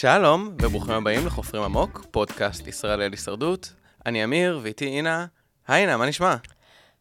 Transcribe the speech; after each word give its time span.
שלום, 0.00 0.48
וברוכים 0.62 0.94
הבאים 0.94 1.26
לחופרים 1.26 1.62
עמוק, 1.62 2.06
פודקאסט 2.10 2.66
ישראל 2.66 3.00
על 3.00 3.10
הישרדות. 3.12 3.72
אני 4.06 4.24
אמיר, 4.24 4.60
ואיתי 4.62 4.86
אינה. 4.86 5.26
היי 5.68 5.82
אינה, 5.82 5.96
מה 5.96 6.06
נשמע? 6.06 6.36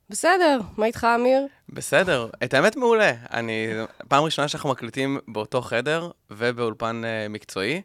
בסדר, 0.09 0.59
מה 0.77 0.85
איתך, 0.85 1.07
אמיר? 1.15 1.47
בסדר, 1.69 2.29
את 2.43 2.53
האמת 2.53 2.75
מעולה. 2.75 3.11
אני, 3.33 3.67
פעם 4.07 4.23
ראשונה 4.23 4.47
שאנחנו 4.47 4.69
מקליטים 4.69 5.19
באותו 5.27 5.61
חדר 5.61 6.11
ובאולפן 6.31 7.01
uh, 7.03 7.29
מקצועי, 7.29 7.81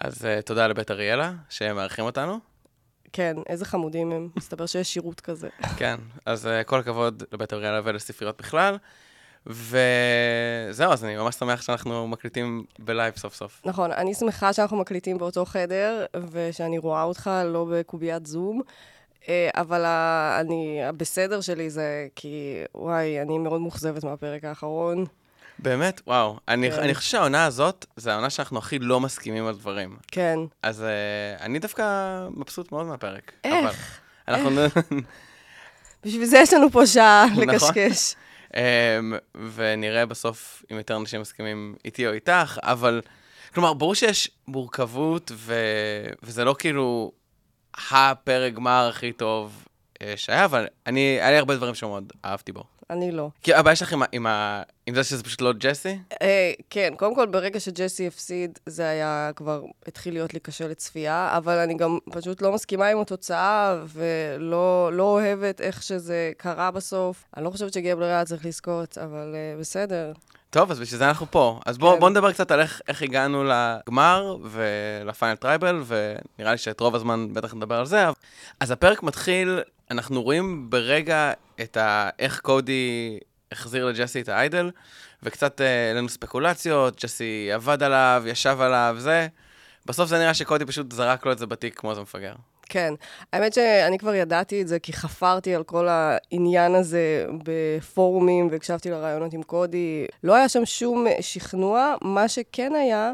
אז 0.00 0.22
uh, 0.22 0.42
תודה 0.42 0.66
לבית 0.66 0.90
אריאלה, 0.90 1.32
שהם 1.48 1.76
מארחים 1.76 2.04
אותנו. 2.04 2.38
כן, 3.12 3.36
איזה 3.48 3.64
חמודים 3.64 4.12
הם. 4.12 4.28
מסתבר 4.36 4.66
שיש 4.66 4.94
שירות 4.94 5.20
כזה. 5.20 5.48
כן, 5.76 5.96
אז 6.26 6.46
uh, 6.46 6.64
כל 6.64 6.80
הכבוד 6.80 7.22
לבית 7.32 7.52
אריאלה 7.52 7.80
ולספריות 7.84 8.38
בכלל. 8.38 8.76
וזהו, 9.46 10.92
אז 10.92 11.04
אני 11.04 11.16
ממש 11.16 11.34
שמח 11.34 11.62
שאנחנו 11.62 12.08
מקליטים 12.08 12.64
בלייב 12.78 13.16
סוף 13.16 13.34
סוף. 13.34 13.62
נכון, 13.64 13.92
אני 13.92 14.14
שמחה 14.14 14.52
שאנחנו 14.52 14.76
מקליטים 14.76 15.18
באותו 15.18 15.44
חדר, 15.44 16.04
ושאני 16.30 16.78
רואה 16.78 17.02
אותך 17.02 17.30
לא 17.44 17.66
בקוביית 17.70 18.26
זום. 18.26 18.60
אה, 19.28 19.50
אבל 19.54 19.84
אני, 20.40 20.84
הבסדר 20.84 21.40
שלי 21.40 21.70
זה 21.70 22.06
כי, 22.14 22.62
וואי, 22.74 23.22
אני 23.22 23.38
מאוד 23.38 23.60
מאוכזבת 23.60 24.04
מהפרק 24.04 24.44
האחרון. 24.44 25.04
באמת? 25.58 26.00
וואו. 26.06 26.38
אני, 26.48 26.70
כן. 26.70 26.80
אני 26.80 26.94
חושב 26.94 27.10
שהעונה 27.10 27.44
הזאת, 27.44 27.86
זה 27.96 28.12
העונה 28.12 28.30
שאנחנו 28.30 28.58
הכי 28.58 28.78
לא 28.78 29.00
מסכימים 29.00 29.46
על 29.46 29.54
דברים. 29.54 29.96
כן. 30.08 30.38
אז 30.62 30.80
uh, 30.80 31.42
אני 31.42 31.58
דווקא 31.58 31.84
מבסוט 32.30 32.72
מאוד 32.72 32.86
מהפרק. 32.86 33.32
איך? 33.44 34.00
אבל 34.28 34.34
אנחנו... 34.34 34.50
בשביל 36.04 36.24
זה 36.24 36.38
יש 36.38 36.52
לנו 36.52 36.70
פה 36.70 36.86
שעה 36.86 37.26
נכון. 37.32 37.48
לקשקש. 37.48 38.12
Um, 38.12 38.16
ונראה 39.54 40.06
בסוף 40.06 40.64
אם 40.72 40.76
יותר 40.76 40.96
אנשים 40.96 41.20
מסכימים 41.20 41.74
איתי 41.84 42.06
או 42.06 42.12
איתך, 42.12 42.58
אבל... 42.62 43.00
כלומר, 43.54 43.74
ברור 43.74 43.94
שיש 43.94 44.30
מורכבות, 44.48 45.32
ו... 45.34 45.54
וזה 46.22 46.44
לא 46.44 46.56
כאילו 46.58 47.12
הפרק 47.74 48.54
גמר 48.54 48.88
הכי 48.90 49.12
טוב 49.12 49.64
אה, 50.02 50.16
שהיה, 50.16 50.44
אבל 50.44 50.66
אני, 50.86 51.00
היה 51.00 51.30
לי 51.30 51.38
הרבה 51.38 51.56
דברים 51.56 51.74
שמאוד 51.74 52.12
אהבתי 52.24 52.52
בו. 52.52 52.64
אני 52.92 53.12
לא. 53.12 53.28
כי 53.42 53.54
הבעיה 53.54 53.76
שלך 53.76 53.92
עם, 53.92 54.02
עם, 54.12 54.26
עם 54.86 54.94
זה 54.94 55.04
שזה 55.04 55.22
פשוט 55.22 55.40
לא 55.40 55.52
ג'סי? 55.52 55.98
אה, 56.22 56.52
כן, 56.70 56.92
קודם 56.96 57.14
כל, 57.14 57.26
ברגע 57.26 57.60
שג'סי 57.60 58.06
הפסיד, 58.06 58.58
זה 58.66 58.88
היה 58.88 59.30
כבר, 59.36 59.62
התחיל 59.86 60.14
להיות 60.14 60.34
לי 60.34 60.40
קשה 60.40 60.68
לצפייה, 60.68 61.36
אבל 61.36 61.58
אני 61.58 61.74
גם 61.74 61.98
פשוט 62.12 62.42
לא 62.42 62.52
מסכימה 62.52 62.86
עם 62.86 63.00
התוצאה, 63.00 63.76
ולא 63.86 64.90
לא 64.92 65.02
אוהבת 65.02 65.60
איך 65.60 65.82
שזה 65.82 66.32
קרה 66.36 66.70
בסוף. 66.70 67.24
אני 67.36 67.44
לא 67.44 67.50
חושבת 67.50 67.72
שגבלר 67.72 68.06
היה 68.06 68.24
צריך 68.24 68.46
לזכות, 68.46 68.98
אבל 68.98 69.34
אה, 69.34 69.60
בסדר. 69.60 70.12
טוב, 70.50 70.70
אז 70.70 70.80
בשביל 70.80 70.98
זה 70.98 71.08
אנחנו 71.08 71.26
פה. 71.30 71.60
אז 71.66 71.78
בואו 71.78 71.94
כן. 71.94 72.00
בוא 72.00 72.10
נדבר 72.10 72.32
קצת 72.32 72.50
על 72.50 72.60
איך, 72.60 72.80
איך 72.88 73.02
הגענו 73.02 73.44
לגמר 73.44 74.36
ול 74.42 74.69
final 74.69 75.36
tribal, 75.36 75.82
ונראה 75.86 76.52
לי 76.52 76.58
שאת 76.58 76.80
רוב 76.80 76.94
הזמן 76.94 77.28
בטח 77.32 77.54
נדבר 77.54 77.74
על 77.74 77.86
זה. 77.86 78.04
אז 78.60 78.70
הפרק 78.70 79.02
מתחיל, 79.02 79.60
אנחנו 79.92 80.22
רואים 80.22 80.70
ברגע 80.70 81.32
את 81.60 81.76
ה... 81.76 82.10
איך 82.18 82.40
קודי 82.40 83.18
החזיר 83.52 83.86
לג'סי 83.86 84.20
את 84.20 84.28
ה 84.28 84.35
idol, 84.35 84.70
וקצת 85.22 85.60
העלינו 85.60 85.88
אה, 85.88 85.98
לנו 85.98 86.08
ספקולציות, 86.08 87.04
ג'סי 87.04 87.52
עבד 87.52 87.82
עליו, 87.82 88.22
ישב 88.26 88.56
עליו, 88.60 88.96
זה. 88.98 89.26
בסוף 89.86 90.08
זה 90.08 90.18
נראה 90.18 90.34
שקודי 90.34 90.64
פשוט 90.64 90.92
זרק 90.92 91.26
לו 91.26 91.32
את 91.32 91.38
זה 91.38 91.46
בתיק 91.46 91.78
כמו 91.78 91.90
איזה 91.90 92.00
מפגר. 92.00 92.34
כן. 92.62 92.94
האמת 93.32 93.54
שאני 93.54 93.98
כבר 93.98 94.14
ידעתי 94.14 94.62
את 94.62 94.68
זה, 94.68 94.78
כי 94.78 94.92
חפרתי 94.92 95.54
על 95.54 95.64
כל 95.64 95.88
העניין 95.88 96.74
הזה 96.74 97.26
בפורומים 97.44 98.48
והקשבתי 98.50 98.90
לרעיונות 98.90 99.32
עם 99.32 99.42
קודי. 99.42 100.06
לא 100.24 100.34
היה 100.34 100.48
שם 100.48 100.64
שום 100.64 101.06
שכנוע. 101.20 101.94
מה 102.02 102.28
שכן 102.28 102.72
היה, 102.74 103.12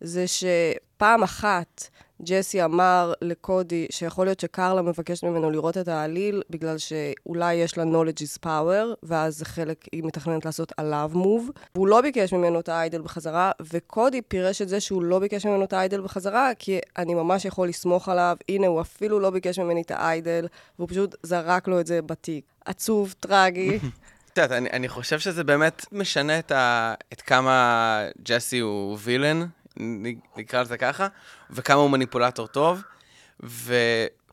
זה 0.00 0.24
שפעם 0.26 1.22
אחת 1.22 1.88
ג'סי 2.24 2.64
אמר 2.64 3.12
לקודי 3.22 3.86
שיכול 3.90 4.26
להיות 4.26 4.40
שקרלה 4.40 4.82
מבקשת 4.82 5.24
ממנו 5.24 5.50
לראות 5.50 5.78
את 5.78 5.88
העליל, 5.88 6.42
בגלל 6.50 6.76
שאולי 6.78 7.54
יש 7.54 7.78
לה 7.78 7.84
knowledge 7.84 8.20
is 8.20 8.46
power, 8.46 8.96
ואז 9.02 9.42
חלק, 9.42 9.84
היא 9.92 10.02
מתכננת 10.04 10.44
לעשות 10.44 10.72
עליו 10.76 11.10
מוב. 11.14 11.50
והוא 11.74 11.88
לא 11.88 12.00
ביקש 12.00 12.32
ממנו 12.32 12.60
את 12.60 12.68
האיידל 12.68 13.02
בחזרה, 13.02 13.50
וקודי 13.72 14.22
פירש 14.22 14.62
את 14.62 14.68
זה 14.68 14.80
שהוא 14.80 15.02
לא 15.02 15.18
ביקש 15.18 15.46
ממנו 15.46 15.64
את 15.64 15.72
האיידל 15.72 16.00
בחזרה, 16.00 16.50
כי 16.58 16.78
אני 16.98 17.14
ממש 17.14 17.44
יכול 17.44 17.68
לסמוך 17.68 18.08
עליו, 18.08 18.36
הנה, 18.48 18.66
הוא 18.66 18.80
אפילו 18.80 19.20
לא 19.20 19.30
ביקש 19.30 19.58
ממני 19.58 19.82
את 19.82 19.90
האיידל, 19.90 20.46
והוא 20.78 20.88
פשוט 20.88 21.14
זרק 21.22 21.68
לו 21.68 21.80
את 21.80 21.86
זה 21.86 22.02
בתיק. 22.02 22.44
עצוב, 22.64 23.14
טרגי. 23.20 23.78
את 24.32 24.38
יודעת, 24.38 24.52
אני 24.72 24.88
חושב 24.88 25.18
שזה 25.18 25.44
באמת 25.44 25.86
משנה 25.92 26.38
את, 26.38 26.52
ה, 26.52 26.94
את 27.12 27.20
כמה 27.20 28.04
ג'סי 28.22 28.58
הוא 28.58 28.98
וילן, 29.00 29.46
נקרא 30.36 30.60
לזה 30.60 30.78
ככה, 30.78 31.06
וכמה 31.50 31.80
הוא 31.80 31.90
מניפולטור 31.90 32.46
טוב, 32.46 32.82
ו... 33.42 33.74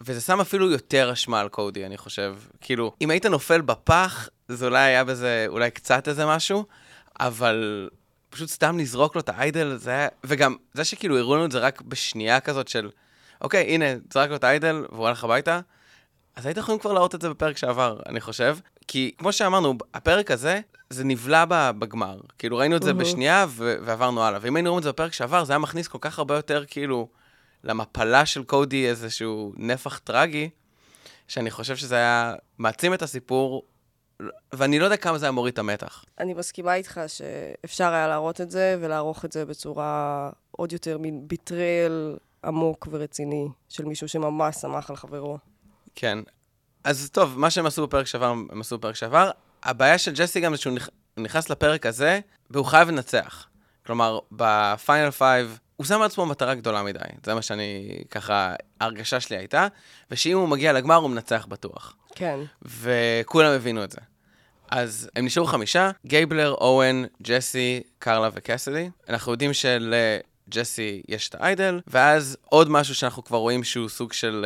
וזה 0.02 0.22
שם 0.22 0.40
אפילו 0.40 0.72
יותר 0.72 1.13
אשמה 1.13 1.40
על 1.40 1.50
קודי, 1.50 1.85
אני 1.85 1.97
חושב. 1.97 2.35
כאילו, 2.62 2.94
אם 3.02 3.09
היית 3.09 3.25
נופל 3.25 3.62
בפח, 3.62 4.30
זה 4.47 4.66
אולי 4.66 4.80
היה 4.80 5.03
בזה, 5.03 5.46
אולי 5.47 5.72
קצת 5.72 6.07
איזה 6.07 6.25
משהו, 6.25 6.66
אבל 7.19 7.90
פשוט 8.30 8.50
סתם 8.50 8.80
לזרוק 8.80 9.16
לו 9.16 9.22
את 9.22 9.30
האיידל, 9.30 9.75
זה 9.75 9.91
היה... 9.91 10.07
וגם, 10.24 10.56
זה 10.74 10.85
שכאילו 10.85 11.18
הראו 11.18 11.35
לנו 11.35 11.46
את 11.46 11.51
זה 11.51 11.59
רק 11.59 11.81
בשנייה 11.81 12.40
כזאת 12.40 12.68
של, 12.68 12.90
אוקיי, 13.41 13.63
הנה, 13.63 13.85
זרק 14.13 14.30
לו 14.30 14.35
את 14.35 14.44
האיידל, 14.44 14.85
והוא 14.91 15.07
הלך 15.07 15.24
הביתה, 15.24 15.59
אז 16.35 16.46
הייתם 16.46 16.59
יכולים 16.59 16.80
כבר 16.80 16.94
להראות 16.94 17.16
את 17.16 17.22
זה 17.22 17.30
בפרק 17.30 17.57
שעבר, 17.57 18.00
אני 18.09 18.22
חושב. 18.22 18.57
כי 18.91 19.12
כמו 19.18 19.34
שאמרנו, 19.34 19.74
הפרק 19.94 20.31
הזה, 20.31 20.59
זה 20.90 21.03
נבלע 21.03 21.46
בגמר. 21.79 22.19
כאילו, 22.38 22.57
ראינו 22.57 22.75
את 22.75 22.84
זה 22.84 22.94
בשנייה 22.94 23.46
ועברנו 23.57 24.24
הלאה. 24.24 24.40
ואם 24.41 24.56
היינו 24.56 24.69
רואים 24.69 24.79
את 24.79 24.84
זה 24.84 24.91
בפרק 24.91 25.13
שעבר, 25.13 25.44
זה 25.44 25.53
היה 25.53 25.59
מכניס 25.59 25.88
כל 25.88 25.97
כך 26.02 26.19
הרבה 26.19 26.35
יותר, 26.35 26.63
כאילו, 26.68 27.07
למפלה 27.63 28.25
של 28.25 28.44
קודי 28.44 28.90
איזשהו 28.90 29.53
נפח 29.57 29.97
טרגי, 30.00 30.50
שאני 31.28 31.51
חושב 31.51 31.75
שזה 31.75 31.96
היה 31.96 32.35
מעצים 32.57 32.94
את 32.94 33.01
הסיפור, 33.01 33.66
ואני 34.53 34.80
לא 34.80 34.84
יודע 34.84 34.97
כמה 34.97 35.18
זה 35.18 35.25
היה 35.25 35.31
מוריד 35.31 35.53
את 35.53 35.59
המתח. 35.59 36.06
אני 36.19 36.34
מסכימה 36.34 36.75
איתך 36.75 37.01
שאפשר 37.07 37.94
היה 37.94 38.07
להראות 38.07 38.41
את 38.41 38.51
זה 38.51 38.78
ולערוך 38.81 39.25
את 39.25 39.31
זה 39.31 39.46
בצורה 39.46 40.30
עוד 40.51 40.74
יותר 40.74 40.97
מין 40.97 41.28
ביטרייל 41.28 42.18
עמוק 42.46 42.88
ורציני 42.91 43.47
של 43.69 43.85
מישהו 43.85 44.07
שממש 44.07 44.56
שמח 44.56 44.90
על 44.90 44.96
חברו. 44.96 45.38
כן. 45.96 46.19
אז 46.84 47.09
טוב, 47.14 47.40
מה 47.40 47.50
שהם 47.50 47.66
עשו 47.66 47.88
בפרק 47.88 48.08
שעבר, 48.08 48.25
הם 48.25 48.62
עשו 48.62 48.78
בפרק 48.78 48.96
שעבר. 48.96 49.31
הבעיה 49.64 49.97
של 49.97 50.12
ג'סי 50.16 50.40
גם 50.40 50.56
זה 50.56 50.62
שהוא 50.62 50.78
נכנס 51.18 51.50
לפרק 51.50 51.86
הזה, 51.86 52.19
והוא 52.50 52.66
חייב 52.66 52.90
לנצח. 52.90 53.47
כלומר, 53.86 54.19
ב 54.31 54.45
final 54.45 55.12
five, 55.12 55.59
הוא 55.75 55.86
שם 55.86 56.02
לעצמו 56.02 56.25
מטרה 56.25 56.56
גדולה 56.56 56.84
מדי. 56.84 57.00
זה 57.25 57.34
מה 57.34 57.42
שאני, 57.42 58.02
ככה, 58.09 58.53
ההרגשה 58.81 59.19
שלי 59.19 59.38
הייתה, 59.38 59.68
ושאם 60.12 60.38
הוא 60.38 60.47
מגיע 60.47 60.74
לגמר, 60.74 60.96
הוא 60.96 61.09
מנצח 61.09 61.46
בטוח. 61.50 61.96
כן. 62.16 62.40
וכולם 62.62 63.52
הבינו 63.52 63.84
את 63.84 63.92
זה. 63.92 63.98
אז 64.72 65.09
הם 65.16 65.25
נשארו 65.25 65.46
חמישה, 65.46 65.92
גייבלר, 66.06 66.53
אוון, 66.53 67.06
ג'סי, 67.22 67.81
קרלה 68.00 68.30
וקסידי. 68.34 68.90
אנחנו 69.09 69.31
יודעים 69.31 69.52
שלג'סי 69.53 71.02
יש 71.08 71.30
את 71.30 71.36
ה 71.36 71.43
idol, 71.43 71.80
ואז 71.88 72.38
עוד 72.50 72.69
משהו 72.69 72.96
שאנחנו 72.96 73.24
כבר 73.24 73.38
רואים 73.38 73.63
שהוא 73.63 73.90
סוג 73.90 74.13
של... 74.13 74.46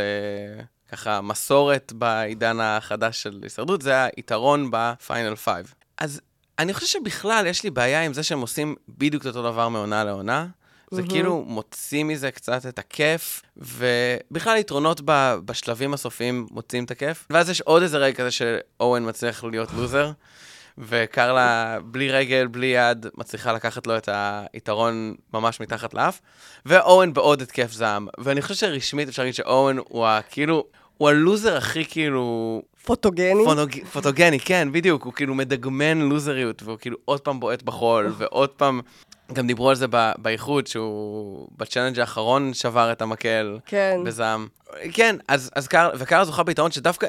Uh, 0.61 0.74
ככה 0.91 1.21
מסורת 1.21 1.93
בעידן 1.95 2.59
החדש 2.59 3.23
של 3.23 3.39
הישרדות, 3.43 3.81
זה 3.81 4.03
היתרון 4.17 4.67
ב 4.71 4.82
final 4.82 5.35
five. 5.35 5.73
אז 5.97 6.21
אני 6.59 6.73
חושב 6.73 6.87
שבכלל 6.87 7.45
יש 7.47 7.63
לי 7.63 7.69
בעיה 7.69 8.01
עם 8.01 8.13
זה 8.13 8.23
שהם 8.23 8.41
עושים 8.41 8.75
בדיוק 8.89 9.21
את 9.21 9.27
אותו 9.27 9.51
דבר 9.51 9.69
מעונה 9.69 10.03
לעונה. 10.03 10.47
זה 10.91 11.01
mm-hmm. 11.01 11.09
כאילו 11.09 11.43
מוציא 11.47 12.03
מזה 12.03 12.31
קצת 12.31 12.65
את 12.65 12.79
הכיף, 12.79 13.41
ובכלל 13.57 14.57
יתרונות 14.57 15.01
ב, 15.05 15.35
בשלבים 15.45 15.93
הסופיים 15.93 16.47
מוציאים 16.51 16.83
את 16.83 16.91
הכיף. 16.91 17.27
ואז 17.29 17.49
יש 17.49 17.61
עוד 17.61 17.81
איזה 17.81 17.97
רגע 17.97 18.17
כזה 18.17 18.31
שאוון 18.31 19.09
מצליח 19.09 19.43
להיות 19.43 19.73
לוזר, 19.73 20.11
וקרלה 20.77 21.77
בלי 21.85 22.11
רגל, 22.11 22.47
בלי 22.47 22.67
יד, 22.67 23.05
מצליחה 23.17 23.53
לקחת 23.53 23.87
לו 23.87 23.97
את 23.97 24.09
היתרון 24.53 25.15
ממש 25.33 25.59
מתחת 25.59 25.93
לאף, 25.93 26.21
ואוון 26.65 27.13
בעוד 27.13 27.41
התקף 27.41 27.71
זעם. 27.71 28.07
ואני 28.17 28.41
חושב 28.41 28.55
שרשמית 28.55 29.07
אפשר 29.07 29.21
להגיד 29.21 29.35
שאוון 29.35 29.77
הוא 29.77 30.07
כאילו, 30.29 30.65
הוא 30.97 31.09
הלוזר 31.09 31.57
הכי 31.57 31.85
כאילו... 31.85 32.61
פוטוגני? 32.85 33.45
פוטוג... 33.45 33.71
פוטוגני, 33.91 34.39
כן, 34.39 34.67
בדיוק. 34.71 35.03
הוא 35.03 35.13
כאילו 35.13 35.35
מדגמן 35.35 35.99
לוזריות, 35.99 36.63
והוא 36.63 36.77
כאילו 36.77 36.97
עוד 37.05 37.19
פעם 37.19 37.39
בועט 37.39 37.63
בחול, 37.63 38.13
ועוד 38.17 38.49
פעם... 38.49 38.81
גם 39.33 39.47
דיברו 39.47 39.69
על 39.69 39.75
זה 39.75 39.85
באיחוד, 40.17 40.67
שהוא 40.67 41.47
ב 41.57 41.61
challenge 41.61 41.99
האחרון 41.99 42.53
שבר 42.53 42.91
את 42.91 43.01
המקל. 43.01 43.57
כן. 43.65 43.99
בזעם. 44.05 44.47
כן, 44.93 45.15
אז, 45.27 45.51
אז 45.55 45.67
קר... 45.67 45.89
וקרלה 45.97 46.25
זוכה 46.25 46.43
ביתרון 46.43 46.71
שדווקא 46.71 47.07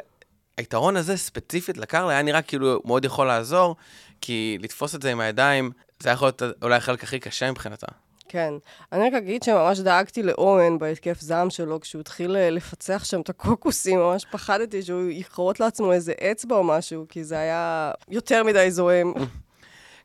היתרון 0.56 0.96
הזה 0.96 1.16
ספציפית 1.16 1.78
לקרלה 1.78 2.10
היה 2.10 2.22
נראה 2.22 2.42
כאילו 2.42 2.80
מאוד 2.84 3.04
יכול 3.04 3.26
לעזור, 3.26 3.76
כי 4.20 4.58
לתפוס 4.60 4.94
את 4.94 5.02
זה 5.02 5.12
עם 5.12 5.20
הידיים, 5.20 5.70
זה 6.00 6.10
יכול 6.10 6.28
להיות 6.28 6.42
אולי 6.62 6.76
החלק 6.76 7.04
הכי 7.04 7.18
קשה 7.18 7.50
מבחינתה. 7.50 7.86
כן. 8.28 8.54
אני 8.92 9.06
רק 9.06 9.14
אגיד 9.14 9.42
שממש 9.42 9.78
דאגתי 9.78 10.22
לאורן 10.22 10.78
בהתקף 10.78 11.20
זעם 11.20 11.50
שלו, 11.50 11.80
כשהוא 11.80 12.00
התחיל 12.00 12.36
אה, 12.36 12.50
לפצח 12.50 13.04
שם 13.04 13.20
את 13.20 13.28
הקוקוסים, 13.28 13.98
ממש 13.98 14.24
פחדתי 14.30 14.82
שהוא 14.82 15.10
יכרות 15.10 15.60
לעצמו 15.60 15.92
איזה 15.92 16.12
אצבע 16.12 16.56
או 16.56 16.64
משהו, 16.64 17.06
כי 17.08 17.24
זה 17.24 17.38
היה 17.38 17.90
יותר 18.08 18.44
מדי 18.44 18.70
זועם. 18.70 19.12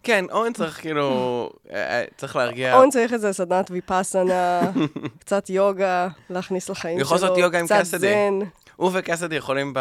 כן, 0.04 0.26
אורן 0.32 0.54
צריך 0.54 0.82
כאילו, 0.82 1.50
אה, 1.72 2.00
אה, 2.00 2.06
צריך 2.18 2.36
להרגיע. 2.36 2.76
אורן 2.76 2.90
צריך 2.90 3.14
איזה 3.14 3.34
סדנת 3.34 3.72
ויפאסנה, 3.72 4.62
קצת 5.22 5.50
יוגה, 5.50 6.08
להכניס 6.30 6.70
לחיים 6.70 7.00
שלו, 7.00 7.08
קצת. 7.66 7.98
זן. 7.98 8.40
הוא 8.76 8.92
וקסדי 8.94 9.36
יכולים 9.36 9.74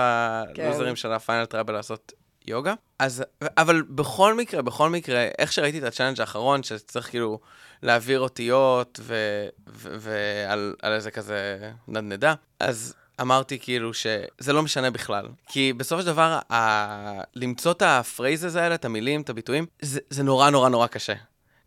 בלוזרים 0.56 0.96
של 0.96 1.12
הפיינל 1.12 1.44
טראבל 1.44 1.74
לעשות 1.74 2.12
יוגה. 2.46 2.74
אז, 2.98 3.24
אבל 3.56 3.82
בכל 3.82 4.34
מקרה, 4.34 4.62
בכל 4.62 4.90
מקרה, 4.90 5.28
איך 5.38 5.52
שראיתי 5.52 5.78
את 5.78 5.84
ה 5.84 5.88
challenge 5.88 6.20
האחרון, 6.20 6.62
שצריך 6.62 7.08
כאילו 7.08 7.40
להעביר 7.82 8.20
אותיות 8.20 9.00
ו- 9.02 9.48
ו- 9.68 9.96
ועל 9.98 10.74
על 10.82 10.92
איזה 10.92 11.10
כזה 11.10 11.70
נדנדה, 11.88 12.34
אז 12.60 12.94
אמרתי 13.20 13.58
כאילו 13.58 13.94
שזה 13.94 14.52
לא 14.52 14.62
משנה 14.62 14.90
בכלל. 14.90 15.26
כי 15.48 15.72
בסופו 15.72 16.00
של 16.00 16.06
דבר, 16.06 16.38
ה- 16.52 17.20
למצוא 17.34 17.72
את 17.72 17.82
ה 17.82 17.91
phrases 17.91 18.56
האלה, 18.56 18.74
את 18.74 18.84
המילים, 18.84 19.20
את 19.20 19.30
הביטויים, 19.30 19.66
זה, 19.82 20.00
זה 20.10 20.22
נורא 20.22 20.50
נורא 20.50 20.68
נורא 20.68 20.86
קשה. 20.86 21.14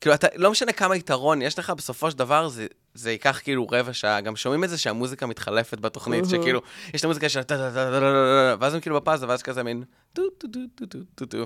כאילו, 0.02 0.16
אתה, 0.16 0.28
לא 0.36 0.52
משנה 0.52 0.72
כמה 0.72 0.96
יתרון 0.96 1.42
יש 1.42 1.60
לך, 1.60 1.70
בסופו 1.70 2.12
של 2.12 2.18
דבר 2.18 2.48
זה, 2.48 2.68
זה 2.94 3.12
ייקח 3.12 3.40
כאילו 3.44 3.68
רבע 3.72 3.94
שעה. 3.94 4.22
גם 4.22 4.36
שומעים 4.36 4.64
את 4.64 4.70
זה 4.70 4.78
שהמוזיקה 4.78 5.26
מתחלפת 5.26 5.80
בתוכנית. 5.80 6.26
שכאילו, 6.30 6.62
יש 6.94 7.00
את 7.02 7.06
המוזיקה 7.06 7.30
של 7.30 7.44
טה 7.44 7.58
טה 7.58 7.70
טה 7.70 7.74
טה 7.74 7.92
טה 7.92 8.00
טה, 8.00 8.56
ואז 8.60 8.74
הם 8.74 8.80
כאילו 8.80 8.96
בפאזה, 8.96 9.28
ואז 9.28 9.44
כזה 9.44 9.64
מין 9.64 9.84
טו 10.14 10.22
טו 10.38 10.48
טו 10.48 10.60
טו 10.76 10.86
טו 10.86 10.98
טו 11.16 11.26
טו. 11.26 11.46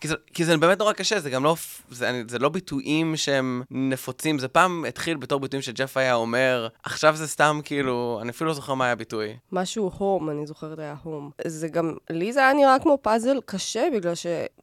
כי 0.00 0.08
זה, 0.08 0.14
כי 0.34 0.44
זה 0.44 0.56
באמת 0.56 0.78
נורא 0.78 0.92
קשה, 0.92 1.20
זה 1.20 1.30
גם 1.30 1.44
לא, 1.44 1.56
זה, 1.90 2.10
אני- 2.10 2.24
זה 2.28 2.38
לא 2.38 2.48
ביטויים 2.48 3.16
שהם 3.16 3.62
נפוצים, 3.70 4.38
זה 4.38 4.48
פעם 4.48 4.84
התחיל 4.88 5.16
בתור 5.16 5.40
ביטויים 5.40 5.62
שג'ף 5.62 5.96
היה 5.96 6.14
אומר, 6.14 6.68
עכשיו 6.82 7.16
זה 7.16 7.28
סתם 7.28 7.60
כאילו, 7.64 8.18
אני 8.22 8.30
אפילו 8.30 8.48
לא 8.48 8.54
זוכר 8.54 8.74
מה 8.74 8.84
היה 8.84 8.92
הביטוי. 8.92 9.36
משהו 9.52 9.90
home, 9.98 10.30
אני 10.30 10.46
זוכרת 10.46 10.78
היה 10.78 10.94
home. 11.02 11.30
זה 11.46 11.68
גם, 11.68 11.94
לי 12.10 12.32
זה 12.32 12.40
היה 12.40 12.52
נראה 12.52 12.76
כמו 12.82 12.98
פאזל 13.02 13.38
קשה, 13.46 13.88
בגלל 13.96 14.12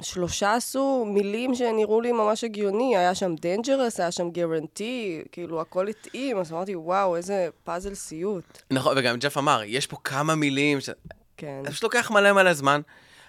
ששלושה 0.02 0.54
עשו 0.54 1.06
מילים 1.14 1.56
שנראו 1.56 2.02
לי 2.02 2.12
ממש 2.12 2.44
הגיוני. 2.44 2.98
היה 2.98 3.16
שם 3.16 3.36
dangerous, 3.42 4.00
היה 4.00 4.12
שם 4.12 4.30
guarantee, 4.30 5.22
כאילו 5.32 5.62
הכל 5.62 5.88
התאים, 5.88 6.38
אז 6.38 6.52
אמרתי, 6.54 6.76
וואו, 6.76 7.16
איזה 7.16 7.48
פאזל 7.64 7.94
סיוט. 7.94 8.62
נכון, 8.72 8.98
וגם 8.98 9.16
ג'ף 9.18 9.38
אמר, 9.38 9.62
יש 9.66 9.88
פה 9.88 9.98
כמה 10.04 10.36
מילים, 10.36 10.80
ש... 10.82 10.90
כן. 11.38 11.62
זה 11.66 11.70
פשוט 11.72 11.84
לוקח 11.84 12.12
מלא 12.12 12.34
מלא 12.34 12.54
זמן. 12.54 12.82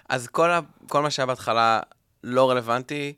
אז 0.09 0.27
כל, 0.27 0.51
ה... 0.51 0.59
כל 0.87 1.01
מה 1.01 1.11
שהיה 1.11 1.25
בהתחלה 1.25 1.79
לא 2.23 2.51
רלוונטי, 2.51 3.13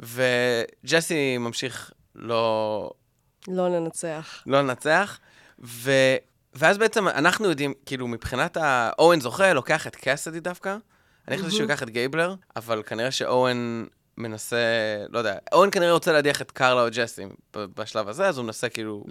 וג'סי 0.00 1.38
ממשיך 1.38 1.90
לא, 2.14 2.90
לא 3.48 3.68
לנצח. 3.68 4.42
לא 4.46 4.60
לנצח, 4.60 5.18
ו... 5.64 5.90
ואז 6.54 6.78
בעצם 6.78 7.08
אנחנו 7.08 7.48
יודעים, 7.48 7.74
כאילו, 7.86 8.08
מבחינת 8.08 8.56
ה... 8.56 8.90
אורן 8.98 9.20
זוכה, 9.20 9.52
לוקח 9.52 9.86
את 9.86 9.96
קאסדי 9.96 10.40
דווקא. 10.40 10.76
אני 11.28 11.38
חושב 11.38 11.50
שהוא 11.50 11.62
ייקח 11.62 11.82
את 11.82 11.90
גייבלר, 11.90 12.34
אבל 12.56 12.82
כנראה 12.86 13.10
שאורן 13.10 13.84
מנסה, 14.18 14.56
לא 15.08 15.18
יודע, 15.18 15.36
אורן 15.52 15.70
כנראה 15.70 15.92
רוצה 15.92 16.12
להדיח 16.12 16.42
את 16.42 16.50
קרלה 16.50 16.82
או 16.82 16.88
ג'סי 16.92 17.22
בשלב 17.52 18.08
הזה, 18.08 18.26
אז 18.28 18.38
הוא 18.38 18.44
מנסה 18.44 18.68
כאילו, 18.68 19.04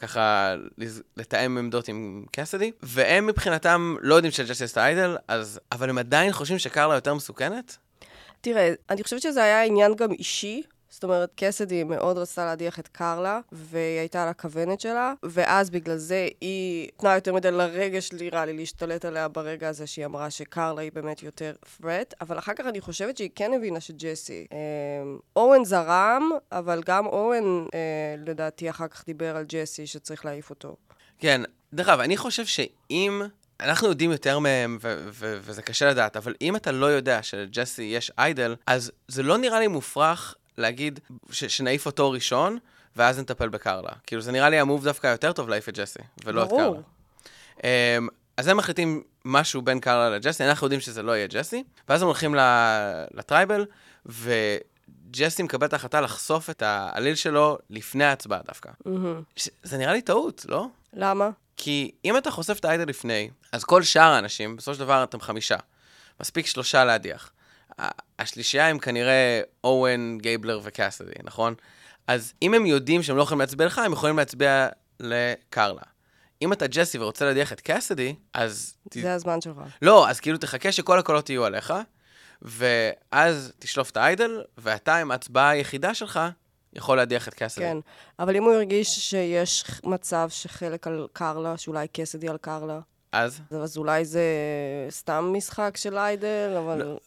ככה, 0.00 0.54
לתאם 1.16 1.58
עמדות 1.58 1.88
עם 1.88 2.24
קאסדי, 2.32 2.72
והם 2.82 3.26
מבחינתם 3.26 3.96
לא 4.00 4.14
יודעים 4.14 4.32
שג'סי 4.32 4.64
עשתה 4.64 4.86
איידל, 4.86 5.16
אז, 5.28 5.60
אבל 5.72 5.90
הם 5.90 5.98
עדיין 5.98 6.32
חושבים 6.32 6.58
שקרלה 6.58 6.94
יותר 6.94 7.14
מסוכנת? 7.14 7.76
תראה, 8.40 8.72
אני 8.90 9.02
חושבת 9.02 9.22
שזה 9.22 9.42
היה 9.42 9.62
עניין 9.62 9.94
גם 9.94 10.12
אישי. 10.12 10.62
זאת 10.90 11.04
אומרת, 11.04 11.30
קסדי 11.36 11.84
מאוד 11.84 12.18
רצתה 12.18 12.44
להדיח 12.44 12.78
את 12.78 12.88
קרלה, 12.88 13.40
והיא 13.52 13.98
הייתה 13.98 14.22
על 14.22 14.28
הכוונת 14.28 14.80
שלה, 14.80 15.12
ואז 15.22 15.70
בגלל 15.70 15.96
זה 15.96 16.28
היא 16.40 16.88
נתנה 16.98 17.14
יותר 17.14 17.34
מדי 17.34 17.50
לרגש, 17.50 18.12
נראה 18.12 18.44
לי, 18.44 18.52
להשתלט 18.52 19.04
עליה 19.04 19.28
ברגע 19.28 19.68
הזה 19.68 19.86
שהיא 19.86 20.06
אמרה 20.06 20.30
שקרלה 20.30 20.82
היא 20.82 20.92
באמת 20.94 21.22
יותר 21.22 21.52
פרט, 21.80 22.14
אבל 22.20 22.38
אחר 22.38 22.52
כך 22.54 22.66
אני 22.66 22.80
חושבת 22.80 23.16
שהיא 23.16 23.30
כן 23.34 23.52
הבינה 23.56 23.80
שג'סי. 23.80 24.46
אה, 24.52 24.58
אורן 25.36 25.64
זרם, 25.64 26.30
אבל 26.52 26.82
גם 26.86 27.06
אורן, 27.06 27.66
אה, 27.74 28.14
לדעתי, 28.26 28.70
אחר 28.70 28.88
כך 28.88 29.04
דיבר 29.06 29.36
על 29.36 29.44
ג'סי 29.48 29.86
שצריך 29.86 30.24
להעיף 30.24 30.50
אותו. 30.50 30.76
כן, 31.18 31.40
דרך 31.72 31.88
אגב, 31.88 32.00
אני 32.00 32.16
חושב 32.16 32.46
שאם... 32.46 33.22
אנחנו 33.60 33.88
יודעים 33.88 34.10
יותר 34.10 34.38
מהם, 34.38 34.78
ו- 34.80 35.08
ו- 35.12 35.38
וזה 35.40 35.62
קשה 35.62 35.90
לדעת, 35.90 36.16
אבל 36.16 36.34
אם 36.40 36.56
אתה 36.56 36.72
לא 36.72 36.86
יודע 36.86 37.22
שלג'סי 37.22 37.82
יש 37.82 38.12
איידל, 38.18 38.56
אז 38.66 38.92
זה 39.08 39.22
לא 39.22 39.38
נראה 39.38 39.60
לי 39.60 39.66
מופרך 39.66 40.34
להגיד 40.60 41.00
ש- 41.30 41.44
שנעיף 41.44 41.86
אותו 41.86 42.10
ראשון, 42.10 42.58
ואז 42.96 43.18
נטפל 43.18 43.48
בקרלה. 43.48 43.90
כאילו, 44.06 44.22
זה 44.22 44.32
נראה 44.32 44.48
לי 44.48 44.58
המוב 44.60 44.84
דווקא 44.84 45.06
יותר 45.06 45.32
טוב 45.32 45.48
להעיף 45.48 45.68
את 45.68 45.78
ג'סי, 45.78 45.98
ולא 46.24 46.42
את 46.42 46.48
ברור. 46.48 46.60
קרלה. 46.74 46.82
Um, 47.58 47.62
אז 48.36 48.46
הם 48.48 48.56
מחליטים 48.56 49.02
משהו 49.24 49.62
בין 49.62 49.80
קרלה 49.80 50.10
לג'סי, 50.10 50.44
אנחנו 50.44 50.64
יודעים 50.64 50.80
שזה 50.80 51.02
לא 51.02 51.16
יהיה 51.16 51.26
ג'סי, 51.26 51.64
ואז 51.88 52.02
הם 52.02 52.06
הולכים 52.08 52.34
ל 53.14 53.20
tribal, 53.20 53.66
וג'סי 54.06 55.42
מקבל 55.42 55.66
את 55.66 55.72
ההחלטה 55.72 56.00
לחשוף 56.00 56.50
את 56.50 56.62
ה 56.62 56.72
idol 56.72 57.14
שלו 57.14 57.58
לפני 57.70 58.04
ההצבעה 58.04 58.40
דווקא. 58.46 58.70
ש- 59.36 59.48
זה 59.62 59.78
נראה 59.78 59.92
לי 59.92 60.02
טעות, 60.02 60.46
לא? 60.48 60.66
למה? 60.94 61.30
כי 61.56 61.90
אם 62.04 62.16
אתה 62.16 62.30
חושף 62.30 62.58
את 62.60 62.64
ה 62.64 62.69
idol 62.69 62.88
לפני, 62.88 63.30
אז 63.52 63.64
כל 63.64 63.82
שאר 63.82 64.02
האנשים, 64.12 64.56
בסופו 64.56 64.74
של 64.74 64.80
דבר 64.80 65.02
אתם 65.04 65.20
חמישה. 65.20 65.56
מספיק 66.20 66.46
שלושה 66.46 66.84
להדיח. 66.84 67.32
השלישייה 68.18 68.68
הם 68.68 68.78
כנראה 68.78 69.40
אוון, 69.64 70.18
גייבלר 70.20 70.60
וקאסדי, 70.62 71.12
נכון? 71.24 71.54
אז 72.06 72.32
אם 72.42 72.54
הם 72.54 72.66
יודעים 72.66 73.02
שהם 73.02 73.16
לא 73.16 73.22
יכולים 73.22 73.40
להצביע 73.40 73.66
לך, 73.66 73.78
הם 73.78 73.92
יכולים 73.92 74.18
להצביע 74.18 74.68
לקרלה. 75.00 75.82
אם 76.42 76.52
אתה 76.52 76.66
ג'סי 76.66 76.98
ורוצה 76.98 77.24
להדיח 77.24 77.52
את 77.52 77.60
קאסדי, 77.60 78.14
אז... 78.34 78.74
ת... 78.88 78.92
זה 78.92 79.14
הזמן 79.14 79.40
שלך. 79.40 79.56
לא, 79.82 80.08
אז 80.08 80.20
כאילו 80.20 80.38
תחכה 80.38 80.72
שכל 80.72 80.98
הקולות 80.98 81.30
יהיו 81.30 81.44
עליך, 81.44 81.74
ואז 82.42 83.52
תשלוף 83.58 83.90
את 83.90 83.96
האיידל, 83.96 84.42
ואתה 84.58 84.96
עם 84.96 85.10
ההצבעה 85.10 85.48
היחידה 85.48 85.94
שלך, 85.94 86.20
יכול 86.72 86.96
להדיח 86.96 87.28
את 87.28 87.34
קאסדי. 87.34 87.64
כן, 87.64 87.76
אבל 88.18 88.36
אם 88.36 88.42
הוא 88.42 88.52
הרגיש 88.52 89.10
שיש 89.10 89.64
מצב 89.84 90.28
שחלק 90.30 90.86
על 90.86 91.06
קרלה, 91.12 91.56
שאולי 91.56 91.86
קסדי 91.92 92.28
על 92.28 92.38
קרלה, 92.38 92.80
אז? 93.12 93.40
אז 93.50 93.76
אולי 93.76 94.04
זה 94.04 94.24
סתם 94.90 95.32
משחק 95.36 95.76
של 95.76 95.98
איידל, 95.98 96.56
אבל... 96.58 96.82
לא. 96.82 97.00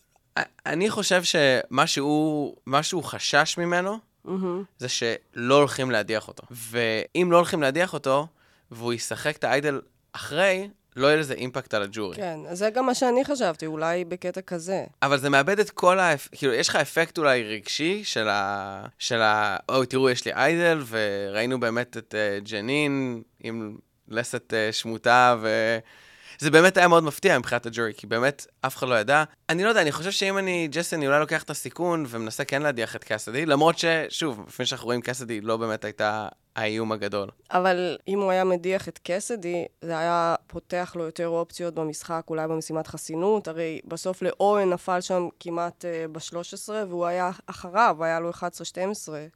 אני 0.65 0.89
חושב 0.89 1.24
שמה 1.24 1.88
שהוא, 1.88 2.56
מה 2.65 2.83
שהוא 2.83 3.03
חשש 3.03 3.56
ממנו, 3.57 3.97
מהמם. 4.25 4.63
זה 4.77 4.89
שלא 4.89 5.56
הולכים 5.56 5.91
להדיח 5.91 6.27
אותו. 6.27 6.44
ואם 6.51 7.30
לא 7.31 7.38
הולכים 7.38 7.62
להדיח 7.62 7.94
אותו, 7.94 8.27
והוא 8.71 8.94
ישחק 8.94 9.38
את 9.38 9.44
האיידל 9.44 9.81
אחרי, 10.13 10.69
לא 10.95 11.07
יהיה 11.07 11.18
לזה 11.18 11.33
אימפקט 11.33 11.74
על 11.74 11.83
הג'ורי. 11.83 12.15
כן, 12.15 12.39
זה 12.51 12.69
גם 12.69 12.85
מה 12.85 12.95
שאני 12.95 13.25
חשבתי, 13.25 13.65
אולי 13.65 14.06
בקטע 14.06 14.41
כזה. 14.41 14.85
אבל 15.01 15.19
זה 15.19 15.30
מאבד 15.30 15.59
את 15.59 15.69
כל 15.69 16.00
ה... 16.00 16.13
כאילו, 16.31 16.53
יש 16.53 16.69
לך 16.69 16.75
אפקט 16.75 17.17
אולי 17.17 17.43
רגשי 17.43 18.03
של 18.03 18.27
ה... 18.27 18.86
של 19.00 19.22
ה... 19.22 19.58
אוי, 19.69 19.86
תראו, 19.86 20.10
יש 20.10 20.25
לי 20.25 20.34
איידל, 20.34 20.84
וראינו 20.88 21.60
באמת 21.60 21.98
את 21.98 22.15
uh, 22.15 22.50
ג'נין 22.50 23.22
עם 23.39 23.77
לסת 24.08 24.53
uh, 24.53 24.74
שמוטה, 24.74 25.36
ו... 25.41 25.77
זה 26.43 26.51
באמת 26.51 26.77
היה 26.77 26.88
מאוד 26.88 27.03
מפתיע 27.03 27.39
מבחינת 27.39 27.65
הג'ורי, 27.65 27.93
כי 27.97 28.07
באמת 28.07 28.47
אף 28.62 28.77
אחד 28.77 28.88
לא 28.88 28.95
ידע. 28.95 29.23
אני 29.50 29.63
לא 29.63 29.69
יודע, 29.69 29.81
אני 29.81 29.91
חושב 29.91 30.12
שאם 30.12 30.38
אני 30.38 30.67
ג'סי, 30.71 30.95
אני 30.95 31.07
אולי 31.07 31.19
לוקח 31.19 31.43
את 31.43 31.50
הסיכון 31.50 32.05
ומנסה 32.07 32.45
כן 32.45 32.62
להדיח 32.62 32.95
את 32.95 33.03
קאסדי, 33.03 33.45
למרות 33.45 33.75
ששוב, 33.77 34.43
לפני 34.47 34.65
שאנחנו 34.65 34.85
רואים 34.85 35.01
קאסדי, 35.01 35.41
לא 35.41 35.57
באמת 35.57 35.85
הייתה 35.85 36.27
האיום 36.55 36.91
הגדול. 36.91 37.29
אבל 37.51 37.97
אם 38.07 38.19
הוא 38.19 38.31
היה 38.31 38.43
מדיח 38.43 38.88
את 38.88 39.00
קסדי, 39.03 39.65
זה 39.81 39.97
היה 39.97 40.35
פותח 40.47 40.93
לו 40.95 41.03
יותר 41.03 41.27
אופציות 41.27 41.73
במשחק, 41.73 42.23
אולי 42.29 42.47
במשימת 42.47 42.88
חסינות, 42.88 43.47
הרי 43.47 43.81
בסוף 43.85 44.21
לאורן 44.21 44.69
נפל 44.69 45.01
שם 45.01 45.27
כמעט 45.39 45.85
uh, 45.85 46.12
ב-13, 46.12 46.69
והוא 46.89 47.05
היה 47.05 47.31
אחריו, 47.45 47.97
היה 48.00 48.19
לו 48.19 48.31
11-12 48.31 48.33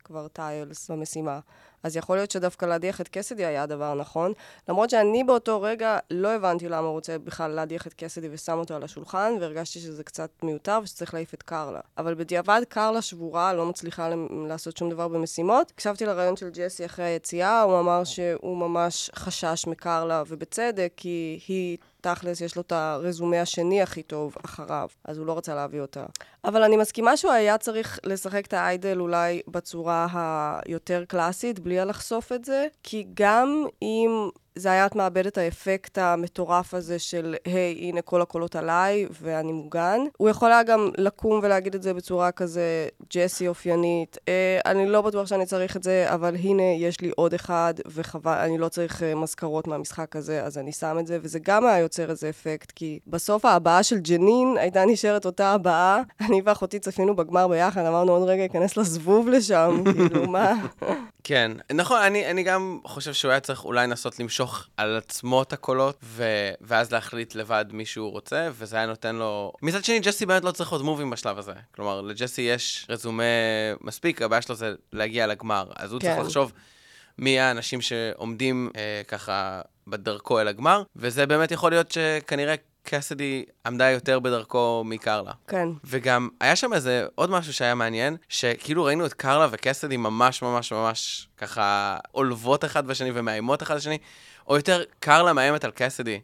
כבר 0.03 0.27
טיילס 0.27 0.91
במשימה. 0.91 1.39
אז 1.83 1.97
יכול 1.97 2.15
להיות 2.15 2.31
שדווקא 2.31 2.65
להדיח 2.65 3.01
את 3.01 3.07
קסדי 3.11 3.45
היה 3.45 3.63
הדבר 3.63 3.85
הנכון. 3.85 4.33
למרות 4.69 4.89
שאני 4.89 5.23
באותו 5.23 5.61
רגע 5.61 5.97
לא 6.11 6.27
הבנתי 6.27 6.69
למה 6.69 6.87
הוא 6.87 6.91
רוצה 6.91 7.17
בכלל 7.17 7.51
להדיח 7.51 7.87
את 7.87 7.93
קסדי 7.93 8.27
ושם 8.31 8.57
אותו 8.57 8.75
על 8.75 8.83
השולחן, 8.83 9.33
והרגשתי 9.41 9.79
שזה 9.79 10.03
קצת 10.03 10.29
מיותר 10.43 10.79
ושצריך 10.83 11.13
להעיף 11.13 11.33
את 11.33 11.43
קרלה. 11.43 11.79
אבל 11.97 12.13
בדיעבד 12.13 12.61
קרלה 12.69 13.01
שבורה, 13.01 13.53
לא 13.53 13.65
מצליחה 13.65 14.09
לעשות 14.47 14.77
שום 14.77 14.89
דבר 14.89 15.07
במשימות. 15.07 15.71
הקשבתי 15.71 16.05
לרעיון 16.05 16.35
של 16.35 16.49
ג'סי 16.49 16.85
אחרי 16.85 17.05
היציאה, 17.05 17.61
הוא 17.61 17.79
אמר 17.79 18.03
שהוא 18.03 18.57
ממש 18.57 19.11
חשש 19.15 19.67
מקרלה, 19.67 20.23
ובצדק, 20.27 20.93
כי 20.95 21.39
היא... 21.47 21.77
תכלס, 22.13 22.41
יש 22.41 22.55
לו 22.55 22.61
את 22.61 22.71
הרזומה 22.71 23.41
השני 23.41 23.81
הכי 23.81 24.03
טוב 24.03 24.35
אחריו, 24.45 24.87
אז 25.05 25.17
הוא 25.17 25.25
לא 25.25 25.37
רצה 25.37 25.55
להביא 25.55 25.81
אותה. 25.81 26.05
אבל 26.43 26.63
אני 26.63 26.77
מסכימה 26.77 27.17
שהוא 27.17 27.31
היה 27.31 27.57
צריך 27.57 27.99
לשחק 28.03 28.45
את 28.45 28.53
האיידל 28.53 28.99
אולי 28.99 29.41
בצורה 29.47 30.07
היותר 30.65 31.03
קלאסית, 31.07 31.59
בלי 31.59 31.85
לחשוף 31.85 32.31
את 32.31 32.45
זה, 32.45 32.67
כי 32.83 33.07
גם 33.13 33.65
אם 33.81 34.29
זה 34.57 34.71
היה 34.71 34.85
את 34.85 34.95
מאבד 34.95 35.27
את 35.27 35.37
האפקט 35.37 35.97
המטורף 35.97 36.73
הזה 36.73 36.99
של, 36.99 37.35
היי, 37.45 37.75
hey, 37.75 37.83
הנה 37.83 38.01
כל 38.01 38.21
הקולות 38.21 38.55
עליי 38.55 39.07
ואני 39.21 39.51
מוגן. 39.51 39.99
הוא 40.17 40.29
יכול 40.29 40.51
היה 40.51 40.63
גם 40.63 40.89
לקום 40.97 41.39
ולהגיד 41.43 41.75
את 41.75 41.83
זה 41.83 41.93
בצורה 41.93 42.31
כזה 42.31 42.87
ג'סי 43.13 43.47
אופיינית. 43.47 44.17
אה, 44.27 44.59
אני 44.65 44.87
לא 44.89 45.01
בטוח 45.01 45.27
שאני 45.27 45.45
צריך 45.45 45.77
את 45.77 45.83
זה, 45.83 46.05
אבל 46.07 46.35
הנה, 46.35 46.63
יש 46.63 47.01
לי 47.01 47.11
עוד 47.15 47.33
אחד, 47.33 47.73
וחבל, 47.85 48.37
אני 48.37 48.57
לא 48.57 48.69
צריך 48.69 49.03
אה, 49.03 49.15
מזכרות 49.15 49.67
מהמשחק 49.67 50.15
הזה, 50.15 50.43
אז 50.43 50.57
אני 50.57 50.71
שם 50.71 50.97
את 50.99 51.07
זה, 51.07 51.19
וזה 51.21 51.39
גם 51.39 51.65
היה 51.65 51.79
יוצר 51.79 52.09
איזה 52.09 52.29
אפקט, 52.29 52.71
כי 52.71 52.99
בסוף 53.07 53.45
ההבעה 53.45 53.83
של 53.83 53.99
ג'נין 53.99 54.55
הייתה 54.59 54.85
נשארת 54.85 55.25
אותה 55.25 55.51
הבעה. 55.51 56.01
אני 56.21 56.41
ואחותי 56.45 56.79
צפינו 56.79 57.15
בגמר 57.15 57.47
ביחד, 57.47 57.85
אמרנו 57.85 58.11
עוד 58.11 58.29
רגע, 58.29 58.41
ייכנס 58.41 58.77
לזבוב 58.77 59.27
לשם, 59.29 59.83
כאילו, 59.93 60.27
מה? 60.27 60.53
כן, 61.23 61.51
נכון, 61.73 62.01
אני, 62.01 62.31
אני 62.31 62.43
גם 62.43 62.79
חושב 62.85 63.13
שהוא 63.13 63.31
היה 63.31 63.39
צריך 63.39 63.65
אולי 63.65 63.87
לנסות 63.87 64.19
למשוך 64.19 64.46
על 64.77 64.97
עצמו 64.97 65.41
את 65.41 65.53
הקולות, 65.53 65.97
ו... 66.03 66.23
ואז 66.61 66.91
להחליט 66.91 67.35
לבד 67.35 67.65
מי 67.71 67.85
שהוא 67.85 68.11
רוצה, 68.11 68.49
וזה 68.53 68.75
היה 68.77 68.85
נותן 68.85 69.15
לו... 69.15 69.53
מצד 69.61 69.83
שני, 69.83 69.99
ג'סי 69.99 70.25
באמת 70.25 70.43
לא 70.43 70.51
צריך 70.51 70.71
עוד 70.71 70.81
מובים 70.81 71.09
בשלב 71.09 71.37
הזה. 71.37 71.53
כלומר, 71.75 72.01
לג'סי 72.01 72.41
יש 72.41 72.85
רזומה 72.89 73.23
מספיק, 73.81 74.21
הבעיה 74.21 74.41
שלו 74.41 74.55
זה 74.55 74.75
להגיע 74.93 75.27
לגמר. 75.27 75.65
אז 75.75 75.93
הוא 75.93 76.01
כן. 76.01 76.07
צריך 76.07 76.27
לחשוב 76.27 76.51
מי 77.17 77.39
האנשים 77.39 77.81
שעומדים 77.81 78.69
אה, 78.75 79.01
ככה 79.07 79.61
בדרכו 79.87 80.39
אל 80.39 80.47
הגמר, 80.47 80.83
וזה 80.95 81.25
באמת 81.25 81.51
יכול 81.51 81.71
להיות 81.71 81.91
שכנראה 81.91 82.55
קסדי 82.83 83.45
עמדה 83.65 83.89
יותר 83.89 84.19
בדרכו 84.19 84.83
מקרלה. 84.85 85.31
כן. 85.47 85.67
וגם 85.83 86.29
היה 86.41 86.55
שם 86.55 86.73
איזה 86.73 87.05
עוד 87.15 87.29
משהו 87.29 87.53
שהיה 87.53 87.75
מעניין, 87.75 88.17
שכאילו 88.29 88.83
ראינו 88.83 89.05
את 89.05 89.13
קרלה 89.13 89.47
וקסדי 89.51 89.97
ממש 89.97 90.41
ממש 90.41 90.71
ממש 90.71 91.27
ככה 91.37 91.97
עולבות 92.11 92.65
אחד 92.65 92.87
בשני 92.87 93.11
ומאיימות 93.13 93.63
אחד 93.63 93.75
לשני, 93.75 93.97
או 94.47 94.55
יותר 94.55 94.83
קרלה 94.99 95.33
מאיימת 95.33 95.63
על 95.63 95.71
קסדי. 95.75 96.19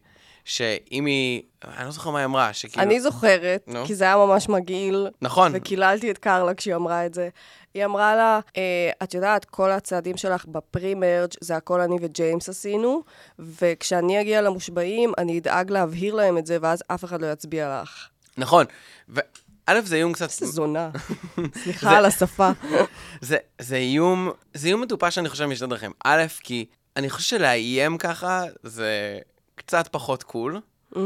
שאם 0.46 1.06
היא, 1.06 1.42
אני 1.78 1.86
לא 1.86 1.92
זוכר 1.92 2.10
מה 2.10 2.20
היא 2.20 2.26
אמרה, 2.26 2.54
שכאילו... 2.54 2.84
אני 2.84 3.02
זוכרת, 3.02 3.66
no. 3.70 3.88
כי 3.88 3.96
זה 3.96 4.04
היה 4.04 4.16
ממש 4.16 4.50
מגעיל. 4.50 5.08
נכון. 5.22 5.52
וקיללתי 5.56 6.12
את 6.12 6.18
קרלה 6.18 6.54
כשהיא 6.54 6.76
אמרה 6.76 7.06
את 7.06 7.14
זה. 7.14 7.30
היא 7.74 7.86
אמרה 7.86 8.16
לה, 8.16 8.40
אה, 8.58 8.92
את 9.04 9.14
יודעת, 9.14 9.46
כל 9.46 9.72
הצעדים 9.72 10.18
שלך 10.18 10.46
בפרי-מרג' 10.46 11.30
זה 11.42 11.56
הכל 11.56 11.82
אני 11.82 11.96
וג'יימס 12.02 12.50
עשינו, 12.50 13.04
וכשאני 13.40 14.22
אגיע 14.22 14.42
למושבעים, 14.42 15.14
אני 15.18 15.40
אדאג 15.40 15.72
להבהיר 15.72 16.16
להם 16.16 16.38
את 16.38 16.46
זה, 16.46 16.58
ואז 16.62 16.84
אף 16.88 17.04
אחד 17.04 17.22
לא 17.22 17.32
יצביע 17.32 17.82
לך. 17.82 18.08
נכון. 18.38 18.66
ו... 19.10 19.20
א', 19.66 19.80
זה 19.84 19.96
איום 19.96 20.14
קצת... 20.14 20.30
איזה 20.30 20.46
זונה. 20.46 20.90
סליחה 21.64 21.98
על 21.98 22.06
השפה. 22.06 22.50
זה, 23.22 23.38
זה 23.62 23.76
איום, 23.76 24.32
זה 24.54 24.68
איום 24.68 24.82
מטופש, 24.82 25.18
אני 25.18 25.30
חושב, 25.30 25.46
משתי 25.46 25.68
דרכים. 25.68 25.92
א', 26.06 26.24
כי 26.40 26.66
אני 26.98 27.10
חושב 27.10 27.30
שלאיים 27.30 27.98
ככה 27.98 28.44
זה 28.64 29.20
קצת 29.56 29.88
פחות 29.92 30.24
קול. 30.24 30.62
Mm-hmm. 30.94 30.98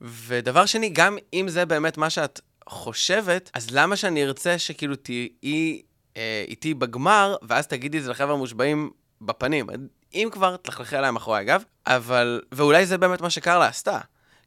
ודבר 0.00 0.66
שני, 0.66 0.88
גם 0.88 1.18
אם 1.32 1.48
זה 1.48 1.66
באמת 1.66 1.98
מה 1.98 2.10
שאת 2.10 2.40
חושבת, 2.66 3.50
אז 3.54 3.70
למה 3.70 3.96
שאני 3.96 4.24
ארצה 4.24 4.58
שכאילו 4.58 4.96
תהיי 4.96 5.82
אה, 6.16 6.44
איתי 6.48 6.74
בגמר, 6.74 7.36
ואז 7.42 7.66
תגידי 7.66 7.98
את 7.98 8.02
זה 8.02 8.10
לחבר'ה 8.10 8.34
המושבעים 8.34 8.90
בפנים. 9.20 9.66
אם 10.14 10.28
כבר, 10.32 10.56
תלכלכי 10.56 10.96
עליי 10.96 11.10
מאחורי 11.10 11.38
הגב, 11.38 11.62
אבל... 11.86 12.40
ואולי 12.52 12.86
זה 12.86 12.98
באמת 12.98 13.20
מה 13.20 13.30
שקרלה 13.30 13.66
עשתה. 13.66 13.98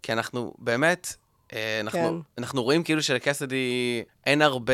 כי 0.04 0.14
אנחנו 0.14 0.54
באמת, 0.58 1.16
אנחנו, 1.82 2.00
כן. 2.00 2.42
אנחנו 2.42 2.64
רואים 2.64 2.84
כאילו 2.84 3.04
שלקסדי 3.04 4.04
אין 4.26 4.42
הרבה 4.42 4.74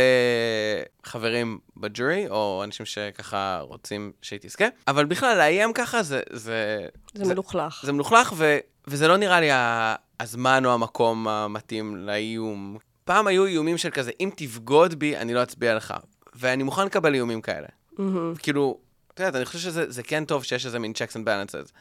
חברים 1.04 1.60
בג'ורי, 1.78 2.30
או 2.30 2.62
אנשים 2.64 2.86
שככה 2.86 3.60
רוצים 3.62 4.12
שהיא 4.22 4.40
תזכה, 4.42 4.66
אבל 4.88 5.06
בכלל, 5.06 5.38
לאיים 5.38 5.74
ככה 5.74 6.04
זה... 6.04 6.22
זה, 6.30 6.86
זה, 7.14 7.26
זה 7.26 7.34
מלוכלך. 7.34 7.82
זה 7.84 7.92
מלוכלך, 7.92 8.34
ו, 8.36 8.58
וזה 8.88 9.08
לא 9.08 9.18
נראה 9.18 9.40
לי 9.40 9.50
הזמן 10.20 10.66
או 10.66 10.74
המקום 10.74 11.28
המתאים 11.28 11.96
לאיום. 11.96 12.78
פעם 13.06 13.28
היו 13.28 13.46
איומים 13.46 13.78
של 13.78 13.90
כזה, 13.90 14.12
אם 14.20 14.30
תבגוד 14.36 15.00
בי, 15.00 15.18
אני 15.18 15.34
לא 15.34 15.44
אצביע 15.44 15.76
לך. 15.76 15.94
ואני 16.36 16.64
מוכן 16.64 16.86
לקבל 16.86 17.14
איומים 17.14 17.42
כאלה. 17.42 17.68
Mm-hmm. 17.68 18.40
כאילו, 18.40 18.78
את 19.14 19.20
יודעת, 19.20 19.36
אני 19.36 19.46
חושב 19.46 19.60
שזה 19.60 20.04
כן 20.04 20.26
טוב 20.26 20.44
שיש 20.44 20.66
איזה 20.66 20.80
מין 20.80 20.92
checks 20.92 21.16
and 21.16 21.24
balances, 21.26 21.72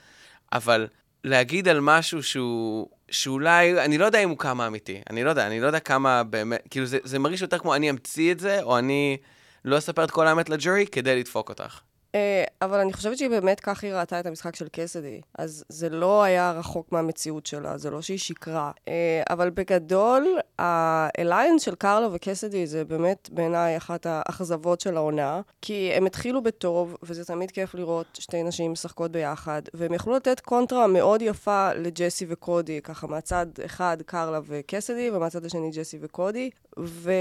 אבל 0.52 0.86
להגיד 1.24 1.68
על 1.68 1.80
משהו 1.80 2.22
שהוא, 2.22 2.88
שאולי, 3.10 3.84
אני 3.84 3.98
לא 3.98 4.04
יודע 4.04 4.18
אם 4.18 4.28
הוא 4.28 4.38
כמה 4.38 4.66
אמיתי, 4.66 5.00
אני 5.10 5.24
לא 5.24 5.30
יודע, 5.30 5.46
אני 5.46 5.60
לא 5.60 5.66
יודע 5.66 5.80
כמה 5.80 6.22
באמת, 6.22 6.62
כאילו 6.70 6.86
זה, 6.86 6.98
זה 7.02 7.18
מרגיש 7.18 7.42
יותר 7.42 7.58
כמו 7.58 7.74
אני 7.74 7.90
אמציא 7.90 8.32
את 8.32 8.40
זה, 8.40 8.62
או 8.62 8.78
אני 8.78 9.16
לא 9.64 9.78
אספר 9.78 10.04
את 10.04 10.10
כל 10.10 10.26
האמת 10.26 10.48
לג'ורי 10.48 10.86
כדי 10.86 11.16
לדפוק 11.16 11.48
אותך. 11.48 11.80
אה, 12.14 12.44
אבל 12.62 12.78
אני 12.80 12.92
חושבת 12.92 13.18
שהיא 13.18 13.30
באמת 13.30 13.60
כך 13.60 13.84
היא 13.84 13.92
ראתה 13.92 14.20
את 14.20 14.26
המשחק 14.26 14.56
של 14.56 14.66
קסדי. 14.72 15.20
אז 15.38 15.64
זה 15.68 15.88
לא 15.88 16.22
היה 16.22 16.52
רחוק 16.52 16.92
מהמציאות 16.92 17.46
שלה, 17.46 17.78
זה 17.78 17.90
לא 17.90 18.02
שהיא 18.02 18.18
שיקרה. 18.18 18.70
אה, 18.88 19.22
אבל 19.30 19.50
בגדול, 19.50 20.38
האליינס 20.58 21.62
של 21.62 21.74
קרלה 21.74 22.08
וקסדי 22.12 22.66
זה 22.66 22.84
באמת 22.84 23.28
בעיניי 23.32 23.76
אחת 23.76 24.06
האכזבות 24.06 24.80
של 24.80 24.96
העונה. 24.96 25.40
כי 25.62 25.92
הם 25.94 26.06
התחילו 26.06 26.42
בטוב, 26.42 26.96
וזה 27.02 27.24
תמיד 27.24 27.50
כיף 27.50 27.74
לראות 27.74 28.06
שתי 28.20 28.42
נשים 28.42 28.72
משחקות 28.72 29.12
ביחד, 29.12 29.62
והם 29.74 29.94
יכלו 29.94 30.16
לתת 30.16 30.40
קונטרה 30.40 30.86
מאוד 30.86 31.22
יפה 31.22 31.72
לג'סי 31.72 32.26
וקודי, 32.28 32.80
ככה 32.82 33.06
מהצד 33.06 33.46
אחד 33.64 33.96
קרלה 34.06 34.40
וקסדי, 34.46 35.10
ומהצד 35.10 35.44
השני 35.44 35.70
ג'סי 35.70 35.98
וקודי. 36.00 36.50
ו... 36.78 37.12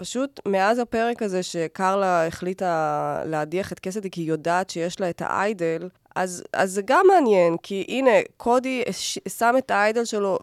פשוט 0.00 0.40
מאז 0.46 0.78
הפרק 0.78 1.22
הזה 1.22 1.42
שקרלה 1.42 2.26
החליטה 2.26 3.22
להדיח 3.26 3.72
את 3.72 3.80
קסדי 3.80 4.10
כי 4.10 4.20
היא 4.20 4.28
יודעת 4.28 4.70
שיש 4.70 5.00
לה 5.00 5.10
את 5.10 5.22
האיידל, 5.24 5.88
אז, 6.16 6.44
אז 6.52 6.72
זה 6.72 6.82
גם 6.84 7.06
מעניין, 7.08 7.56
כי 7.62 7.84
הנה, 7.88 8.10
קודי 8.36 8.82
שם 9.28 9.54
את 9.58 9.70
האיידל 9.70 10.04
שלו 10.04 10.38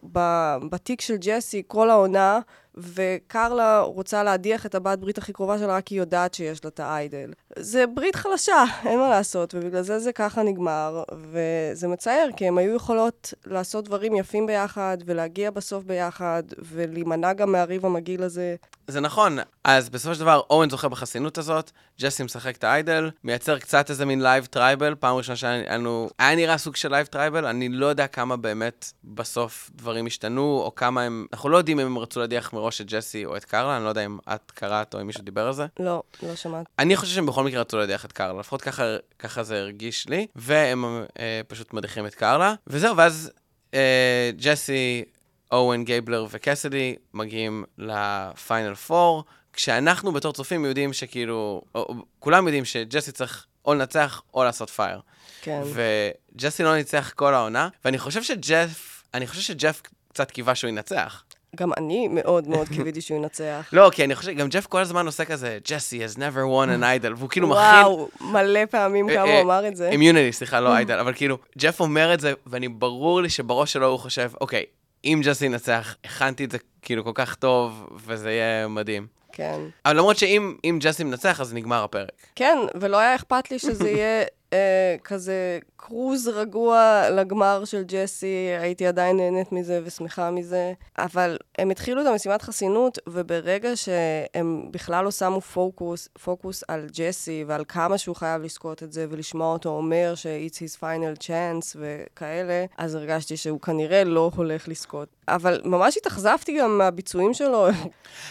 בתיק 0.70 1.02
של 1.02 1.16
ג'סי 1.18 1.64
כל 1.68 1.90
העונה, 1.90 2.40
וקרלה 2.78 3.80
רוצה 3.80 4.24
להדיח 4.24 4.66
את 4.66 4.76
הבת 4.76 5.00
ברית 5.00 5.18
הכי 5.18 5.34
קרובה 5.34 5.58
שלה, 5.58 5.76
רק 5.76 5.88
היא 5.88 6.00
יודעת 6.00 6.34
שיש 6.34 6.64
לה 6.64 6.68
את 6.68 6.80
האיידל. 6.80 7.34
זה 7.60 7.88
ברית 7.88 8.16
חלשה, 8.16 8.64
אין 8.88 9.00
מה 9.00 9.10
לעשות, 9.10 9.56
ובגלל 9.56 9.82
זה 9.82 10.00
זה 10.00 10.12
ככה 10.12 10.44
נגמר, 10.44 11.04
וזה 11.32 11.88
מצער, 11.88 12.28
כי 12.38 12.48
הם 12.48 12.58
היו 12.58 12.76
יכולות 12.76 13.34
לעשות 13.46 13.86
דברים 13.86 14.16
יפים 14.16 14.48
ביחד, 14.48 14.98
ולהגיע 15.06 15.52
בסוף 15.52 15.84
ביחד, 15.84 16.44
ולהימנע 16.58 17.34
גם 17.34 17.52
מהריב 17.52 17.86
המגעיל 17.86 18.24
הזה. 18.24 18.56
זה 18.88 19.00
נכון, 19.00 19.38
אז 19.64 19.90
בסופו 19.90 20.16
של 20.16 20.22
דבר 20.22 20.42
אורן 20.50 20.70
זוכה 20.70 20.90
בחסינות 20.90 21.38
הזאת, 21.38 21.72
ג'סי 22.00 22.24
משחק 22.24 22.56
את 22.56 22.64
ה 22.64 22.72
idol, 22.72 23.10
מייצר 23.24 23.60
קצת 23.60 23.90
איזה 23.90 24.06
מין 24.06 24.22
live 24.22 24.46
tribal, 24.46 24.96
פעם 24.96 25.16
ראשונה 25.16 25.36
שהיה 25.36 25.78
לנו, 25.78 26.10
היה 26.20 26.36
נראה 26.36 26.58
סוג 26.58 26.76
של 26.76 26.92
live 26.92 27.06
tribal, 27.06 27.46
אני 27.46 27.70
לא 27.70 27.86
יודע 27.86 28.08
כמה 28.08 28.38
באמת 28.38 28.92
בסוף 29.04 29.72
דברים 29.76 30.06
השתנו, 30.06 30.62
או 30.66 30.76
כמה 30.76 31.02
הם, 31.02 31.26
אנחנו 31.34 31.50
לא 31.50 31.58
יודעים 31.58 31.80
אם 31.80 31.86
הם 31.86 31.98
רצו 31.98 32.20
להדיח 32.20 32.54
מראש 32.54 32.67
את 32.82 32.86
ג'סי 32.88 33.26
או 33.26 33.38
את 33.38 33.46
קרלה, 33.46 33.78
אני 33.78 33.84
לא 33.84 33.90
יודע 33.90 34.06
אם 34.06 34.18
את 34.36 34.52
קראת 34.52 34.94
או 34.94 35.02
אם 35.02 35.08
מישהו 35.08 35.24
דיבר 35.24 35.48
על 35.48 35.54
זה. 35.54 35.66
לא, 35.80 36.04
לא 36.24 36.36
שמעת. 36.36 36.66
אני 36.80 36.96
חושב 36.96 37.16
שהם 37.16 37.26
בכל 37.26 37.44
מקרה 37.44 37.62
רצו 37.62 37.78
להדיח 37.78 38.06
את 38.06 38.12
קרלה, 38.12 38.40
לפחות 38.40 38.62
ככה, 38.62 38.84
ככה 39.20 39.44
זה 39.44 39.60
הרגיש 39.60 40.08
לי, 40.08 40.28
והם 40.36 40.86
אה, 41.20 41.42
פשוט 41.48 41.74
מדיחים 41.74 42.06
את 42.06 42.16
קרלה, 42.16 42.54
וזהו, 42.68 42.98
ואז 42.98 43.32
אה, 43.74 44.32
ג'סי 44.38 45.04
אוון, 45.52 45.84
גייבלר 45.84 46.26
וקסדי 46.32 46.96
מגיעים 47.14 47.64
ל 47.78 47.94
final 47.94 48.76
four, 48.76 49.24
כשאנחנו 49.54 50.12
בתור 50.12 50.34
צופים 50.34 50.66
יודעים 50.66 50.94
שכאילו, 50.94 51.62
או, 51.76 51.96
כולם 52.20 52.48
יודעים 52.48 52.66
שג'סי 52.66 53.12
צריך 53.12 53.46
או 53.66 53.74
לנצח 53.74 54.22
או 54.34 54.44
לעשות 54.44 54.70
fire. 54.70 55.02
כן. 55.42 55.62
וג'סי 55.74 56.64
לא 56.64 56.76
ניצח 56.76 57.12
כל 57.16 57.34
העונה, 57.34 57.70
ואני 57.86 57.98
חושב 57.98 58.24
שג'ף, 58.24 59.04
אני 59.14 59.28
חושב 59.28 59.42
שג'ף 59.42 59.82
קצת 60.10 60.32
קיווה 60.32 60.56
שהוא 60.56 60.70
ינצח. 60.70 61.24
גם 61.56 61.72
אני 61.78 62.08
מאוד 62.08 62.48
מאוד 62.48 62.68
קיוויתי 62.68 63.02
שהוא 63.02 63.18
ינצח. 63.18 63.70
לא, 63.74 63.90
כי 63.94 64.04
אני 64.04 64.16
חושב, 64.16 64.32
גם 64.32 64.48
ג'ף 64.48 64.66
כל 64.66 64.82
הזמן 64.82 65.06
עושה 65.06 65.26
כזה, 65.26 65.58
ג'סי 65.68 66.06
has 66.06 66.18
never 66.18 66.44
won 66.52 66.82
an 66.82 66.84
idol, 66.84 67.14
והוא 67.18 67.30
כאילו 67.30 67.48
מכין... 67.48 67.62
וואו, 67.62 68.10
מלא 68.22 68.66
פעמים 68.66 69.10
כמה 69.10 69.32
הוא 69.32 69.42
אמר 69.42 69.68
את 69.68 69.76
זה. 69.76 69.90
immunity, 69.90 70.32
סליחה, 70.32 70.60
לא 70.60 70.76
idol, 70.76 71.00
אבל 71.00 71.14
כאילו, 71.14 71.38
ג'ף 71.58 71.80
אומר 71.80 72.14
את 72.14 72.20
זה, 72.20 72.34
ואני 72.48 72.68
ברור 72.68 73.22
לי 73.22 73.30
שבראש 73.30 73.74
שלו 73.74 73.88
הוא 73.88 74.00
חושב, 74.00 74.32
אוקיי, 74.42 74.64
אם 75.04 75.22
ג'סי 75.24 75.46
ינצח, 75.46 75.96
הכנתי 76.06 76.46
את 76.46 76.52
זה 76.52 76.58
כאילו 76.82 77.04
כל 77.04 77.12
כך 77.14 77.36
טוב, 77.36 77.90
וזה 78.06 78.32
יהיה 78.32 78.68
מדהים. 78.68 79.08
כן. 79.32 79.60
אבל 79.86 79.98
למרות 79.98 80.18
שאם 80.18 80.80
ג'סי 80.80 81.04
מנצח, 81.04 81.42
אז 81.42 81.54
נגמר 81.54 81.84
הפרק. 81.84 82.12
כן, 82.36 82.58
ולא 82.76 82.98
היה 82.98 83.16
אכפת 83.16 83.52
לי 83.52 83.60
שזה 83.60 83.90
יהיה 83.98 84.26
אה, 84.54 84.96
כזה 85.04 85.60
קרוז 85.78 86.28
רגוע 86.28 87.02
לגמר 87.10 87.66
של 87.66 87.84
ג'סי, 87.88 88.50
הייתי 88.60 88.88
עדיין 88.88 89.18
נהנית 89.18 89.52
מזה 89.52 89.82
ושמחה 89.84 90.32
מזה, 90.32 90.74
אבל 90.98 91.38
הם 91.58 91.70
התחילו 91.70 92.02
את 92.02 92.08
המשימת 92.08 92.42
חסינות, 92.42 93.00
וברגע 93.08 93.76
שהם 93.76 94.66
בכלל 94.72 95.06
לא 95.06 95.12
שמו 95.12 95.42
פוקוס, 95.42 96.10
פוקוס 96.24 96.64
על 96.68 96.88
ג'סי 96.92 97.44
ועל 97.48 97.64
כמה 97.68 97.98
שהוא 97.98 98.16
חייב 98.16 98.42
לזכות 98.42 98.84
את 98.84 98.94
זה, 98.94 99.06
ולשמוע 99.10 99.54
אותו 99.54 99.70
אומר 99.70 100.14
ש-it's 100.16 100.56
his 100.56 100.80
final 100.80 101.24
chance 101.24 101.76
וכאלה, 101.76 102.66
אז 102.78 102.96
הרגשתי 102.96 103.38
שהוא 103.38 103.62
כנראה 103.62 104.04
לא 104.04 104.32
הולך 104.36 104.68
לזכות. 104.68 105.08
אבל 105.28 105.62
ממש 105.66 105.98
התאכזבתי 105.98 106.60
גם 106.60 106.78
מהביצועים 106.78 107.34
שלו. 107.34 107.68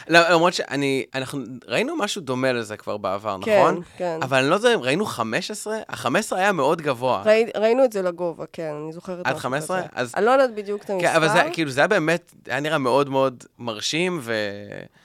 לא, 0.08 0.28
למרות 0.28 0.54
שאני, 0.54 1.04
אנחנו 1.14 1.40
ראינו 1.66 1.96
משהו 1.96 2.22
דומה 2.22 2.52
לזה 2.52 2.76
כבר 2.76 2.96
בעבר, 2.96 3.36
כן, 3.42 3.58
נכון? 3.58 3.82
כן, 3.82 3.88
כן. 3.98 4.18
אבל 4.22 4.38
אני 4.38 4.50
לא 4.50 4.54
יודע 4.54 4.74
אם 4.74 4.80
ראינו 4.80 5.06
15? 5.06 5.76
ה-15 6.06 6.12
15 6.12 6.38
היה 6.38 6.52
מאוד 6.52 6.82
גבוה. 6.82 7.22
ראי, 7.26 7.46
ראינו 7.56 7.84
את 7.84 7.92
זה 7.92 8.02
לגובה, 8.02 8.44
כן, 8.52 8.72
אני 8.82 8.92
זוכרת. 8.92 9.18
עד 9.18 9.26
משהו 9.26 9.38
15? 9.38 9.78
כזה. 9.78 9.88
אז... 9.92 10.14
אני 10.16 10.24
לא 10.24 10.30
יודעת 10.30 10.54
בדיוק 10.54 10.84
את 10.84 10.90
המספר. 10.90 11.08
כן, 11.08 11.16
אבל 11.16 11.28
זה, 11.28 11.42
כאילו, 11.52 11.70
זה 11.70 11.80
היה 11.80 11.88
באמת, 11.88 12.32
היה 12.46 12.60
נראה 12.60 12.78
מאוד 12.78 13.08
מאוד 13.08 13.44
מרשים, 13.58 14.18
ו... 14.22 14.34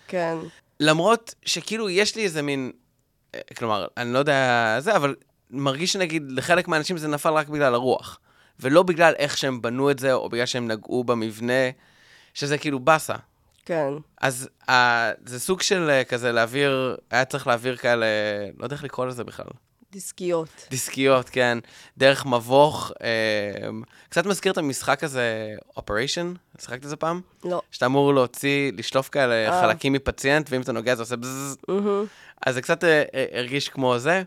כן. 0.08 0.38
למרות 0.80 1.36
שכאילו 1.46 1.90
יש 1.90 2.16
לי 2.16 2.24
איזה 2.24 2.42
מין, 2.42 2.72
אה, 3.36 3.40
כלומר, 3.58 3.88
אני 3.98 4.14
לא 4.14 4.20
יודע 4.20 4.76
זה, 4.80 4.96
אבל 4.96 5.16
מרגיש 5.52 5.94
שנגיד 5.94 6.24
לחלק 6.32 6.68
מהאנשים 6.68 6.98
זה 6.98 7.08
נפל 7.08 7.34
רק 7.34 7.50
בגלל 7.50 7.74
הרוח, 7.74 8.20
ולא 8.60 8.84
בגלל 8.84 9.14
איך 9.18 9.38
שהם 9.38 9.62
בנו 9.62 9.92
את 9.92 10.00
זה, 10.00 10.14
או 10.14 10.30
בגלל 10.30 10.46
שהם 10.46 10.68
נגעו 10.68 11.04
במבנה, 11.04 11.70
שזה 12.34 12.58
כאילו 12.58 12.80
באסה. 12.80 13.16
כן. 13.66 13.94
אז 14.22 14.50
uh, 14.70 14.72
זה 15.26 15.40
סוג 15.40 15.62
של 15.62 15.90
uh, 15.90 16.10
כזה 16.10 16.32
להעביר, 16.32 16.98
היה 17.12 17.26
צריך 17.26 17.48
להעביר 17.48 17.76
כאלה, 17.76 18.06
לא 18.58 18.64
יודע 18.64 18.76
איך 18.76 18.84
לקרוא 18.84 19.06
לזה 19.06 19.24
בכלל. 19.24 19.46
דיסקיות. 19.92 20.68
דיסקיות, 20.70 21.30
כן, 21.30 21.58
דרך 21.98 22.26
מבוך. 22.26 22.92
אה, 23.04 23.70
קצת 24.10 24.26
מזכיר 24.26 24.52
את 24.52 24.58
המשחק 24.58 25.04
הזה, 25.04 25.56
Operation, 25.78 26.60
שיחקת 26.60 26.84
את 26.84 26.90
זה 26.90 26.96
פעם? 26.96 27.22
לא. 27.46 27.62
שאתה 27.72 27.86
אמור 27.86 28.14
להוציא, 28.14 28.72
לשלוף 28.78 29.10
כאלה 29.10 29.50
אה. 29.50 29.62
חלקים 29.62 29.94
מפציינט, 29.94 30.48
ואם 30.52 30.62
אתה 30.62 30.72
נוגע 30.72 30.96
זה 30.96 31.02
עושה 31.02 31.16
בזז. 31.16 31.58
מהמם. 31.68 32.06
אז 32.46 32.56
זה 32.56 32.62
קצת 32.62 32.84
אה, 32.84 33.04
אה, 33.16 33.26
הרגיש 33.32 33.70
כמו 33.70 34.00
זה. 34.00 34.24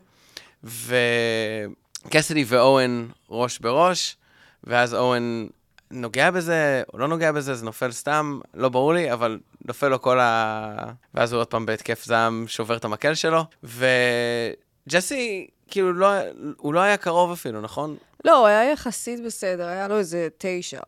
וקסידי 2.04 2.44
ואורן 2.46 3.06
ראש 3.30 3.58
בראש, 3.58 4.16
ואז 4.64 4.94
אורן 4.94 5.46
נוגע 5.90 6.30
בזה, 6.30 6.82
או 6.92 6.98
לא 6.98 7.08
נוגע 7.08 7.32
בזה, 7.32 7.54
זה 7.54 7.64
נופל 7.64 7.90
סתם, 7.90 8.40
לא 8.54 8.68
ברור 8.68 8.94
לי, 8.94 9.12
אבל 9.12 9.38
נופל 9.64 9.88
לו 9.88 10.02
כל 10.02 10.20
ה... 10.20 10.76
ואז 11.14 11.32
הוא 11.32 11.40
עוד 11.40 11.46
פעם 11.46 11.66
בהתקף 11.66 12.04
זעם 12.04 12.44
שובר 12.48 12.76
את 12.76 12.84
המקל 12.84 13.14
שלו. 13.14 13.44
וג'סי, 13.64 15.46
כאילו, 15.68 15.92
לא, 15.92 16.06
הוא 16.56 16.74
לא 16.74 16.80
היה 16.80 16.96
קרוב 16.96 17.32
אפילו, 17.32 17.60
נכון? 17.60 17.96
לא, 18.24 18.38
הוא 18.38 18.46
היה 18.46 18.72
יחסית 18.72 19.24
בסדר, 19.24 19.66
היה 19.66 19.88
לו 19.88 19.98
איזה 19.98 20.28
תשע. 20.38 20.80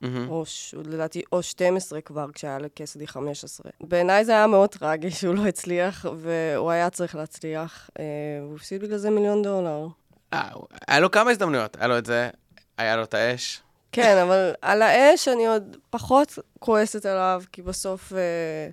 מהמם. 0.00 0.28
או 0.28 0.46
ש... 0.46 0.74
לדעתי, 0.84 1.22
או 1.32 1.42
12 1.42 2.00
כבר, 2.00 2.26
כשהיה 2.34 2.58
לקסדי 2.58 3.06
15. 3.06 3.70
בעיניי 3.80 4.24
זה 4.24 4.32
היה 4.32 4.46
מאוד 4.46 4.70
טרגי 4.70 5.10
שהוא 5.10 5.34
לא 5.34 5.46
הצליח, 5.46 6.06
והוא 6.16 6.70
היה 6.70 6.90
צריך 6.90 7.14
להצליח. 7.14 7.90
אה, 7.98 8.04
הוא 8.42 8.56
הפסיד 8.56 8.82
בגלל 8.82 8.98
זה 8.98 9.10
מיליון 9.10 9.42
דולר. 9.42 9.86
אה, 10.32 10.50
היה 10.88 11.00
לו 11.00 11.10
כמה 11.10 11.30
הזדמנויות, 11.30 11.76
היה 11.76 11.86
לו 11.86 11.98
את 11.98 12.06
זה, 12.06 12.30
היה 12.78 12.96
לו 12.96 13.02
את 13.02 13.14
האש. 13.14 13.62
כן, 13.92 14.16
אבל 14.22 14.52
על 14.62 14.82
האש 14.82 15.28
אני 15.28 15.46
עוד 15.46 15.76
פחות 15.90 16.38
כועסת 16.58 17.06
עליו, 17.06 17.42
כי 17.52 17.62
בסוף, 17.62 18.12
אה, 18.12 18.18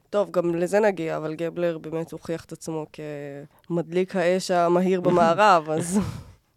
טוב, 0.10 0.32
גם 0.32 0.56
לזה 0.56 0.80
נגיע, 0.80 1.18
אבל 1.18 1.34
גבלר 1.34 1.78
באמת 1.78 2.12
הוכיח 2.12 2.46
את 2.46 2.52
עצמו 2.52 2.86
כמדליק 3.68 4.16
האש 4.16 4.52
המהיר 4.52 5.02
במערב, 5.02 5.70
אז 5.70 6.00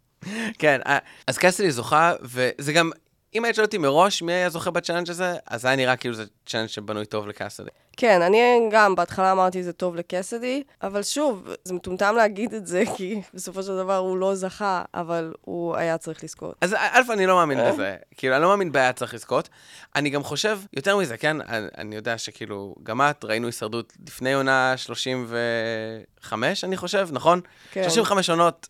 כן, 0.59 0.79
אז 1.27 1.37
קסידי 1.37 1.71
זוכה, 1.71 2.13
וזה 2.21 2.73
גם, 2.73 2.91
אם 3.35 3.45
היית 3.45 3.55
שואל 3.55 3.65
אותי 3.65 3.77
מראש 3.77 4.21
מי 4.21 4.33
היה 4.33 4.49
זוכה 4.49 4.71
ב 4.71 4.75
challenge 4.75 5.09
הזה, 5.09 5.33
אז 5.47 5.65
היה 5.65 5.75
נראה 5.75 5.95
כאילו 5.95 6.15
זה 6.15 6.23
challenge 6.45 6.67
שבנוי 6.67 7.05
טוב 7.05 7.27
לקסידי. 7.27 7.69
כן, 7.97 8.21
אני 8.21 8.59
גם 8.71 8.95
בהתחלה 8.95 9.31
אמרתי 9.31 9.63
זה 9.63 9.73
טוב 9.73 9.95
לקסדי, 9.95 10.63
אבל 10.81 11.03
שוב, 11.03 11.47
זה 11.63 11.73
מטומטם 11.73 12.15
להגיד 12.17 12.53
את 12.53 12.67
זה, 12.67 12.83
כי 12.97 13.21
בסופו 13.33 13.63
של 13.63 13.77
דבר 13.77 13.97
הוא 13.97 14.17
לא 14.17 14.35
זכה, 14.35 14.83
אבל 14.93 15.33
הוא 15.41 15.75
היה 15.75 15.97
צריך 15.97 16.23
לזכות. 16.23 16.55
אז 16.61 16.73
א', 16.73 17.01
אני 17.13 17.25
לא 17.25 17.35
מאמין 17.35 17.57
בזה. 17.71 17.95
כאילו, 18.17 18.35
אני 18.35 18.43
לא 18.43 18.49
מאמין 18.49 18.71
בהיה 18.71 18.93
צריך 18.93 19.13
לזכות. 19.13 19.49
אני 19.95 20.09
גם 20.09 20.23
חושב, 20.23 20.59
יותר 20.73 20.97
מזה, 20.97 21.17
כן, 21.17 21.41
אני, 21.41 21.67
אני 21.77 21.95
יודע 21.95 22.17
שכאילו, 22.17 22.75
גם 22.83 23.01
את, 23.01 23.25
ראינו 23.25 23.47
הישרדות 23.47 23.93
לפני 24.07 24.33
עונה 24.33 24.73
35, 24.77 26.63
אני 26.63 26.77
חושב, 26.77 27.09
נכון? 27.11 27.41
כן. 27.71 27.83
35 27.83 28.29
עונות, 28.29 28.67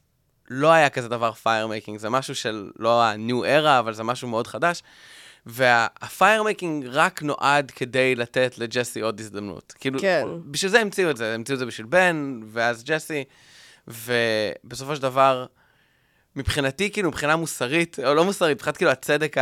לא 0.50 0.72
היה 0.72 0.89
כזה 0.89 1.08
דבר 1.08 1.32
fire 1.31 1.67
making, 1.67 2.00
זה 2.00 2.10
משהו 2.10 2.36
של 2.36 2.72
לא 2.79 3.03
ה-new 3.03 3.44
era, 3.44 3.79
אבל 3.79 3.94
זה 3.94 4.03
משהו 4.03 4.27
מאוד 4.27 4.48
חדש. 4.48 4.84
וה 5.45 5.78
fire 5.78 6.43
making 6.43 6.86
רק 6.86 7.22
נועד 7.22 7.72
כדי 7.72 8.15
לתת 8.15 8.58
לג'סי 8.58 9.00
עוד 9.00 9.20
הזדמנות. 9.20 9.74
כאילו, 9.79 10.00
כן. 10.00 10.24
בשביל 10.46 10.72
זה 10.72 10.79
המציאו 10.79 11.10
את 11.10 11.18
זה, 11.18 11.36
המציאו 11.36 11.53
את 11.53 11.60
זה 11.60 11.65
בשביל 11.65 11.88
בן, 11.88 12.39
ואז 12.48 12.84
ג'סי, 12.84 13.24
ובסופו 13.88 14.96
של 14.96 15.01
דבר, 15.01 15.46
מבחינתי, 16.36 16.91
כאילו, 16.91 17.10
מבחינה 17.10 17.36
מוסרית, 17.36 18.00
או 18.06 18.13
לא 18.13 18.25
מוסרית, 18.25 18.58
מבחינת 18.58 18.77
כאילו 18.77 18.91
הצדק 18.91 19.36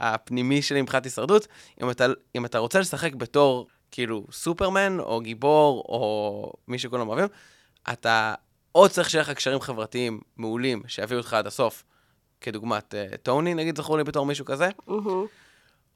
הפנימי 0.00 0.62
שלי 0.62 0.82
מבחינת 0.82 1.04
הישרדות, 1.04 1.46
אם 1.82 1.90
אתה, 1.90 2.06
אם 2.36 2.44
אתה 2.44 2.58
רוצה 2.58 2.80
לשחק 2.80 3.14
בתור, 3.14 3.66
כאילו, 3.90 4.26
סופרמן, 4.32 5.00
או 5.00 5.20
גיבור, 5.20 5.84
או 5.88 6.52
מי 6.68 6.78
שכולם 6.78 7.08
אוהבים, 7.08 7.28
אתה 7.92 8.34
או 8.74 8.88
צריך 8.88 9.10
שיהיה 9.10 9.22
לך 9.22 9.30
קשרים 9.30 9.60
חברתיים 9.60 10.20
מעולים, 10.36 10.82
שיביאו 10.86 11.20
אותך 11.20 11.34
עד 11.34 11.46
הסוף, 11.46 11.84
כדוגמת 12.40 12.94
uh, 12.94 13.16
טוני, 13.16 13.54
נגיד, 13.54 13.76
זכור 13.76 13.98
לי 13.98 14.04
בתור 14.04 14.26
מישהו 14.26 14.44
כזה, 14.44 14.68
מהמם. 14.86 15.26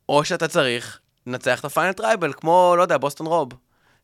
או 0.09 0.25
שאתה 0.25 0.48
צריך 0.48 1.01
לנצח 1.27 1.61
את 1.61 1.64
ה 1.64 1.69
final 1.69 1.92
tribal, 1.92 2.33
כמו, 2.33 2.75
לא 2.77 2.83
יודע, 2.83 2.98
בוסטון 2.98 3.27
רוב. 3.27 3.48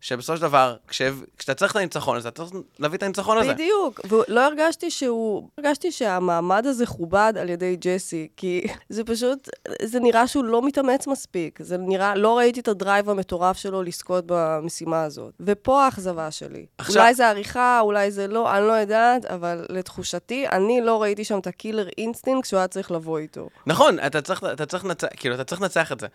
שבסופו 0.00 0.36
של 0.36 0.42
דבר, 0.42 0.76
כש... 0.88 1.02
כשאתה 1.38 1.54
צריך 1.54 1.72
את 1.72 1.76
הניצחון 1.76 2.16
הזה, 2.16 2.28
אתה 2.28 2.44
צריך 2.44 2.62
להביא 2.78 2.98
את 2.98 3.02
הניצחון 3.02 3.38
הזה. 3.38 3.54
בדיוק, 3.54 4.00
ולא 4.08 4.46
הרגשתי 4.46 4.90
שהוא, 4.90 5.48
הרגשתי 5.58 5.92
שהמעמד 5.92 6.66
הזה 6.66 6.86
כובד 6.86 7.32
על 7.40 7.48
ידי 7.48 7.76
ג'סי, 7.80 8.28
כי 8.36 8.66
זה 8.88 9.04
פשוט, 9.04 9.48
זה 9.82 10.00
נראה 10.00 10.26
שהוא 10.26 10.44
לא 10.44 10.66
מתאמץ 10.66 11.06
מספיק, 11.06 11.58
זה 11.62 11.78
נראה, 11.78 12.14
לא 12.14 12.38
ראיתי 12.38 12.60
את 12.60 12.68
ה 12.68 12.75
drive 12.75 13.10
המטורף 13.10 13.56
שלו 13.56 13.82
לזכות 13.82 14.24
במשימה 14.26 15.02
הזאת. 15.02 15.34
ופה 15.40 15.84
האכזבה 15.84 16.30
שלי. 16.30 16.66
עכשיו- 16.78 17.02
אולי 17.02 17.14
זה 17.14 17.28
עריכה, 17.28 17.80
אולי 17.80 18.10
זה 18.10 18.26
לא, 18.26 18.56
אני 18.56 18.66
לא 18.66 18.72
יודעת, 18.72 19.24
אבל 19.24 19.66
לתחושתי, 19.68 20.48
אני 20.48 20.80
לא 20.80 21.02
ראיתי 21.02 21.24
שם 21.24 21.38
את 21.38 21.46
ה 21.46 21.52
killer 21.52 21.88
instinct 21.98 22.48
שהוא 22.48 22.58
היה 22.58 22.68
צריך 22.68 22.90
לבוא 22.90 23.18
איתו. 23.18 23.48
נכון, 23.66 23.98
אתה 24.06 24.22
צריך, 24.22 24.44
אתה 24.52 24.66
צריך 24.66 24.84
לנצח, 24.84 25.08
כאילו, 25.16 25.34
אתה 25.34 25.44
צריך 25.44 25.62
לנצח 25.62 25.92
את 25.92 26.00
זה. 26.00 26.06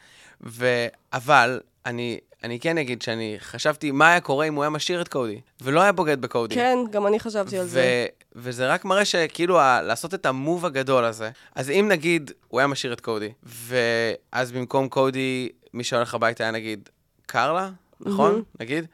ו... 0.43 0.85
אבל, 1.13 1.59
אני, 1.85 2.19
אני 2.45 2.59
כן 2.59 2.77
אגיד 2.77 3.01
שאני 3.01 3.35
חשבתי 3.39 3.91
מה 3.91 4.09
היה 4.09 4.19
קורה 4.21 4.45
אם 4.45 4.53
הוא 4.55 4.63
היה 4.63 4.69
משאיר 4.69 5.01
את 5.01 5.07
קודי, 5.07 5.41
ולא 5.61 5.81
היה 5.81 5.91
בוגד 5.91 6.21
בקודי. 6.21 6.55
כן, 6.55 6.77
גם 6.91 7.07
אני 7.07 7.19
חשבתי 7.19 7.57
על 7.57 7.65
זה. 7.67 8.05
וזה 8.35 8.67
רק 8.67 8.85
מראה 8.85 9.05
שכאילו, 9.05 9.59
ה- 9.59 9.81
לעשות 9.81 10.13
את 10.13 10.25
המוב 10.25 10.65
הגדול 10.65 11.03
הזה, 11.05 11.29
אז 11.55 11.69
אם 11.69 11.85
נגיד, 11.91 12.31
הוא 12.47 12.59
היה 12.59 12.67
משאיר 12.67 12.93
את 12.93 13.01
קודי, 13.01 13.29
ואז 13.43 14.51
במקום 14.51 14.89
קודי, 14.89 15.49
מי 15.73 15.83
שהולך 15.83 16.13
הביתה 16.13 16.43
היה 16.43 16.51
נגיד 16.51 16.89
קרלה, 17.25 17.69
נכון? 17.99 18.31
מהמם. 18.31 18.43
נגיד? 18.59 18.85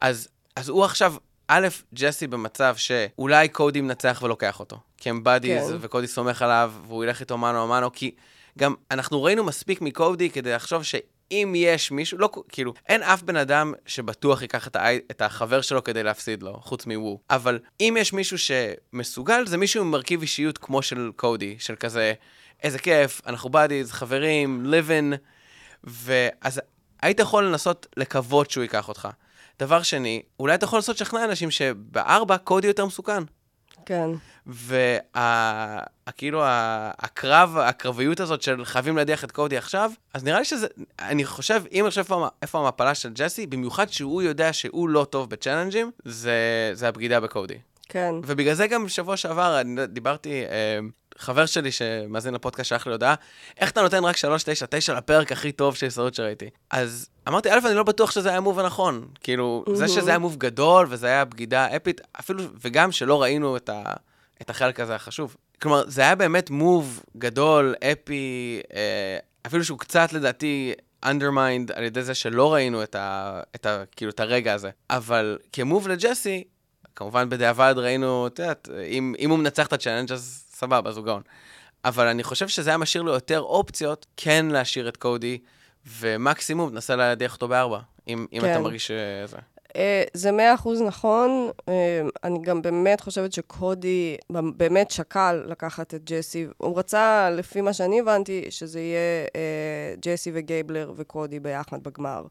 אז, 0.00 0.28
אז 0.56 0.68
הוא 0.68 0.84
עכשיו, 0.84 1.14
א', 1.48 1.68
ג'סי 1.94 2.26
במצב 2.26 2.74
שאולי 2.76 3.48
קודי 3.48 3.80
מנצח 3.80 4.20
ולוקח 4.24 4.60
אותו, 4.60 4.76
כי 4.96 5.10
הם 5.10 5.20
בדיז, 5.24 5.68
כן. 5.70 5.76
וקודי 5.80 6.06
סומך 6.06 6.42
עליו, 6.42 6.72
והוא 6.86 7.04
ילך 7.04 7.20
איתו 7.20 7.38
מנו 7.38 7.64
a 7.64 7.66
מנו, 7.66 7.92
כי 7.92 8.10
גם 8.58 8.74
אנחנו 8.90 9.22
ראינו 9.22 9.44
מספיק 9.44 9.80
מקודי 9.80 10.30
כדי 10.30 10.52
לחשוב 10.52 10.82
שאם 11.30 11.52
יש 11.56 11.90
מישהו, 11.90 12.18
לא, 12.18 12.30
כאילו, 12.48 12.74
אין 12.88 13.02
אף 13.02 13.22
בן 13.22 13.36
אדם 13.36 13.72
שבטוח 13.86 14.42
ייקח 14.42 14.66
את, 14.66 14.76
ה, 14.76 14.94
את 14.96 15.22
החבר 15.22 15.60
שלו 15.60 15.84
כדי 15.84 16.02
להפסיד 16.02 16.42
לו, 16.42 16.60
חוץ 16.62 16.86
מוו. 16.86 17.20
אבל 17.30 17.58
אם 17.80 17.96
יש 17.98 18.12
מישהו 18.12 18.36
שמסוגל, 18.38 19.46
זה 19.46 19.56
מישהו 19.56 19.82
עם 19.82 19.90
מרכיב 19.90 20.20
אישיות 20.20 20.58
כמו 20.58 20.82
של 20.82 21.10
קודי, 21.16 21.56
של 21.58 21.74
כזה, 21.76 22.12
איזה 22.62 22.78
כיף, 22.78 23.20
אנחנו 23.26 23.50
בדיז, 23.50 23.92
חברים, 23.92 24.66
living, 24.72 25.16
ואז 25.84 26.60
היית 27.02 27.20
יכול 27.20 27.44
לנסות 27.44 27.86
לקוות 27.96 28.50
שהוא 28.50 28.62
ייקח 28.62 28.88
אותך. 28.88 29.08
דבר 29.58 29.82
שני, 29.82 30.22
אולי 30.40 30.54
אתה 30.54 30.64
יכול 30.64 30.76
לנסות 30.76 30.96
לשכנע 30.96 31.24
אנשים 31.24 31.50
שבארבע 31.50 32.38
קודי 32.38 32.66
יותר 32.66 32.86
מסוכן. 32.86 33.22
כן. 33.86 34.10
וכאילו 36.06 36.42
הקרב, 36.98 37.56
הקרביות 37.56 38.20
הזאת 38.20 38.42
של 38.42 38.64
חייבים 38.64 38.96
להדיח 38.96 39.24
את 39.24 39.32
קודי 39.32 39.56
עכשיו, 39.56 39.90
אז 40.14 40.24
נראה 40.24 40.38
לי 40.38 40.44
שזה, 40.44 40.66
אני 40.98 41.24
חושב, 41.24 41.62
אם 41.72 41.84
אני 41.84 41.90
חושב 41.90 42.00
איפה, 42.00 42.28
איפה 42.42 42.58
המפלה 42.58 42.94
של 42.94 43.10
ג'סי, 43.14 43.46
במיוחד 43.46 43.88
שהוא 43.88 44.22
יודע 44.22 44.52
שהוא 44.52 44.88
לא 44.88 45.06
טוב 45.10 45.30
בצ'אלנג'ים, 45.30 45.90
זה, 46.04 46.70
זה 46.72 46.88
הבגידה 46.88 47.20
בקודי. 47.20 47.58
כן. 47.88 48.14
ובגלל 48.26 48.54
זה 48.54 48.66
גם 48.66 48.88
שבוע 48.88 49.16
שעבר, 49.16 49.60
אני 49.60 49.86
דיברתי, 49.86 50.42
אה, 50.44 50.78
חבר 51.20 51.46
שלי 51.46 51.72
שמאזין 51.72 52.34
לפודקאסט 52.34 52.68
שלח 52.68 52.86
לי 52.86 52.92
הודעה, 52.92 53.14
איך 53.58 53.70
אתה 53.70 53.82
נותן 53.82 54.04
רק 54.04 54.16
399 54.16 54.94
לפרק 54.94 55.32
הכי 55.32 55.52
טוב 55.52 55.76
של 55.76 55.86
הישרדות 55.86 56.14
שראיתי? 56.14 56.50
אז 56.70 57.08
אמרתי, 57.28 57.50
א', 57.50 57.58
אני 57.66 57.74
לא 57.74 57.82
בטוח 57.82 58.10
שזה 58.10 58.28
היה 58.28 58.38
המוב 58.38 58.58
הנכון. 58.58 59.08
כאילו, 59.20 59.64
זה 59.72 59.88
שזה 59.88 60.10
היה 60.10 60.18
מוב 60.18 60.36
גדול 60.36 60.86
וזה 60.90 61.06
היה 61.06 61.24
בגידה 61.24 61.76
אפית, 61.76 62.00
אפילו, 62.20 62.44
וגם 62.60 62.92
שלא 62.92 63.22
ראינו 63.22 63.56
את, 63.56 63.68
ה, 63.68 63.82
את 64.42 64.50
החלק 64.50 64.80
הזה 64.80 64.94
החשוב. 64.94 65.36
כלומר, 65.62 65.82
זה 65.86 66.02
היה 66.02 66.14
באמת 66.14 66.50
move 66.50 67.02
גדול, 67.16 67.74
אפי, 67.92 68.60
אה, 68.74 69.18
אפילו 69.46 69.64
שהוא 69.64 69.78
קצת, 69.78 70.12
לדעתי, 70.12 70.72
undermined 71.04 71.72
על 71.74 71.84
ידי 71.84 72.02
זה 72.02 72.14
שלא 72.14 72.54
ראינו 72.54 72.82
את, 72.82 72.94
ה, 72.94 73.40
את, 73.54 73.66
ה, 73.66 73.82
כאילו, 73.96 74.10
את 74.10 74.20
הרגע 74.20 74.54
הזה. 74.54 74.70
אבל 74.90 75.38
כ 75.52 75.64
move 75.64 75.88
לג'סי, 75.88 76.44
כמובן 76.96 77.28
בדיעבד 77.28 77.74
ראינו, 77.76 78.26
את 78.26 78.38
יודעת, 78.38 78.68
אם, 78.88 79.14
אם 79.18 79.30
הוא 79.30 79.38
מנצח 79.38 79.66
את 79.66 79.72
ה 79.72 79.76
challenge 79.76 80.12
אז 80.12 80.49
סבבה, 80.60 80.90
אז 80.90 80.96
הוא 80.96 81.04
גאון. 81.04 81.22
אבל 81.84 82.06
אני 82.06 82.22
חושב 82.22 82.48
שזה 82.48 82.70
היה 82.70 82.76
משאיר 82.76 83.02
לו 83.02 83.12
יותר 83.12 83.40
אופציות 83.40 84.06
כן 84.16 84.46
להשאיר 84.50 84.88
את 84.88 84.96
קודי, 84.96 85.38
ומקסימום 85.86 86.70
תנסה 86.70 86.96
להדיח 86.96 87.34
אותו 87.34 87.48
בארבע, 87.48 87.78
אם, 88.08 88.26
אם 88.32 88.40
כן. 88.40 88.50
אתה 88.50 88.60
מרגיש 88.60 88.86
שזה. 88.86 89.36
אה, 89.76 90.02
זה 90.14 90.32
מאה 90.32 90.54
אחוז 90.54 90.82
נכון. 90.82 91.50
אה, 91.68 92.02
אני 92.24 92.38
גם 92.42 92.62
באמת 92.62 93.00
חושבת 93.00 93.32
שקודי 93.32 94.16
באמת 94.30 94.90
שקל 94.90 95.42
לקחת 95.46 95.94
את 95.94 96.04
ג'סי. 96.04 96.46
הוא 96.56 96.78
רצה, 96.78 97.30
לפי 97.30 97.60
מה 97.60 97.72
שאני 97.72 98.00
הבנתי, 98.00 98.46
שזה 98.50 98.80
יהיה 98.80 99.26
אה, 99.36 99.94
ג'סי 100.02 100.30
וגייבלר 100.34 100.92
וקודי 100.96 101.40
ביחד 101.40 101.82
בגמר. 101.82 102.24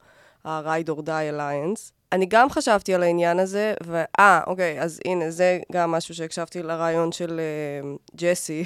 ה-Ride 0.46 0.90
or 0.90 1.02
Die 1.02 1.34
Alliance. 1.34 1.99
אני 2.12 2.26
גם 2.26 2.50
חשבתי 2.50 2.94
על 2.94 3.04
העניין 3.04 3.40
הזה, 3.40 3.74
ואה, 3.86 4.42
אוקיי, 4.48 4.82
אז 4.82 5.00
הנה, 5.06 5.32
זה 5.32 5.60
גם 5.72 5.92
משהו 5.92 6.16
שהקשבתי 6.16 6.64
לרעיון 6.64 7.12
של 7.12 7.40
uh, 7.84 8.16
ג'סי, 8.16 8.66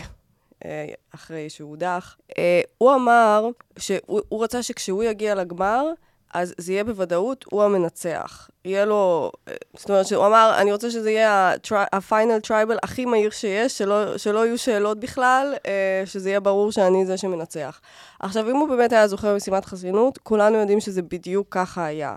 uh, 0.64 0.66
אחרי 1.16 1.50
שהוא 1.50 1.70
הודח. 1.70 2.18
Uh, 2.32 2.36
הוא 2.78 2.94
אמר 2.96 3.48
שהוא 3.78 4.44
רצה 4.44 4.64
שכשהוא 4.64 5.04
יגיע 5.04 5.36
לגמר, 5.36 5.86
אז 6.34 6.54
זה 6.58 6.72
יהיה 6.72 6.84
בוודאות, 6.84 7.46
הוא 7.52 7.64
המנצח. 7.64 8.50
יהיה 8.66 8.86
לו, 8.86 9.32
זאת 9.78 9.90
אומרת, 9.90 10.08
שהוא 10.08 10.26
אמר, 10.26 10.56
אני 10.58 10.72
רוצה 10.72 10.92
שזה 10.92 11.12
יהיה 11.12 11.54
ה 11.72 11.83
final 11.83 12.40
tribal 12.40 12.78
הכי 12.84 13.06
מהיר 13.06 13.30
שיש, 13.30 13.78
שלא, 13.78 14.18
שלא 14.18 14.46
יהיו 14.46 14.58
שאלות 14.58 15.00
בכלל, 15.00 15.54
שזה 16.06 16.30
יהיה 16.30 16.40
ברור 16.40 16.72
שאני 16.72 17.06
זה 17.06 17.18
שמנצח. 17.18 17.82
עכשיו, 18.20 18.50
אם 18.50 18.56
הוא 18.56 18.70
באמת 18.70 18.92
היה 18.92 19.08
זוכר 19.08 19.34
במשימת 19.34 19.66
חסינות, 19.66 20.18
כולנו 20.18 20.58
יודעים 20.58 20.80
שזה 20.80 21.02
בדיוק 21.02 21.48
ככה 21.52 21.86
היה. 21.86 22.16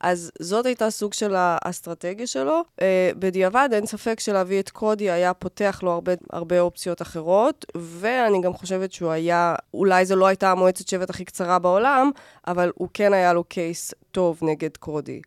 אז 0.00 0.30
זאת 0.38 0.66
הייתה 0.66 0.90
סוג 0.90 1.14
של 1.14 1.34
האסטרטגיה 1.36 2.26
שלו. 2.26 2.62
Uh, 2.80 2.82
בדיעבד, 3.18 3.68
אין 3.72 3.86
ספק 3.86 4.20
שלהביא 4.20 4.60
את 4.60 4.70
קודי 4.70 5.10
היה 5.10 5.34
פותח 5.34 5.80
לו 5.82 5.90
הרבה, 5.90 6.12
הרבה 6.32 6.60
אופציות 6.60 7.02
אחרות, 7.02 7.66
ואני 7.74 8.42
גם 8.42 8.52
חושבת 8.52 8.92
שהוא 8.92 9.10
היה, 9.10 9.54
אולי 9.74 10.06
זו 10.06 10.16
לא 10.16 10.26
הייתה 10.26 10.50
המועצת 10.50 10.88
שבט 10.88 11.10
הכי 11.10 11.24
קצרה 11.24 11.58
בעולם, 11.58 12.10
אבל 12.46 12.72
הוא 12.74 12.88
כן 12.94 13.12
היה 13.12 13.32
לו 13.32 13.44
case 13.44 13.94
טוב 14.10 14.38
נגד 14.42 14.76
קודי. 14.76 15.20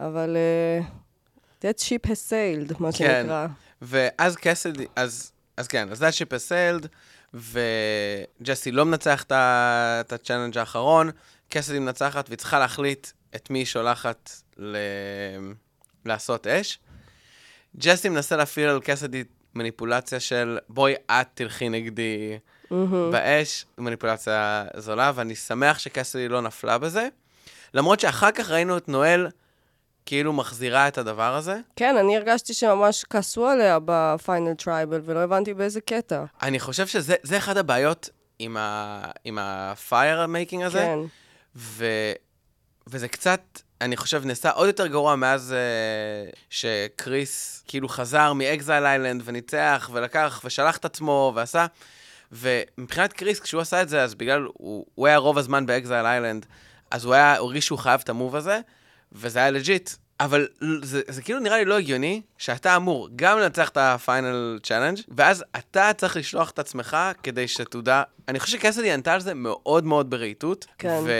אבל 0.00 0.36
uh, 0.80 0.84
that 1.64 1.82
ship 1.82 2.10
has 2.10 2.30
sailed, 2.30 2.74
מה 2.78 2.92
כן. 2.92 3.22
שנקרא. 3.22 3.46
ואז 3.82 4.36
קסדי, 4.36 4.86
אז, 4.96 5.32
אז 5.56 5.68
כן, 5.68 5.88
אז 5.90 6.02
that 6.02 6.14
ship 6.14 6.30
has 6.30 6.50
sailed, 6.50 6.88
וג'סי 7.34 8.72
לא 8.72 8.84
מנצח 8.84 9.24
את 9.30 10.12
ה 10.12 10.17
challenge 10.17 10.58
האחרון, 10.58 11.10
קסדי 11.48 11.78
מנצחת 11.78 12.28
והיא 12.28 12.38
צריכה 12.38 12.58
להחליט 12.58 13.06
את 13.36 13.50
מי 13.50 13.58
היא 13.58 13.66
שולחת 13.66 14.30
ל... 14.58 14.76
לעשות 16.04 16.46
אש. 16.46 16.78
ג'סי 17.76 18.08
מנסה 18.08 18.36
להפעיל 18.36 18.68
על 18.68 18.80
קסדי 18.84 19.24
מניפולציה 19.54 20.20
של 20.20 20.58
בואי 20.68 20.94
את 21.10 21.26
תלכי 21.34 21.68
נגדי 21.68 22.38
mm-hmm. 22.64 22.74
באש, 23.12 23.66
מניפולציה 23.78 24.64
זולה, 24.76 25.12
ואני 25.14 25.34
שמח 25.34 25.78
שקסדי 25.78 26.28
לא 26.28 26.42
נפלה 26.42 26.78
בזה. 26.78 27.08
למרות 27.74 28.00
שאחר 28.00 28.30
כך 28.30 28.50
ראינו 28.50 28.76
את 28.76 28.88
נואל 28.88 29.28
כאילו 30.06 30.32
מחזירה 30.32 30.88
את 30.88 30.98
הדבר 30.98 31.34
הזה. 31.34 31.60
כן, 31.76 31.96
אני 31.96 32.16
הרגשתי 32.16 32.54
שממש 32.54 33.04
כעסו 33.10 33.46
עליה 33.46 33.78
ב 33.84 33.96
final 33.96 34.54
tribal, 34.54 35.00
ולא 35.04 35.18
הבנתי 35.18 35.54
באיזה 35.54 35.80
קטע. 35.80 36.24
אני 36.42 36.60
חושב 36.60 36.86
שזה 36.86 37.36
אחד 37.36 37.56
הבעיות 37.56 38.10
עם, 38.38 38.56
ה, 38.56 39.02
עם 39.24 39.38
ה 39.40 39.57
fire 39.57 40.26
making 40.26 40.62
הזה. 40.62 40.78
כן. 40.78 40.98
וזה 42.90 43.08
קצת, 43.08 43.40
אני 43.80 43.96
חושב, 43.96 44.24
נעשה 44.24 44.50
עוד 44.50 44.66
יותר 44.66 44.86
גרוע 44.86 45.16
מאז 45.16 45.54
uh, 45.54 46.36
שקריס 46.50 47.64
כאילו 47.66 47.88
חזר 47.88 48.32
מ 48.32 48.41
Exile 48.41 48.86
Island 48.86 49.22
וניצח 49.24 49.90
ולקח 49.92 50.40
ושלח 50.44 50.76
את 50.76 50.84
עצמו 50.84 51.32
ועשה. 51.34 51.66
ומבחינת 52.32 53.12
קריס, 53.12 53.40
כשהוא 53.40 53.60
עשה 53.60 53.82
את 53.82 53.88
זה, 53.88 54.02
אז 54.02 54.14
בגלל, 54.14 54.48
הוא, 54.52 54.86
הוא 54.94 55.06
היה 55.06 55.16
רוב 55.16 55.38
הזמן 55.38 55.66
ב 55.66 55.73
Exile 55.73 56.06
Island, 56.06 56.46
אז 56.90 57.04
הוא 57.04 57.14
היה, 57.14 57.36
הוא 57.36 57.46
הרגיש 57.46 57.66
שהוא 57.66 57.78
חייב 57.78 58.00
את 58.04 58.08
ה 58.08 58.14
move 58.14 58.36
הזה, 58.36 58.60
וזה 59.12 59.38
היה 59.38 59.50
legit. 59.50 59.90
אבל 60.20 60.48
זה, 60.82 61.00
זה 61.08 61.22
כאילו 61.22 61.38
נראה 61.38 61.56
לי 61.56 61.64
לא 61.64 61.78
הגיוני 61.78 62.22
שאתה 62.38 62.76
אמור 62.76 63.08
גם 63.16 63.38
לנצח 63.38 63.68
את 63.68 63.76
ה 63.76 63.90
final 63.90 64.58
challenge, 64.62 64.98
ואז 65.16 65.44
אתה 65.56 65.90
צריך 65.96 66.16
לשלוח 66.16 66.50
את 66.50 66.58
עצמך 66.58 66.96
כדי 67.22 67.48
שתודע... 67.48 68.02
אני 68.28 68.40
חושב 68.40 68.58
שקסדי 68.58 68.90
ענתה 68.90 69.14
על 69.14 69.20
זה 69.20 69.34
מאוד 69.34 69.84
מאוד 69.84 70.10
ברהיטות, 70.10 70.66
כן. 70.78 71.00
ו... 71.04 71.12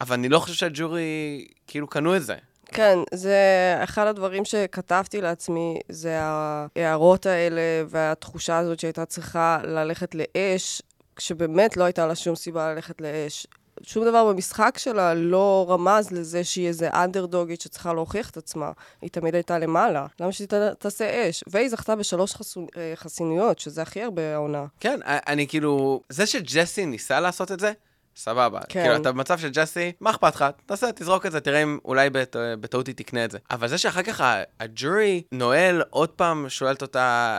אבל 0.00 0.14
אני 0.14 0.28
לא 0.28 0.38
חושב 0.38 0.54
שהג'ורי 0.54 1.46
כאילו 1.66 1.86
קנו 1.86 2.16
את 2.16 2.22
זה. 2.22 2.36
כן, 2.66 2.98
זה 3.14 3.36
אחד 3.84 4.06
הדברים 4.06 4.44
שכתבתי 4.44 5.20
לעצמי, 5.20 5.78
זה 5.88 6.18
ההערות 6.20 7.26
האלה 7.26 7.62
והתחושה 7.88 8.58
הזאת 8.58 8.80
שהייתה 8.80 9.04
צריכה 9.04 9.58
ללכת 9.64 10.14
לאש, 10.14 10.82
כשבאמת 11.16 11.76
לא 11.76 11.84
הייתה 11.84 12.06
לה 12.06 12.14
שום 12.14 12.36
סיבה 12.36 12.74
ללכת 12.74 13.00
לאש. 13.00 13.46
שום 13.82 14.04
דבר 14.04 14.24
במשחק 14.24 14.78
שלה 14.78 15.14
לא 15.14 15.66
רמז 15.68 16.10
לזה 16.10 16.44
שהיא 16.44 16.68
איזה 16.68 16.88
אנדרדוגית 16.90 17.60
שצריכה 17.60 17.92
להוכיח 17.92 18.30
את 18.30 18.36
עצמה. 18.36 18.72
היא 19.02 19.10
תמיד 19.10 19.34
הייתה 19.34 19.58
למעלה. 19.58 20.06
למה 20.20 20.32
שהיא 20.32 20.48
תעשה 20.78 21.28
אש? 21.30 21.44
והיא 21.46 21.68
זכתה 21.68 21.96
בשלוש 21.96 22.34
חסו... 22.34 22.66
אה, 22.76 22.92
חסינויות, 22.96 23.58
שזה 23.58 23.82
הכי 23.82 24.02
הרבה 24.02 24.34
העונה. 24.34 24.64
כן, 24.80 25.00
אני 25.04 25.48
כאילו... 25.48 26.00
זה 26.08 26.26
שג'סי 26.26 26.86
ניסה 26.86 27.20
לעשות 27.20 27.52
את 27.52 27.60
זה, 27.60 27.72
סבבה. 28.16 28.60
כן. 28.68 28.82
כאילו, 28.82 28.96
אתה 28.96 29.12
במצב 29.12 29.38
של 29.38 29.50
ג'סי, 29.52 29.92
מה 30.00 30.10
אכפת 30.10 30.34
לך? 30.34 30.44
תעשה, 30.66 30.92
תזרוק 30.92 31.26
את 31.26 31.32
זה, 31.32 31.40
תראה 31.40 31.62
אם 31.62 31.78
אולי 31.84 32.10
בט... 32.10 32.36
בטעות 32.60 32.86
היא 32.86 32.94
תקנה 32.94 33.24
את 33.24 33.30
זה. 33.30 33.38
אבל 33.50 33.68
זה 33.68 33.78
שאחר 33.78 34.02
כך 34.02 34.24
הג'ורי, 34.60 35.22
נואל, 35.32 35.82
עוד 35.90 36.08
פעם 36.08 36.48
שואלת 36.48 36.82
אותה, 36.82 37.38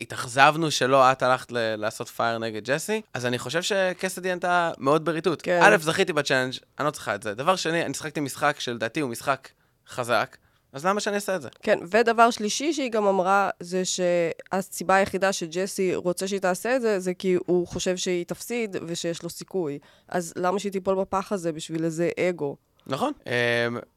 התאכזבנו 0.00 0.70
שלא 0.70 1.12
את 1.12 1.22
הלכת 1.22 1.52
ל- 1.52 1.76
לעשות 1.76 2.08
פייר 2.08 2.38
נגד 2.38 2.64
ג'סי, 2.64 3.00
אז 3.14 3.26
אני 3.26 3.38
חושב 3.38 3.62
שקסדי 3.62 4.32
ענתה 4.32 4.70
מאוד 4.78 5.04
בריטות. 5.04 5.42
כן. 5.42 5.60
א', 5.62 5.76
זכיתי 5.80 6.12
בצ'אנג', 6.12 6.52
אני 6.78 6.86
לא 6.86 6.90
צריכה 6.90 7.14
את 7.14 7.22
זה. 7.22 7.34
דבר 7.34 7.56
שני, 7.56 7.84
אני 7.84 7.94
שחקתי 7.94 8.20
משחק 8.20 8.56
שלדעתי 8.60 9.00
הוא 9.00 9.10
משחק 9.10 9.48
חזק. 9.88 10.36
אז 10.72 10.86
למה 10.86 11.00
שאני 11.00 11.16
אעשה 11.16 11.36
את 11.36 11.42
זה? 11.42 11.48
כן, 11.62 11.78
ודבר 11.90 12.30
שלישי 12.30 12.72
שהיא 12.72 12.90
גם 12.90 13.06
אמרה, 13.06 13.50
זה 13.60 13.82
שהסיבה 13.84 14.94
היחידה 14.94 15.32
שג'סי 15.32 15.94
רוצה 15.94 16.28
שהיא 16.28 16.40
תעשה 16.40 16.76
את 16.76 16.82
זה, 16.82 17.00
זה 17.00 17.14
כי 17.14 17.36
הוא 17.46 17.66
חושב 17.66 17.96
שהיא 17.96 18.24
תפסיד 18.24 18.76
ושיש 18.86 19.22
לו 19.22 19.30
סיכוי. 19.30 19.78
אז 20.08 20.32
למה 20.36 20.58
שהיא 20.58 20.72
תיפול 20.72 21.00
בפח 21.00 21.32
הזה 21.32 21.52
בשביל 21.52 21.84
איזה 21.84 22.10
אגו? 22.20 22.56
נכון. 22.86 23.12
אמ, 23.26 23.32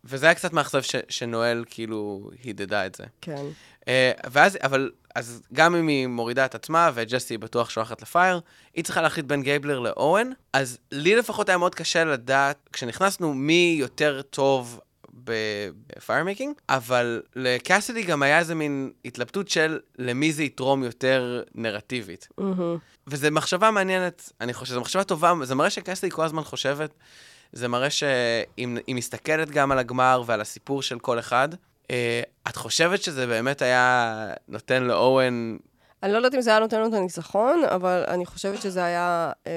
וזה 0.03 0.25
היה 0.25 0.35
קצת 0.35 0.53
מאכזב 0.53 0.81
שנואל 1.09 1.63
כאילו 1.69 2.29
הדהדה 2.43 2.85
את 2.85 2.95
זה. 2.95 3.03
כן. 3.21 3.45
אה, 3.87 4.11
ואז, 4.31 4.57
אבל, 4.63 4.91
אז 5.17 5.41
גם 5.53 5.75
אם 5.75 5.87
היא 5.87 6.07
מורידה 6.07 6.45
את 6.45 6.55
עצמה, 6.55 6.91
וג'סי 6.93 7.37
בטוח 7.37 7.69
שולחת 7.69 8.01
ל 8.01 8.08
fire, 8.08 8.39
היא 8.73 8.83
צריכה 8.83 9.01
להחליט 9.01 9.25
בין 9.25 9.43
גייבלר 9.43 9.79
לאוון, 9.79 10.29
אז 10.53 10.77
לי 10.91 11.15
לפחות 11.15 11.49
היה 11.49 11.57
מאוד 11.57 11.75
קשה 11.75 12.03
לדעת, 12.03 12.69
כשנכנסנו, 12.73 13.33
מי 13.33 13.75
יותר 13.79 14.21
טוב 14.21 14.79
ב 15.23 15.43
fire 15.43 16.23
making, 16.23 16.55
אבל 16.69 17.21
לקאסדי 17.35 18.03
גם 18.03 18.23
היה 18.23 18.39
איזה 18.39 18.55
מין 18.55 18.91
התלבטות 19.05 19.49
של 19.49 19.79
למי 19.97 20.33
זה 20.33 20.43
יתרום 20.43 20.83
יותר 20.83 21.43
נרטיבית. 21.55 22.27
Mm-hmm. 22.39 22.43
וזו 23.07 23.27
מחשבה 23.31 23.71
מעניינת, 23.71 24.31
אני 24.41 24.53
חושב, 24.53 24.73
זו 24.73 24.81
מחשבה 24.81 25.03
טובה, 25.03 25.33
זה 25.43 25.55
מראה 25.55 25.69
שקאסדי 25.69 26.11
כל 26.11 26.23
הזמן 26.25 26.43
חושבת, 26.43 26.93
זה 27.53 27.67
מראה 27.67 27.89
שהיא 27.89 28.95
מסתכלת 28.95 29.49
גם 29.49 29.71
על 29.71 29.79
הגמר 29.79 30.23
ועל 30.25 30.41
הסיפור 30.41 30.81
של 30.81 30.99
כל 30.99 31.19
אחד, 31.19 31.49
את 32.49 32.55
חושבת 32.55 33.03
שזה 33.03 33.27
באמת 33.27 33.61
היה 33.61 34.33
נותן 34.47 34.83
לאורן... 34.83 35.57
אני 36.03 36.11
לא 36.11 36.17
יודעת 36.17 36.35
אם 36.35 36.41
זה 36.41 36.49
היה 36.49 36.59
נותן 36.59 36.79
לו 36.79 36.87
את 36.87 36.93
הניצחון, 36.93 37.63
אבל 37.65 38.03
אני 38.07 38.25
חושבת 38.25 38.61
שזה 38.61 38.85
היה 38.85 39.31
אה, 39.47 39.51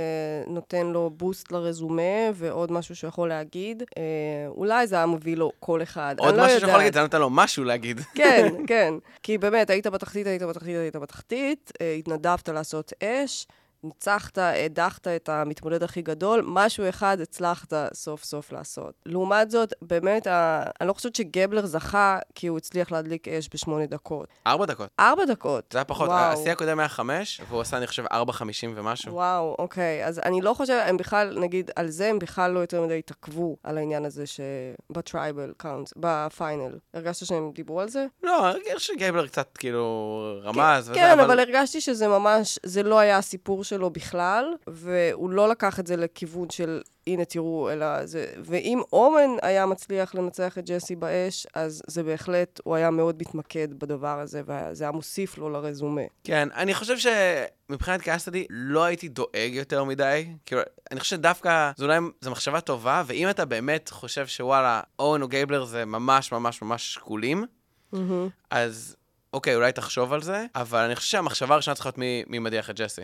נותן 0.47 0.87
לו 0.87 1.11
בוסט 1.11 1.53
לרזומה 1.53 2.31
ועוד 2.35 2.73
משהו 2.73 2.97
שהוא 2.97 3.09
יכול 3.09 3.29
להגיד. 3.29 3.83
אה, 3.99 4.03
אולי 4.49 4.87
זה 4.87 4.97
היה 4.97 5.07
מביא 5.07 5.37
לו 5.37 5.53
כל 5.59 5.83
אחד. 5.83 6.15
עוד 6.19 6.35
לא 6.35 6.45
משהו 6.45 6.55
לא 6.55 6.61
שיכול 6.61 6.79
להגיד, 6.79 6.95
זה 6.95 7.01
נותן 7.03 7.21
לו 7.21 7.31
משהו 7.31 7.65
להגיד. 7.65 8.01
כן, 8.15 8.55
כן. 8.67 8.95
כי 9.23 9.39
באמת, 9.39 9.71
היית 9.71 9.87
בתחתית, 9.87 10.27
היית 10.27 10.43
בתחתית, 10.43 10.77
היית 10.77 10.97
בתחתית, 10.97 11.73
אה, 11.81 11.93
התנדבת 11.93 12.49
לעשות 12.49 12.93
אש. 13.03 13.47
ניצחת, 13.85 14.39
הדחת 14.39 15.07
את 15.09 15.29
המתמודד 15.29 15.83
הכי 15.83 16.03
גדול, 16.03 16.43
משהו 16.47 16.89
אחד 16.89 17.21
הצלחת 17.21 17.73
סוף 17.95 18.25
סוף 18.25 18.53
לעשות. 18.53 18.95
לעומת 19.07 19.51
זאת, 19.51 19.73
באמת, 19.83 20.27
ה... 20.27 20.63
אני 20.81 20.89
לא 20.89 20.93
חושבת 20.93 21.15
שגבלר 21.15 21.67
זכה 21.67 22.19
כי 22.35 22.47
הוא 22.47 22.59
הצליח 22.59 22.93
להדליק 22.93 23.29
אש 23.29 23.49
בשמונה 23.55 23.87
דקות. 23.87 24.29
ארבע 24.47 24.67
דקות. 24.67 24.89
ארבע 25.01 25.25
דקות. 25.25 25.65
זה 25.73 25.79
היה 25.79 25.85
פחות, 25.85 26.11
השיא 26.13 26.53
הקודם 26.53 26.79
היה 26.79 26.89
חמש, 26.89 27.41
והוא 27.49 27.61
עשה, 27.61 27.77
אני 27.77 27.87
חושב, 27.87 28.05
ארבע 28.13 28.33
חמישים 28.33 28.73
ומשהו. 28.77 29.15
וואו, 29.15 29.57
אוקיי. 29.59 30.07
אז 30.07 30.21
אני 30.25 30.41
לא 30.41 30.55
חושבת, 30.55 30.83
הם 30.87 30.97
בכלל, 30.97 31.39
נגיד, 31.39 31.71
על 31.77 31.89
זה 31.89 32.09
הם 32.09 32.19
בכלל 32.19 32.51
לא 32.51 32.61
יותר 32.61 32.83
מדי 32.83 32.99
התעכבו, 32.99 33.57
על 33.65 33.79
העניין 33.79 34.05
הזה 34.05 34.25
שב 34.27 34.69
tribal 34.69 35.53
council, 35.57 35.93
ב 35.97 36.08
final. 36.08 36.79
הרגשת 36.95 37.27
שהם 37.27 37.51
דיברו 37.55 37.81
על 37.81 37.89
זה? 37.89 38.07
לא, 38.23 38.47
הרגשתי 38.47 38.79
שגבלר 38.79 39.27
קצת 39.27 39.57
כאילו 39.59 40.41
רמז. 40.43 40.85
כן, 40.87 40.91
וזה, 40.91 40.95
כן 40.95 41.19
אבל... 41.19 41.25
אבל 41.25 41.41
הרגשתי 41.41 41.81
שזה 41.81 42.09
ממש, 42.09 42.59
זה 42.63 42.83
לא 42.83 42.99
היה 42.99 43.19
הסיפור 43.19 43.65
שלו 43.71 43.91
בכלל, 43.91 44.45
והוא 44.67 45.31
לא 45.31 45.49
לקח 45.49 45.81
את 45.81 45.87
זה 45.87 45.97
לכיוון 45.97 46.51
של 46.51 46.83
הנה 47.07 47.25
תראו, 47.25 47.71
אלא 47.71 48.07
זה... 48.07 48.27
ואם 48.45 48.81
אורן 48.93 49.31
היה 49.43 49.67
מצליח 49.67 50.15
לנצח 50.15 50.59
את 50.59 50.71
ג'סי 50.71 50.97
באש, 50.97 51.47
אז 51.55 51.83
זה 51.87 52.03
בהחלט, 52.03 52.61
הוא 52.65 52.75
היה 52.75 52.91
מאוד 52.91 53.17
מתמקד 53.21 53.69
בדבר 53.79 54.21
הזה, 54.21 54.43
וזה 54.47 54.85
היה 54.85 54.91
מוסיף 54.91 55.39
לו 55.39 55.51
לרזומה. 55.51 56.03
כן, 56.25 56.49
אני 56.57 56.75
חושב 56.75 56.95
שמבחינת 56.99 58.01
קאסטדי 58.01 58.47
לא 58.51 58.85
הייתי 58.85 59.09
דואג 59.09 59.51
יותר 59.53 59.85
מדי. 59.85 60.29
כאילו, 60.47 60.61
אני 60.91 61.01
חושב 61.01 61.17
שדווקא, 61.17 61.71
זו 61.77 61.85
אולי, 61.85 61.99
זו 62.21 62.31
מחשבה 62.31 62.61
טובה, 62.61 63.03
ואם 63.07 63.31
אתה 63.31 63.45
באמת 63.45 63.89
חושב 63.89 64.27
שוואלה, 64.27 64.81
אורן 64.99 65.23
או 65.23 65.29
גייבלר 65.29 65.65
זה 65.65 65.85
ממש 65.85 66.33
ממש 66.33 66.63
ממש 66.63 66.95
שקולים, 66.95 67.47
Mm-hmm. 67.95 68.31
אז 68.51 68.97
אוקיי, 69.33 69.57
אולי 69.57 69.73
תחשוב 69.73 70.13
על 70.13 70.23
זה, 70.23 70.47
אבל 70.55 70.79
אני 70.79 70.97
חושב 70.97 71.09
שהמחשבה 71.09 71.55
הראשונה 71.55 71.75
צריכה 71.75 71.89
להיות 71.89 71.99
מי 72.29 72.39
מדיח 72.39 72.71
את 72.71 72.77
ג'סי. 72.77 73.03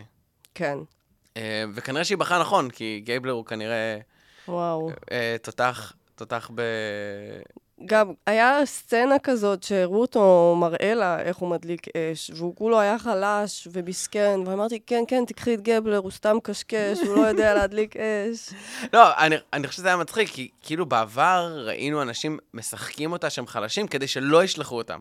כן. 0.57 0.79
אה, 1.37 1.65
וכנראה 1.75 2.05
שהיא 2.05 2.19
בחרה 2.19 2.41
נכון, 2.41 2.71
כי 2.71 3.03
גייבלר 3.05 3.33
הוא 3.33 3.45
כנראה 3.45 3.99
וואו. 4.49 4.91
אה, 5.11 5.37
תותח, 5.43 5.93
תותח 6.15 6.51
ב... 6.55 6.63
גם 7.87 8.13
היה 8.27 8.61
סצנה 8.65 9.19
כזאת 9.19 9.63
שהראו 9.63 10.01
אותו 10.01 10.55
מראה 10.61 10.95
לה 10.95 11.21
איך 11.21 11.37
הוא 11.37 11.49
מדליק 11.49 11.87
אש, 11.97 12.31
והוא 12.31 12.57
כולו 12.57 12.81
היה 12.81 12.99
חלש 12.99 13.69
ומסכן, 13.73 14.41
ואמרתי, 14.47 14.81
כן, 14.87 15.05
כן, 15.09 15.25
תקחי 15.27 15.55
את 15.55 15.61
גבלר, 15.61 15.99
הוא 15.99 16.11
סתם 16.11 16.37
קשקש, 16.43 16.99
הוא 17.07 17.17
לא 17.17 17.27
יודע 17.27 17.55
להדליק 17.59 17.97
אש. 17.97 18.51
לא, 18.93 19.17
אני, 19.19 19.37
אני 19.53 19.67
חושב 19.67 19.77
שזה 19.77 19.89
היה 19.89 19.97
מצחיק, 19.97 20.29
כי 20.29 20.49
כאילו 20.63 20.87
בעבר 20.87 21.63
ראינו 21.67 22.03
אנשים 22.03 22.39
משחקים 22.55 23.13
אותה 23.13 23.31
שהם 23.31 23.47
חלשים 23.47 23.89
כדי 23.89 24.07
שלא 24.07 24.45
ישלחו 24.45 24.77
אותם. 24.77 24.99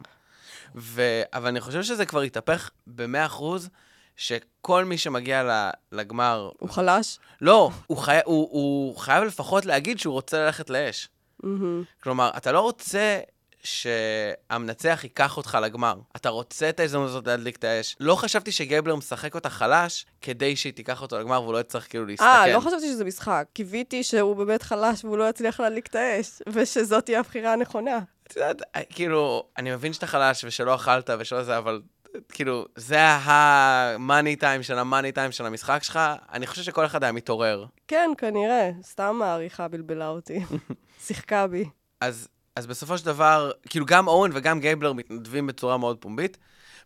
ו... 0.76 1.22
אבל 1.34 1.48
אני 1.48 1.62
חושב 1.62 1.84
שזה 1.84 2.06
כבר 2.06 2.22
התהפך 2.22 2.70
במאה 2.88 3.26
אחוז, 3.26 3.70
שכל 4.16 4.86
מי 4.86 4.98
שמגיע. 4.98 5.70
לגמר... 5.92 6.50
הוא 6.60 6.70
חלש? 6.70 7.20
לא, 7.42 7.72
הוא, 7.88 7.98
חי... 7.98 8.20
הוא, 8.26 8.50
הוא 8.52 8.98
חייב 8.98 9.24
לפחות 9.24 9.66
להגיד 9.66 10.00
שהוא 10.00 10.14
רוצה 10.14 10.46
ללכת 10.46 10.70
לאש. 10.70 11.10
מהמם. 11.44 11.84
כלומר, 12.04 12.30
אתה 12.38 12.52
לא 12.52 12.60
רוצה 12.60 13.20
שהמנצח 13.66 15.00
ייקח 15.04 15.38
אותך 15.38 15.58
לגמר. 15.62 15.96
אתה 16.16 16.30
רוצה 16.30 16.70
את 16.70 16.80
ההזדמנות 16.80 17.10
הזאת 17.10 17.28
להדליק 17.28 17.56
את 17.56 17.64
האש. 17.64 17.96
לא 18.00 18.16
חשבתי 18.16 18.52
שגייבלר 18.52 18.96
משחק 18.96 19.36
אותה 19.36 19.50
חלש 19.50 20.06
כדי 20.22 20.56
שהיא 20.56 20.74
תיקח 20.74 21.02
אותו 21.02 21.20
לגמר 21.20 21.42
והוא 21.42 21.54
לא 21.54 21.60
יצטרך 21.60 21.90
כאילו 21.90 22.06
להסתכן. 22.06 22.28
אה, 22.28 22.54
לא 22.54 22.60
חשבתי 22.60 22.88
שזה 22.88 23.06
משחק. 23.06 23.48
קיוויתי 23.54 24.04
שהוא 24.04 24.36
באמת 24.36 24.64
חלש 24.64 25.06
והוא 25.06 25.18
לא 25.18 25.30
יצליח 25.30 25.60
להדליק 25.60 25.88
את 25.88 25.96
האש, 25.96 26.42
ושזאת 26.54 27.06
תהיה 27.06 27.20
הבחירה 27.20 27.54
הנכונה. 27.54 28.00
את 28.28 28.36
יודעת, 28.36 28.62
כאילו, 28.90 29.48
אני 29.58 29.72
מבין 29.72 29.94
שאתה 29.94 30.08
חלש 30.08 30.44
ושלא 30.44 30.76
אכלת 30.76 31.10
ושלא 31.20 31.44
זה, 31.44 31.58
אבל 31.58 31.82
כאילו, 32.30 32.66
זה 32.76 33.02
ה-money 33.02 34.42
time 34.42 34.64
של 34.64 34.78
ה-money 34.78 35.16
time 35.16 35.32
של 35.32 35.46
המשחק 35.46 35.84
שלך, 35.84 36.00
אני 36.32 36.48
חושב 36.48 36.64
שכל 36.64 36.86
אחד 36.86 37.04
היה 37.04 37.12
מתעורר. 37.12 37.66
כן, 37.88 38.10
כנראה. 38.18 38.72
סתם 38.84 39.22
העריכה 39.24 39.68
בלבלה 39.68 40.08
אותי. 40.08 40.40
שיחקה 41.06 41.48
בי. 41.48 41.66
אז, 42.02 42.28
אז 42.56 42.68
בסופו 42.68 42.98
של 42.98 43.06
דבר, 43.06 43.52
כאילו, 43.70 43.86
גם 43.86 44.08
אוון 44.08 44.32
וגם 44.34 44.60
גייבלר 44.60 44.94
מתנדבים 44.94 45.48
בצורה 45.48 45.78
מאוד 45.78 45.98
פומבית. 45.98 46.38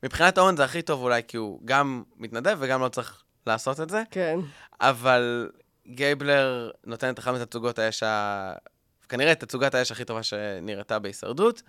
מבחינת 0.03 0.37
אוון 0.37 0.57
זה 0.57 0.63
הכי 0.63 0.81
טוב 0.81 1.03
אולי, 1.03 1.21
כי 1.27 1.37
הוא 1.37 1.59
גם 1.65 2.03
מתנדב 2.17 2.57
וגם 2.59 2.81
לא 2.81 2.89
צריך 2.89 3.23
לעשות 3.47 3.79
את 3.79 3.89
זה, 3.89 4.03
כן. 4.11 4.39
אבל 4.81 5.49
גייבלר 5.87 6.71
נותן 6.85 7.09
את 7.09 7.19
אחת 7.19 7.33
מתצוגות 7.33 7.79
האש 7.79 8.03
ה... 8.03 8.53
כנראה 9.09 9.31
את 9.31 9.39
תצוגת 9.39 9.75
האש 9.75 9.91
הכי 9.91 10.05
טובה 10.05 10.23
שנראתה 10.23 10.99
בהישרדות. 10.99 11.61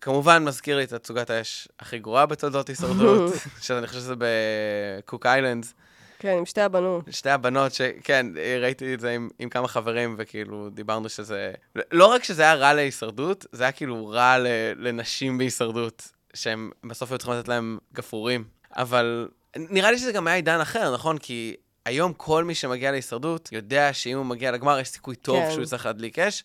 כמובן 0.00 0.44
מזכיר 0.44 0.76
לי 0.76 0.84
את 0.84 0.92
תצוגת 0.92 1.30
האש 1.30 1.68
הכי 1.80 1.98
גרועה 1.98 2.26
בתולדות 2.26 2.68
הישרדות, 2.68 3.32
שאני 3.62 3.86
חושב 3.86 4.00
שזה 4.00 4.14
בקוק 4.18 5.26
איילנדס. 5.26 5.74
כן, 6.18 6.36
עם 6.38 6.46
שתי 6.46 6.60
הבנות. 6.60 7.04
שתי 7.10 7.30
הבנות, 7.30 7.72
שכן, 7.72 8.26
ראיתי 8.60 8.94
את 8.94 9.00
זה 9.00 9.10
עם, 9.10 9.28
עם 9.38 9.48
כמה 9.48 9.68
חברים, 9.68 10.14
וכאילו 10.18 10.70
דיברנו 10.70 11.08
שזה... 11.08 11.52
לא 11.92 12.06
רק 12.06 12.24
שזה 12.24 12.42
היה 12.42 12.54
רע 12.54 12.74
להישרדות, 12.74 13.46
זה 13.52 13.64
היה 13.64 13.72
כאילו 13.72 14.06
רע 14.06 14.38
ל, 14.38 14.46
לנשים 14.76 15.38
בהישרדות, 15.38 16.08
שהם 16.34 16.70
בסוף 16.86 17.10
היו 17.10 17.18
צריכים 17.18 17.34
לתת 17.34 17.48
להם 17.48 17.78
גפרורים. 17.92 18.44
אבל 18.76 19.28
נראה 19.56 19.90
לי 19.90 19.98
שזה 19.98 20.12
גם 20.12 20.26
היה 20.26 20.36
עידן 20.36 20.60
אחר, 20.60 20.94
נכון? 20.94 21.18
כי 21.18 21.56
היום 21.84 22.12
כל 22.12 22.44
מי 22.44 22.54
שמגיע 22.54 22.90
להישרדות 22.90 23.48
יודע 23.52 23.92
שאם 23.92 24.16
הוא 24.16 24.26
מגיע 24.26 24.50
לגמר, 24.50 24.78
יש 24.78 24.88
סיכוי 24.88 25.16
טוב 25.16 25.40
כן. 25.44 25.50
שהוא 25.50 25.62
יצטרך 25.62 25.86
להדליק 25.86 26.18
אש. 26.18 26.44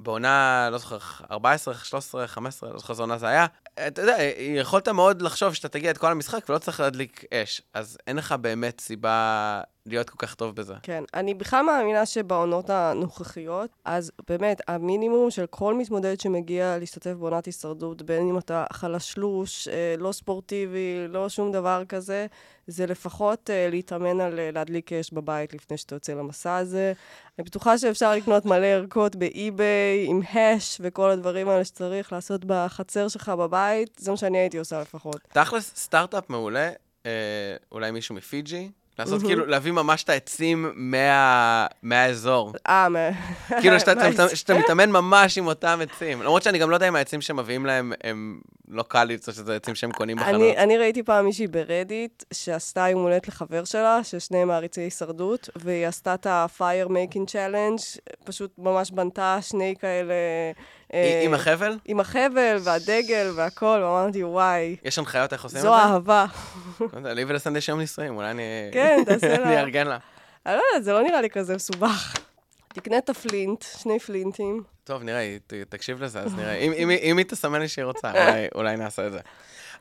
ובעונה, 0.00 0.68
לא 0.72 0.78
זוכר, 0.78 0.98
14, 1.30 1.74
13, 1.74 2.26
15, 2.26 2.70
לא 2.70 2.78
זוכר 2.78 2.92
איזה 2.92 3.02
עונה 3.02 3.18
זה 3.18 3.28
היה, 3.28 3.46
אתה 3.86 4.02
יודע, 4.02 4.16
יכולת 4.38 4.88
מאוד 4.88 5.22
לחשוב 5.22 5.54
שאתה 5.54 5.68
תגיע 5.68 5.90
את 5.90 5.98
כל 5.98 6.10
המשחק 6.10 6.44
ולא 6.48 6.58
צריך 6.58 6.80
להדליק 6.80 7.24
אש. 7.34 7.62
אז 7.74 7.98
אין 8.06 8.16
לך 8.16 8.32
באמת 8.32 8.80
סיבה 8.80 9.60
להיות 9.88 10.10
כל 10.10 10.26
כך 10.26 10.34
טוב 10.34 10.54
בזה. 10.54 10.74
כן, 10.82 11.04
אני 11.14 11.34
בכלל 11.34 11.64
מאמינה 11.64 12.06
שבעונות 12.06 12.70
הנוכחיות, 12.70 13.70
אז 13.84 14.12
באמת, 14.28 14.60
המינימום 14.68 15.30
של 15.30 15.46
כל 15.46 15.74
מתמודד 15.74 16.20
שמגיע 16.20 16.78
להשתתף 16.78 17.12
בעונת 17.12 17.46
הישרדות, 17.46 18.02
בין 18.02 18.28
אם 18.28 18.38
אתה 18.38 18.64
חלשלוש, 18.72 19.68
אה, 19.68 19.94
לא 19.98 20.12
ספורטיבי, 20.12 21.08
לא 21.08 21.28
שום 21.28 21.52
דבר 21.52 21.82
כזה, 21.88 22.26
זה 22.66 22.86
לפחות 22.86 23.50
אה, 23.50 23.68
להתאמן 23.70 24.20
על 24.20 24.38
אה, 24.38 24.50
להדליק 24.50 24.92
אש 24.92 25.12
בבית 25.12 25.54
לפני 25.54 25.76
שאתה 25.76 25.94
יוצא 25.94 26.12
למסע 26.12 26.56
הזה. 26.56 26.92
אני 27.38 27.44
בטוחה 27.44 27.78
שאפשר 27.78 28.14
לקנות 28.14 28.44
מלא 28.44 28.66
ערכות 28.66 29.16
באי-ביי, 29.16 30.06
עם 30.06 30.20
הש 30.32 30.78
וכל 30.80 31.10
הדברים 31.10 31.48
האלה 31.48 31.64
שצריך 31.64 32.12
לעשות 32.12 32.44
בחצר 32.44 33.08
שלך 33.08 33.28
בבית, 33.28 33.96
זה 34.00 34.10
מה 34.10 34.16
שאני 34.16 34.38
הייתי 34.38 34.58
עושה 34.58 34.80
לפחות. 34.80 35.20
תכלס, 35.32 35.72
סטארט-אפ 35.76 36.30
מעולה, 36.30 36.70
אה, 37.06 37.56
אולי 37.72 37.90
מישהו 37.90 38.14
מפיג'י, 38.14 38.70
לעשות. 38.98 39.22
כאילו, 39.22 39.46
להביא 39.46 39.72
ממש 39.72 40.04
את 40.04 40.08
העצים 40.08 40.72
מה, 40.74 41.66
מהאזור. 41.82 42.52
אה, 42.68 42.88
מה... 42.88 42.98
כאילו, 43.60 43.80
שאתה, 43.80 43.94
מה- 43.94 44.12
שאתה, 44.12 44.36
שאתה 44.36 44.54
מתאמן 44.54 44.90
ממש 44.90 45.38
עם 45.38 45.46
אותם 45.46 45.78
עצים. 45.82 46.22
למרות 46.22 46.42
שאני 46.42 46.58
גם 46.58 46.70
לא 46.70 46.76
יודע 46.76 46.88
אם 46.88 46.96
העצים 46.96 47.20
שמביאים 47.20 47.66
להם 47.66 47.92
הם 48.04 48.40
לוקאלית, 48.68 49.28
או 49.28 49.32
שזה 49.32 49.56
עצים 49.56 49.74
שהם 49.74 49.92
קונים 49.92 50.16
בחנות. 50.16 50.34
אני, 50.34 50.56
אני 50.56 50.78
ראיתי 50.78 51.02
פעם 51.02 51.24
מישהי 51.24 51.46
ברדיט 51.46 52.24
שעשתה 52.32 52.88
יום 52.90 53.02
הולדת 53.02 53.28
לחבר 53.28 53.64
שלה, 53.64 54.00
ששניהם 54.04 54.48
מעריצי 54.48 54.80
הישרדות, 54.80 55.48
והיא 55.56 55.86
עשתה 55.86 56.14
את 56.14 56.26
ה-fire 56.26 56.88
making 56.88 57.26
challenge, 57.30 58.00
פשוט 58.24 58.50
ממש 58.58 58.90
בנתה 58.90 59.38
שני 59.40 59.74
כאלה... 59.80 60.14
אה, 60.94 61.20
עם 61.24 61.34
החבל? 61.34 61.78
עם 61.84 62.00
החבל 62.00 62.56
והדגל 62.60 63.30
והכל, 63.36 63.80
ואמרתי, 63.84 64.24
וואי, 64.24 64.76
יש 64.84 64.98
הנחיות 64.98 65.32
איך 65.32 65.44
עושים 65.44 65.58
את 65.58 65.62
זו 65.62 65.68
זה? 65.68 65.74
אהבה. 65.82 66.26
לא 67.02 67.12
לי 67.12 67.24
ולסנדי 67.28 67.58
יש 67.58 67.68
יום 67.68 67.78
נישואים, 67.78 68.16
אולי 68.16 68.30
אני... 68.30 68.42
כן, 68.72 69.02
תעשה 69.06 69.28
לה. 69.38 69.44
אני 69.48 69.58
אארגן 69.60 69.86
לה. 69.86 69.98
אני 70.46 70.54
לא 70.54 70.62
יודעת, 70.70 70.84
זה 70.84 70.92
לא 70.92 71.02
נראה 71.02 71.20
לי 71.20 71.30
כזה 71.30 71.54
מסובך. 71.56 72.14
תקנה 72.68 72.98
את 72.98 73.08
הפלינט, 73.08 73.62
שני 73.82 73.98
פלינטים. 73.98 74.62
טוב, 74.84 75.02
נראה, 75.02 75.36
תקשיב 75.68 76.02
לזה, 76.02 76.20
אז 76.20 76.34
נראה. 76.34 76.54
אם- 76.54 76.72
אם 76.90 77.16
היא- 77.18 77.24
תסמן 77.26 77.60
לי 77.60 77.68
שהיא 77.68 77.84
רוצה, 77.84 78.10
אולי- 78.10 78.48
אולי 78.54 78.76
נעשה 78.76 79.06
את 79.06 79.12
זה. 79.12 79.18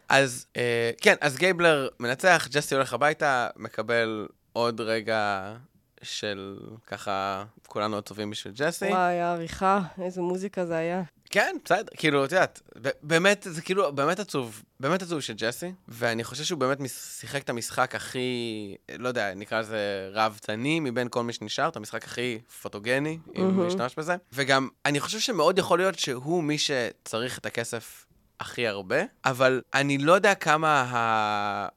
אז 0.09 0.45
אה, 0.57 0.91
כן, 1.01 1.15
אז 1.21 1.37
גייבלר 1.37 1.87
מנצח, 1.99 2.47
ג'סי 2.51 2.75
הולך 2.75 2.93
הביתה, 2.93 3.47
מקבל 3.55 4.27
עוד 4.53 4.81
רגע 4.81 5.53
של 6.01 6.57
ככה, 6.87 7.43
כולנו 7.67 7.97
עצובים 7.97 8.29
בשביל 8.29 8.53
ג'סי. 8.57 8.85
וואי, 8.85 9.19
העריכה, 9.19 9.81
איזה 10.01 10.21
מוזיקה 10.21 10.65
זה 10.65 10.77
היה. 10.77 11.03
כן, 11.29 11.55
בסדר, 11.65 11.91
כאילו, 11.97 12.25
את 12.25 12.31
יודעת, 12.31 12.61
באמת, 13.03 13.47
זה 13.49 13.61
כאילו, 13.61 13.93
באמת 13.93 14.19
עצוב, 14.19 14.63
באמת 14.79 15.01
עצוב 15.01 15.19
של 15.19 15.33
ג'סי, 15.33 15.71
ואני 15.87 16.23
חושב 16.23 16.43
שהוא 16.43 16.59
באמת 16.59 16.77
שיחק 17.19 17.43
את 17.43 17.49
המשחק 17.49 17.95
הכי, 17.95 18.75
לא 18.99 19.07
יודע, 19.07 19.33
נקרא 19.33 19.59
לזה 19.59 20.09
ראוותני 20.13 20.79
מבין 20.79 21.07
כל 21.09 21.23
מי 21.23 21.33
שנשאר, 21.33 21.69
את 21.69 21.75
המשחק 21.75 22.03
הכי 22.03 22.39
פוטוגני, 22.61 23.19
אם 23.35 23.43
מהמם. 23.43 23.67
נשתמש 23.67 23.95
בזה. 23.95 24.15
וגם, 24.33 24.69
אני 24.85 24.99
חושב 24.99 25.19
שמאוד 25.19 25.59
יכול 25.59 25.79
להיות 25.79 25.99
שהוא 25.99 26.43
מי 26.43 26.57
שצריך 26.57 27.37
את 27.37 27.45
הכסף 27.45 28.05
הכי 28.39 28.67
הרבה, 28.67 28.97
אבל 29.25 29.61
אני 29.73 29.97
לא 29.97 30.13
יודע 30.13 30.35
כמה 30.35 30.81
ה... 30.81 30.97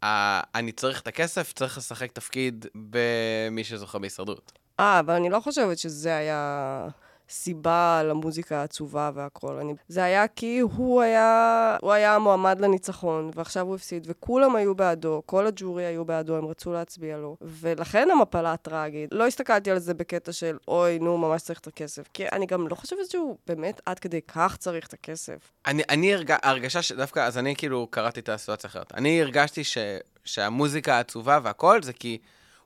ה... 0.04 0.40
אני 0.58 0.72
צריך 0.72 1.00
את 1.00 1.06
הכסף, 1.06 1.52
צריך 1.52 1.78
לשחק 1.78 2.12
תפקיד 2.12 2.66
במי 2.74 3.64
שזוכה 3.64 3.98
בהישרדות. 3.98 4.52
אה, 4.80 5.00
אבל 5.00 5.14
אני 5.14 5.30
לא 5.30 5.40
חושבת 5.40 5.78
שזה 5.78 6.16
היה 6.16 6.88
סיבה 7.30 8.02
למוזיקה 8.04 8.60
העצובה 8.60 9.10
והכל. 9.14 9.58
אני... 9.58 9.74
זה 9.88 10.04
היה 10.04 10.28
כי 10.28 10.58
הוא 10.58 11.02
היה, 11.02 11.76
הוא 11.80 11.92
היה 11.92 12.14
המועמד 12.14 12.60
לניצחון, 12.60 13.30
ועכשיו 13.34 13.66
הוא 13.66 13.74
הפסיד, 13.74 14.06
וכולם 14.08 14.56
היו 14.56 14.74
בעדו, 14.74 15.22
כל 15.26 15.46
הג'ורי 15.46 15.84
היו 15.84 16.04
בעדו, 16.04 16.36
הם 16.36 16.46
רצו 16.46 16.72
להצביע 16.72 17.16
לו. 17.16 17.36
ולכן 17.40 18.08
המפלה 18.10 18.52
הטראגית. 18.52 19.08
לא 19.12 19.26
הסתכלתי 19.26 19.70
על 19.70 19.78
זה 19.78 19.94
בקטע 19.94 20.32
של, 20.32 20.56
אוי, 20.68 20.98
נו, 20.98 21.18
ממש 21.18 21.42
צריך 21.42 21.60
את 21.60 21.66
הכסף. 21.66 22.08
כי 22.12 22.28
אני 22.28 22.46
גם 22.46 22.68
לא 22.68 22.74
חושבת 22.74 23.10
שהוא 23.10 23.36
באמת 23.46 23.80
עד 23.86 23.98
כדי 23.98 24.20
כך 24.20 24.56
צריך 24.56 24.86
את 24.86 24.92
הכסף. 24.92 25.52
אני, 25.66 25.82
אני 25.88 26.14
הרג... 26.14 26.30
ההרגשה 26.42 26.82
שדווקא, 26.82 27.20
אז 27.20 27.38
אני 27.38 27.56
כאילו 27.56 27.86
קראתי 27.90 28.20
את 28.20 28.28
הסיטואציה 28.28 28.70
אחרת. 28.70 28.94
אני 28.94 29.22
הרגשתי 29.22 29.64
ש... 29.64 29.78
שהמוזיקה 30.24 30.94
העצובה 30.94 31.38
והכל 31.42 31.82
זה 31.82 31.92
כי 31.92 32.18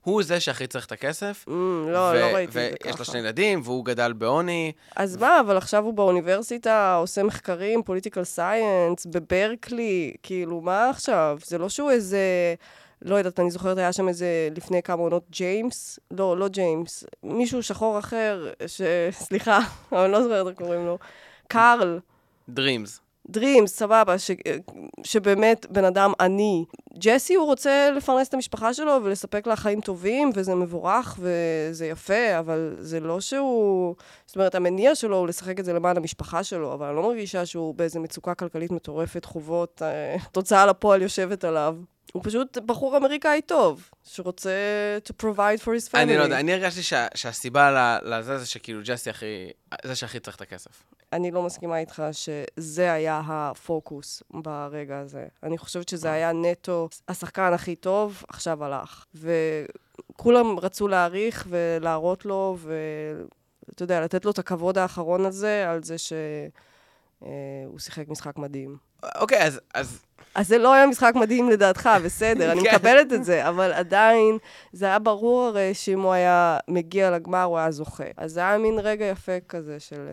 הוא 0.05 0.23
זה 0.23 0.41
שהכי 0.41 0.67
צריך 0.67 0.87
את 0.87 0.93
הכסף. 0.93 1.45
Mm, 1.49 1.51
לא, 1.51 1.99
ו- 1.99 2.15
לא 2.21 2.25
ראיתי 2.35 2.45
את 2.49 2.53
זה 2.53 2.71
ויש 2.85 2.93
לו 2.93 2.97
ככה. 2.97 3.05
שני 3.05 3.19
ילדים, 3.19 3.61
והוא 3.65 3.85
גדל 3.85 4.13
בעוני. 4.13 4.73
אז 4.97 5.17
מה, 5.17 5.41
אבל 5.41 5.57
עכשיו 5.57 5.85
הוא 5.85 5.95
באוניברסיטה, 5.95 6.95
עושה 6.95 7.23
מחקרים, 7.23 7.83
political 7.83 8.25
science, 8.25 9.07
בברקלי, 9.07 10.15
כאילו, 10.23 10.61
מה 10.61 10.91
עכשיו? 10.91 11.39
זה 11.45 11.59
לא 11.59 11.69
שהוא 11.69 11.91
איזה, 11.91 12.19
לא 13.03 13.15
יודעת, 13.17 13.41
אני 13.41 13.51
זוכרת, 13.51 13.79
היה 13.79 13.93
שם 13.93 14.09
איזה, 14.09 14.49
לפני 14.57 14.83
כמה 14.83 15.03
עונות, 15.03 15.25
ג'יימס, 15.31 15.99
לא, 16.11 16.37
לא 16.39 16.49
ג'יימס, 16.49 17.05
מישהו 17.23 17.63
שחור 17.63 17.99
אחר, 17.99 18.53
ש... 18.67 18.81
סליחה, 19.27 19.59
אבל 19.93 20.01
אני 20.01 20.13
לא 20.13 20.23
זוכרת 20.23 20.47
איך 20.47 20.57
קוראים 20.59 20.87
לו, 20.87 20.99
קארל. 21.49 21.99
Dreams. 22.51 23.04
דרימס, 23.29 23.77
סבבה, 23.77 24.19
ש, 24.19 24.31
שבאמת 25.05 25.67
בן 25.71 25.85
אדם 25.85 26.13
עני. 26.21 26.65
ג'סי, 26.99 27.35
הוא 27.35 27.47
רוצה 27.47 27.91
לפרנס 27.97 28.29
את 28.29 28.35
המשפחה 28.35 28.75
שלו 28.75 29.01
ולספק 29.05 29.47
לה 29.47 29.57
חיים 29.57 29.81
טובים, 29.81 30.31
וזה 30.35 30.55
מבורך 30.55 31.19
וזה 31.19 31.87
יפה, 31.87 32.39
אבל 32.39 32.77
זה 32.79 33.01
לא 33.01 33.21
שהוא... 33.21 33.95
זאת 34.27 34.37
אומרת, 34.37 34.55
המניע 34.55 34.95
שלו 34.95 35.17
הוא 35.17 35.29
לשחק 35.29 35.61
את 35.61 35.65
זה 35.65 35.73
למען 35.73 35.97
המשפחה 35.97 36.45
שלו, 36.45 36.75
אבל 36.75 36.87
אני 36.87 36.97
לא 36.97 37.03
מרגישה 37.03 37.47
שהוא 37.47 37.75
באיזה 37.75 38.01
מצוקה 38.01 38.35
כלכלית 38.35 38.71
מטורפת, 38.71 39.25
חובות, 39.25 39.83
אה, 39.83 40.17
תוצאה 40.33 40.67
לפועל 40.67 41.03
יושבת 41.03 41.45
עליו. 41.45 41.77
הוא 42.13 42.23
פשוט 42.25 42.59
בחור 42.59 42.97
אמריקאי 42.97 43.41
טוב, 43.47 43.91
שרוצה 44.05 44.51
to 45.09 45.23
provide 45.23 45.61
for 45.65 45.67
his 45.67 45.93
family. 45.93 45.99
אני 45.99 46.17
לא 46.17 46.23
יודע, 46.23 46.41
אני 46.41 46.53
הרגשתי 46.53 46.83
שה, 46.83 47.07
שהסיבה 47.15 47.99
לזה 48.03 48.39
זה 48.39 48.47
שכאילו 48.47 48.81
ג'סי 48.85 49.11
הכי, 49.11 49.51
זה 49.85 49.97
שהכי 49.97 50.21
צריך 50.21 50.37
את 50.37 50.41
הכסף. 50.41 50.83
אני 51.15 51.31
לא 51.31 51.43
מסכימה 51.43 51.79
איתך 51.79 52.03
שזה 52.13 52.93
היה 52.93 53.23
הפוקוס 53.27 54.23
ברגע 54.31 54.99
הזה. 54.99 55.27
אני 55.43 55.59
חושבת 55.59 55.89
שזה 55.89 56.13
היה 56.13 56.33
נטו 56.33 56.89
השחקן 57.09 57.53
הכי 57.53 57.77
טוב, 57.77 58.23
עכשיו 58.29 58.65
הלך. 58.65 59.05
וכולם 59.15 60.59
רצו 60.59 60.89
להעריך 60.89 61.47
ולהראות 61.49 62.25
לו, 62.25 62.57
ואתה 62.61 63.83
יודע, 63.83 64.01
לתת 64.01 64.25
לו 64.25 64.31
את 64.31 64.39
הכבוד 64.39 64.79
האחרון 64.79 65.27
הזה 65.27 65.71
על 65.71 65.83
זה 65.83 65.99
שהוא 65.99 66.17
אה, 67.25 67.79
שיחק 67.79 68.09
משחק 68.09 68.39
מדהים. 68.39 68.77
אוקיי, 69.19 69.43
אז... 69.43 69.61
אז... 69.75 70.03
אז 70.35 70.49
זה 70.49 70.59
לא 70.59 70.73
היה 70.73 70.87
משחק 70.87 71.13
מדהים 71.15 71.51
לדעתך, 71.51 71.91
בסדר, 72.05 72.53
אני 72.53 72.63
כן. 72.65 72.75
מקבלת 72.75 73.13
את 73.13 73.25
זה, 73.25 73.49
אבל 73.49 73.73
עדיין, 73.73 74.39
זה 74.73 74.87
היה 74.87 74.99
ברור 74.99 75.43
הרי 75.43 75.75
שאם 75.75 76.01
הוא 76.01 76.13
היה 76.13 76.59
מגיע 76.69 77.11
לגמר, 77.11 77.43
הוא 77.43 77.59
היה 77.59 77.71
זוכה. 77.71 78.05
אז 78.17 78.33
זה 78.33 78.41
היה 78.41 78.59
מין 78.59 78.79
רגע 78.79 79.05
יפה 79.05 79.41
כזה 79.49 79.81
של... 79.81 80.09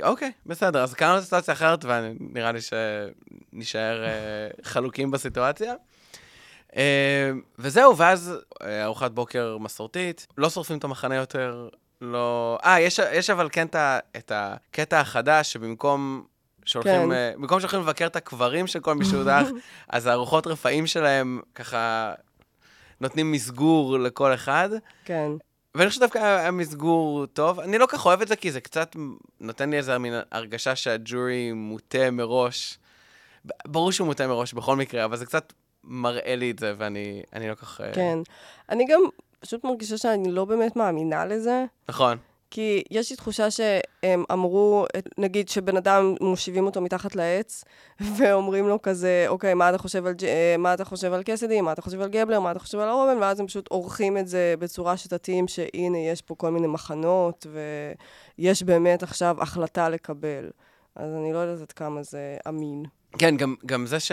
אה, 0.00 0.08
אוקיי, 0.08 0.32
בסדר, 0.46 0.82
אז 0.82 0.94
קראנו 0.94 1.22
סיטואציה 1.22 1.54
אחרת, 1.54 1.84
ונראה 1.84 2.52
לי 2.52 2.58
שנשאר 2.60 4.04
uh, 4.04 4.66
חלוקים 4.66 5.10
בסיטואציה. 5.10 5.74
Uh, 6.70 6.74
וזהו, 7.58 7.96
ואז 7.96 8.34
uh, 8.54 8.64
ארוחת 8.84 9.10
בוקר 9.10 9.58
מסורתית, 9.58 10.26
לא 10.38 10.50
שורפים 10.50 10.78
את 10.78 10.84
המחנה 10.84 11.14
יותר, 11.14 11.68
לא... 12.00 12.58
אה, 12.64 12.80
יש, 12.80 13.00
יש 13.12 13.30
אבל 13.30 13.48
כן 13.52 13.66
את 14.16 14.32
הקטע 14.34 15.00
החדש, 15.00 15.52
שבמקום 15.52 16.24
שהולכים, 16.64 17.10
כן. 17.10 17.32
במקום 17.36 17.60
שהולכים 17.60 17.80
לבקר 17.80 18.06
את 18.06 18.16
הקברים 18.16 18.66
של 18.66 18.80
כל 18.80 18.94
מי 18.94 19.04
שהודח, 19.04 19.46
אז 19.88 20.06
הארוחות 20.06 20.46
רפאים 20.46 20.86
שלהם 20.86 21.40
ככה 21.54 22.12
נותנים 23.00 23.32
מסגור 23.32 23.98
לכל 23.98 24.34
אחד. 24.34 24.68
כן. 25.04 25.30
ואני 25.74 25.88
חושב 25.88 25.96
שדווקא 25.96 26.18
היה 26.18 26.50
מסגור 26.50 27.26
טוב. 27.26 27.60
אני 27.60 27.78
לא 27.78 27.86
כך 27.86 28.06
אוהב 28.06 28.22
את 28.22 28.28
זה, 28.28 28.36
כי 28.36 28.52
זה 28.52 28.60
קצת 28.60 28.96
נותן 29.40 29.70
לי 29.70 29.76
איזו 29.76 30.00
מין 30.00 30.14
הרגשה 30.32 30.76
שהג'ורי 30.76 31.52
מוטה 31.52 32.10
מראש. 32.10 32.78
ברור 33.66 33.92
שהוא 33.92 34.06
מוטה 34.06 34.26
מראש 34.26 34.52
בכל 34.52 34.76
מקרה, 34.76 35.04
אבל 35.04 35.16
זה 35.16 35.26
קצת 35.26 35.52
מראה 35.84 36.36
לי 36.36 36.50
את 36.50 36.58
זה, 36.58 36.74
ואני 36.78 37.48
לא 37.48 37.54
כך... 37.54 37.80
אה, 37.80 37.92
כן. 37.92 38.18
אני 38.68 38.84
גם 38.88 39.00
פשוט 39.40 39.64
מרגישה 39.64 39.98
שאני 39.98 40.32
לא 40.32 40.44
באמת 40.44 40.76
מאמינה 40.76 41.26
לזה. 41.26 41.64
נכון. 41.88 42.18
כי 42.54 42.82
יש 42.90 43.10
לי 43.10 43.16
תחושה 43.16 43.50
שהם 43.50 44.24
אמרו, 44.32 44.86
נגיד 45.18 45.48
שבן 45.48 45.76
אדם, 45.76 46.14
מושיבים 46.20 46.66
אותו 46.66 46.80
מתחת 46.80 47.16
לעץ, 47.16 47.64
ואומרים 48.16 48.68
לו 48.68 48.82
כזה, 48.82 49.24
אוקיי, 49.28 49.54
מה 49.54 49.68
אתה 49.68 49.78
חושב 49.78 50.06
על, 50.06 50.14
אה, 50.22 50.56
מה 50.58 50.74
אתה 50.74 50.84
חושב 50.84 51.12
על 51.12 51.22
קסדי, 51.22 51.60
מה 51.60 51.72
אתה 51.72 51.82
חושב 51.82 52.00
על 52.00 52.08
גבלר, 52.08 52.40
מה 52.40 52.50
אתה 52.50 52.58
חושב 52.58 52.78
על 52.78 52.88
הרובן, 52.88 53.18
ואז 53.20 53.40
הם 53.40 53.46
פשוט 53.46 53.68
עורכים 53.68 54.18
את 54.18 54.28
זה 54.28 54.54
בצורה 54.58 54.96
שתתאים, 54.96 55.48
שהנה, 55.48 55.98
יש 55.98 56.22
פה 56.22 56.34
כל 56.34 56.50
מיני 56.50 56.66
מחנות, 56.66 57.46
ויש 58.38 58.62
באמת 58.62 59.02
עכשיו 59.02 59.36
החלטה 59.40 59.88
לקבל. 59.88 60.50
אז 60.96 61.14
אני 61.14 61.32
לא 61.32 61.38
יודעת 61.38 61.60
עד 61.60 61.72
כמה 61.72 62.02
זה 62.02 62.36
אמין. 62.48 62.84
כן, 63.18 63.36
גם, 63.36 63.54
גם 63.66 63.86
זה 63.86 64.00
ש... 64.00 64.12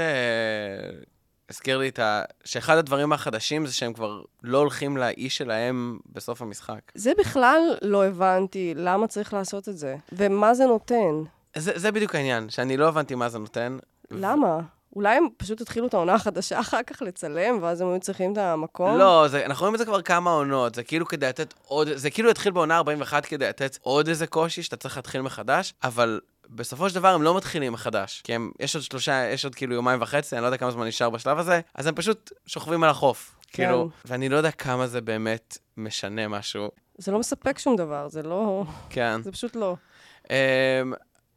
הזכיר 1.50 1.78
לי 1.78 1.90
את 1.90 2.00
ה... 2.00 2.22
שאחד 2.44 2.78
הדברים 2.78 3.14
החדשים 3.14 3.66
זה 3.66 3.74
שהם 3.74 3.94
כבר 3.94 4.22
לא 4.44 4.58
הולכים 4.58 4.98
לאיש 4.98 5.38
שלהם 5.38 6.00
בסוף 6.14 6.42
המשחק. 6.42 6.80
זה 6.96 7.12
בכלל 7.18 7.62
לא 7.82 8.06
הבנתי 8.06 8.74
למה 8.76 9.08
צריך 9.08 9.34
לעשות 9.34 9.70
את 9.70 9.78
זה, 9.78 9.96
ומה 10.12 10.54
זה 10.54 10.66
נותן. 10.66 11.24
זה, 11.56 11.72
זה 11.76 11.92
בדיוק 11.92 12.16
העניין, 12.16 12.50
שאני 12.50 12.78
לא 12.78 12.88
הבנתי 12.88 13.16
מה 13.16 13.30
זה 13.30 13.40
נותן. 13.40 13.78
למה? 14.12 14.58
ו... 14.58 14.80
אולי 14.96 15.18
הם 15.18 15.28
פשוט 15.38 15.62
התחילו 15.62 15.88
את 15.88 15.94
העונה 15.94 16.14
החדשה 16.14 16.60
אחר 16.66 16.84
כך 16.84 17.02
לצלם, 17.02 17.58
ואז 17.62 17.82
הם 17.82 17.90
היו 17.90 18.00
צריכים 18.00 18.34
את 18.34 18.38
המקום? 18.38 18.98
לא, 18.98 19.28
זה, 19.28 19.46
אנחנו 19.46 19.64
רואים 19.64 19.76
את 19.76 19.80
זה 19.80 19.86
כבר 19.86 20.02
כמה 20.02 20.32
עונות, 20.32 20.76
זה 20.76 20.84
כאילו 20.84 21.06
כדי 21.06 21.28
לתת 21.28 21.54
עוד, 21.66 21.88
זה 21.96 22.10
כאילו 22.10 22.30
התחיל 22.30 22.52
בעונה 22.52 22.78
41 22.78 23.26
כדי 23.26 23.48
לתת 23.48 23.78
עוד 23.82 24.08
איזה 24.08 24.28
קושי 24.28 24.64
שאתה 24.64 24.76
צריך 24.76 24.98
להתחיל 24.98 25.22
מחדש, 25.22 25.74
אבל 25.84 26.20
בסופו 26.50 26.90
של 26.90 26.96
דבר 26.96 27.08
הם 27.08 27.22
לא 27.22 27.38
מתחילים 27.38 27.74
מחדש, 27.74 28.22
כי 28.24 28.36
הם, 28.36 28.52
יש 28.60 28.76
עוד 28.76 28.84
שלושה, 28.84 29.30
יש 29.30 29.46
עוד 29.46 29.56
כאילו 29.56 29.76
יומיים 29.76 30.02
וחצי, 30.02 30.36
אני 30.36 30.42
לא 30.42 30.48
יודע 30.48 30.58
כמה 30.58 30.72
זמן 30.72 30.88
נשאר 30.88 31.10
בשלב 31.10 31.40
הזה, 31.40 31.62
אז 31.76 31.88
הם 31.88 31.96
פשוט 31.96 32.32
שוכבים 32.46 32.84
על 32.84 32.90
החוף. 32.90 33.36
כן. 33.52 33.64
כאילו, 33.64 33.90
ואני 34.06 34.30
לא 34.30 34.38
יודע 34.38 34.52
כמה 34.52 34.88
זה 34.88 35.02
באמת 35.02 35.58
משנה 35.78 36.28
משהו. 36.28 36.72
זה 36.98 37.12
לא 37.12 37.20
מספק 37.20 37.60
שום 37.60 37.76
דבר, 37.76 38.10
זה 38.10 38.24
לא... 38.24 38.64
כן. 38.90 39.22
זה 39.24 39.32
פשוט 39.32 39.56
לא. 39.56 39.76
Um, 40.24 40.30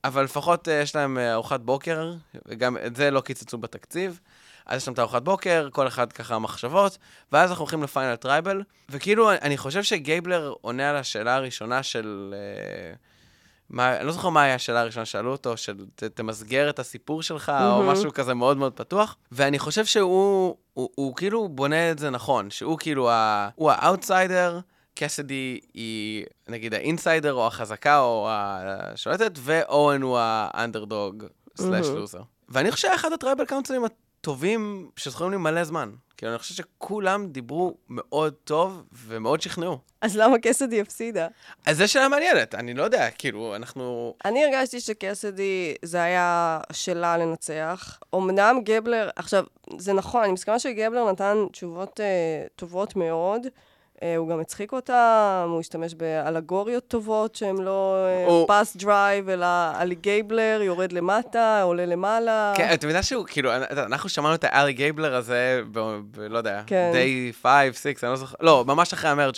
אבל 0.04 0.24
לפחות 0.24 0.68
uh, 0.68 0.70
יש 0.70 0.96
להם 0.96 1.18
uh, 1.18 1.20
ארוחת 1.32 1.60
בוקר, 1.60 2.12
וגם 2.46 2.76
את 2.86 2.96
זה 2.96 3.10
לא 3.10 3.20
קיצצו 3.20 3.58
בתקציב. 3.58 4.20
אז 4.66 4.82
יש 4.82 4.88
להם 4.88 4.94
את 4.94 4.98
ארוחת 4.98 5.22
בוקר, 5.22 5.68
כל 5.72 5.86
אחד 5.88 6.12
ככה 6.12 6.38
מחשבות, 6.38 6.98
ואז 7.32 7.50
אנחנו 7.50 7.62
הולכים 7.62 7.82
ל 7.82 7.88
final 7.88 8.16
tribal, 8.16 8.62
וכאילו, 8.88 9.32
אני 9.32 9.56
חושב 9.56 9.82
שגייבלר 9.82 10.54
עונה 10.60 10.90
על 10.90 10.96
השאלה 10.96 11.34
הראשונה 11.34 11.82
של... 11.82 12.34
Uh, 12.94 13.11
מה, 13.72 13.96
אני 13.96 14.06
לא 14.06 14.12
זוכר 14.12 14.28
מה 14.28 14.42
היה 14.42 14.54
השאלה 14.54 14.80
הראשונה 14.80 15.06
שאלו 15.06 15.32
אותו, 15.32 15.56
של 15.56 15.84
ת, 15.94 16.04
תמסגר 16.04 16.70
את 16.70 16.78
הסיפור 16.78 17.22
שלך, 17.22 17.48
mm-hmm. 17.48 17.62
או 17.62 17.82
משהו 17.82 18.12
כזה 18.12 18.34
מאוד 18.34 18.56
מאוד 18.56 18.72
פתוח. 18.72 19.16
ואני 19.32 19.58
חושב 19.58 19.84
שהוא, 19.84 20.56
הוא, 20.72 20.90
הוא 20.94 21.16
כאילו 21.16 21.48
בונה 21.48 21.90
את 21.90 21.98
זה 21.98 22.10
נכון, 22.10 22.50
שהוא 22.50 22.78
כאילו, 22.78 23.10
ה, 23.10 23.48
הוא 23.54 23.70
האאוטסיידר, 23.70 24.60
קסדי 24.94 25.60
היא 25.74 26.24
נגיד 26.48 26.74
ה 26.74 26.81
insider, 26.81 27.32
או 27.32 27.46
החזקה, 27.46 28.00
או 28.00 28.28
השולטת, 28.30 29.32
ואוון 29.34 30.02
הוא 30.02 30.18
ה 30.20 30.32
underdog 30.32 31.24
slash 31.56 31.86
loser. 31.86 32.22
ואני 32.48 32.70
חושב 32.70 32.88
שאחד 32.88 33.12
ה 33.12 33.17
tribal 33.17 33.44
council 33.44 33.74
ים 33.74 33.82
הטובים 33.84 34.90
שזכורים 34.96 35.32
לי 35.32 35.38
מלא 35.38 35.64
זמן. 35.64 35.90
כאילו, 36.22 36.32
אני 36.32 36.38
חושב 36.38 36.54
שכולם 36.54 37.26
דיברו 37.26 37.74
מאוד 37.88 38.34
טוב 38.44 38.82
ומאוד 38.92 39.40
שכנעו. 39.40 39.78
אז 40.00 40.16
למה 40.16 40.38
קסדי 40.38 40.80
הפסידה? 40.80 41.28
אז 41.66 41.78
זו 41.78 41.88
שאלה 41.88 42.08
מעניינת, 42.08 42.54
אני 42.54 42.74
לא 42.74 42.82
יודע, 42.82 43.10
כאילו, 43.10 43.56
אנחנו... 43.56 44.14
אני 44.24 44.44
הרגשתי 44.44 44.80
שקסדי, 44.80 45.74
זה 45.82 46.02
היה 46.02 46.60
שלה 46.72 47.16
לנצח. 47.18 47.98
אמנם 48.14 48.60
גבלר, 48.64 49.10
עכשיו, 49.16 49.44
זה 49.78 49.92
נכון, 49.92 50.22
אני 50.22 50.32
מסכימה 50.32 50.58
שגבלר 50.58 51.10
נתן 51.10 51.36
תשובות 51.52 52.00
uh, 52.00 52.48
טובות 52.56 52.96
מאוד. 52.96 53.46
Uh, 54.02 54.04
הוא 54.16 54.28
גם 54.28 54.40
הצחיק 54.40 54.72
אותם, 54.72 55.46
הוא 55.48 55.60
השתמש 55.60 55.94
באלגוריות 55.94 56.88
טובות 56.88 57.34
שהן 57.34 57.56
לא 57.56 58.46
פס 58.48 58.76
uh, 58.76 58.78
דרייב, 58.78 59.28
אלא 59.28 59.46
אלי 59.80 59.94
גייבלר, 59.94 60.60
יורד 60.62 60.92
למטה, 60.92 61.62
עולה 61.62 61.86
למעלה. 61.86 62.52
כן, 62.56 62.70
אתה 62.74 62.86
יודע 62.86 63.02
שהוא, 63.02 63.26
כאילו, 63.26 63.50
אנחנו 63.70 64.08
שמענו 64.08 64.34
את 64.34 64.44
האלי 64.44 64.72
גייבלר 64.72 65.14
הזה, 65.14 65.60
ב, 65.72 65.80
ב, 66.10 66.20
לא 66.20 66.38
יודע, 66.38 66.62
day 66.66 67.42
5, 67.42 67.76
6, 67.76 68.04
אני 68.04 68.10
לא 68.10 68.16
זוכר, 68.16 68.36
לא, 68.40 68.64
ממש 68.66 68.92
אחרי 68.92 69.10
ה 69.10 69.14
merge. 69.14 69.36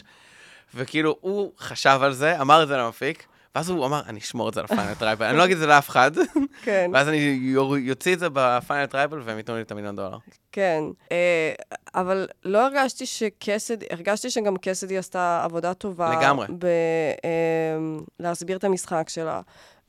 וכאילו, 0.74 1.16
הוא 1.20 1.52
חשב 1.58 1.98
על 2.02 2.12
זה, 2.12 2.40
אמר 2.40 2.62
את 2.62 2.68
זה 2.68 2.76
למפיק, 2.76 3.26
ואז 3.54 3.70
הוא 3.70 3.86
אמר, 3.86 4.02
אני 4.06 4.20
אשמור 4.20 4.48
את 4.48 4.54
זה 4.54 4.62
ל 4.62 4.68
final 4.68 4.94
tribal, 4.94 5.26
אני 5.26 5.38
לא 5.38 5.44
אגיד 5.44 5.54
את 5.54 5.60
זה 5.60 5.66
לאף 5.66 5.88
אחד. 5.88 6.10
כן. 6.64 6.90
ואז 6.94 7.08
אני 7.08 7.16
יוציא 7.78 8.14
את 8.14 8.18
זה 8.18 8.26
ב 8.32 8.41
final 8.41 8.86
tribal 8.86 9.20
והם 9.24 9.36
ייתנו 9.36 9.56
לי 9.56 9.62
את 9.62 9.70
המיליון 9.70 9.96
דולר. 9.96 10.18
כן, 10.52 10.84
אה, 11.12 11.52
אבל 11.94 12.28
לא 12.44 12.66
הרגשתי 12.66 13.06
שקסדי, 13.06 13.86
הרגשתי 13.90 14.30
שגם 14.30 14.56
קסדי 14.56 14.98
עשתה 14.98 15.40
עבודה 15.44 15.74
טובה. 15.74 16.18
לגמרי. 16.18 16.46
בלהסביר 18.18 18.54
אה, 18.54 18.58
את 18.58 18.64
המשחק 18.64 19.08
שלה. 19.08 19.40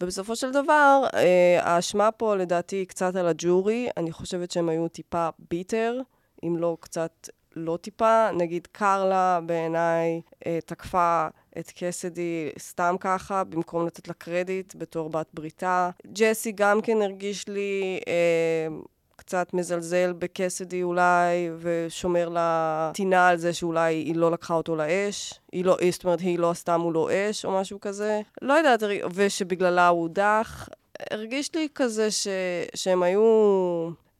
ובסופו 0.01 0.35
של 0.35 0.51
דבר, 0.51 1.03
אה, 1.13 1.59
האשמה 1.61 2.11
פה 2.11 2.35
לדעתי 2.35 2.75
היא 2.75 2.87
קצת 2.87 3.15
על 3.15 3.27
הג'ורי. 3.27 3.89
אני 3.97 4.11
חושבת 4.11 4.51
שהם 4.51 4.69
היו 4.69 4.87
טיפה 4.87 5.29
ביטר, 5.51 5.99
אם 6.43 6.57
לא 6.57 6.77
קצת 6.79 7.29
לא 7.55 7.77
טיפה. 7.81 8.31
נגיד 8.31 8.67
קרלה 8.71 9.39
בעיניי 9.45 10.21
תקפה 10.65 11.27
את 11.59 11.71
קסדי 11.75 12.49
סתם 12.59 12.95
ככה, 12.99 13.43
במקום 13.43 13.85
לתת 13.85 14.07
לה 14.07 14.13
קרדיט 14.13 14.73
בתור 14.77 15.09
בת 15.09 15.27
בריתה. 15.33 15.89
ג'סי 16.13 16.51
גם 16.51 16.81
כן 16.81 17.01
הרגיש 17.01 17.47
לי 17.47 17.99
אה, 18.07 18.67
קצת 19.15 19.53
מזלזל 19.53 20.13
בקסדי 20.13 20.83
אולי, 20.83 21.49
ושומר 21.59 22.29
לה 22.29 22.91
טינה 22.93 23.27
על 23.27 23.37
זה 23.37 23.53
שאולי 23.53 23.93
היא 23.93 24.15
לא 24.15 24.31
לקחה 24.31 24.53
אותו 24.53 24.75
לאש. 24.75 25.39
היא 25.51 25.65
לא, 25.65 25.77
זאת 25.91 26.03
אומרת, 26.03 26.19
היא 26.19 26.39
לא 26.39 26.51
עשתה 26.51 26.77
מולו 26.77 27.09
אש 27.11 27.45
או 27.45 27.51
משהו 27.51 27.79
כזה. 27.79 28.21
לא 28.41 28.53
יודעת, 28.53 28.83
ושבגללה 29.13 29.87
הוא 29.87 30.01
הודח. 30.01 30.69
הרגיש 31.11 31.55
לי 31.55 31.67
כזה 31.75 32.11
ש, 32.11 32.27
שהם 32.75 33.03
היו... 33.03 33.21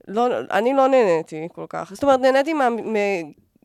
לא, 0.08 0.26
אני 0.50 0.74
לא 0.74 0.88
נהניתי 0.88 1.48
כל 1.52 1.64
כך. 1.68 1.90
זאת 1.94 2.02
אומרת, 2.02 2.20
נהניתי 2.20 2.52
מה... 2.52 2.68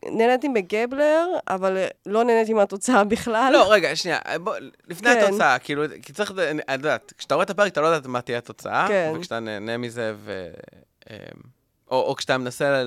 נהניתי 0.05 0.49
בגבלר, 0.49 1.27
אבל 1.47 1.77
לא 2.05 2.23
נהניתי 2.23 2.53
מהתוצאה 2.53 3.03
בכלל. 3.13 3.49
לא, 3.53 3.71
רגע, 3.71 3.95
שנייה, 3.95 4.19
בוא, 4.43 4.55
לפני 4.87 5.09
כן. 5.09 5.25
התוצאה, 5.27 5.59
כאילו, 5.59 5.83
כי 6.01 6.13
צריך, 6.13 6.31
אני 6.31 6.61
אני 6.67 6.75
יודעת, 6.75 7.13
כשאתה 7.17 7.35
רואה 7.35 7.43
את 7.43 7.49
הפרק, 7.49 7.71
אתה 7.71 7.81
לא 7.81 7.87
יודעת 7.87 8.05
מה 8.05 8.21
תהיה 8.21 8.37
התוצאה, 8.37 8.87
כן. 8.87 9.13
וכשאתה 9.15 9.39
נהנה 9.39 9.77
מזה, 9.77 10.13
ו... 10.17 10.51
אמ, 11.09 11.15
או, 11.91 12.01
או 12.01 12.15
כשאתה 12.15 12.37
מנסה 12.37 12.83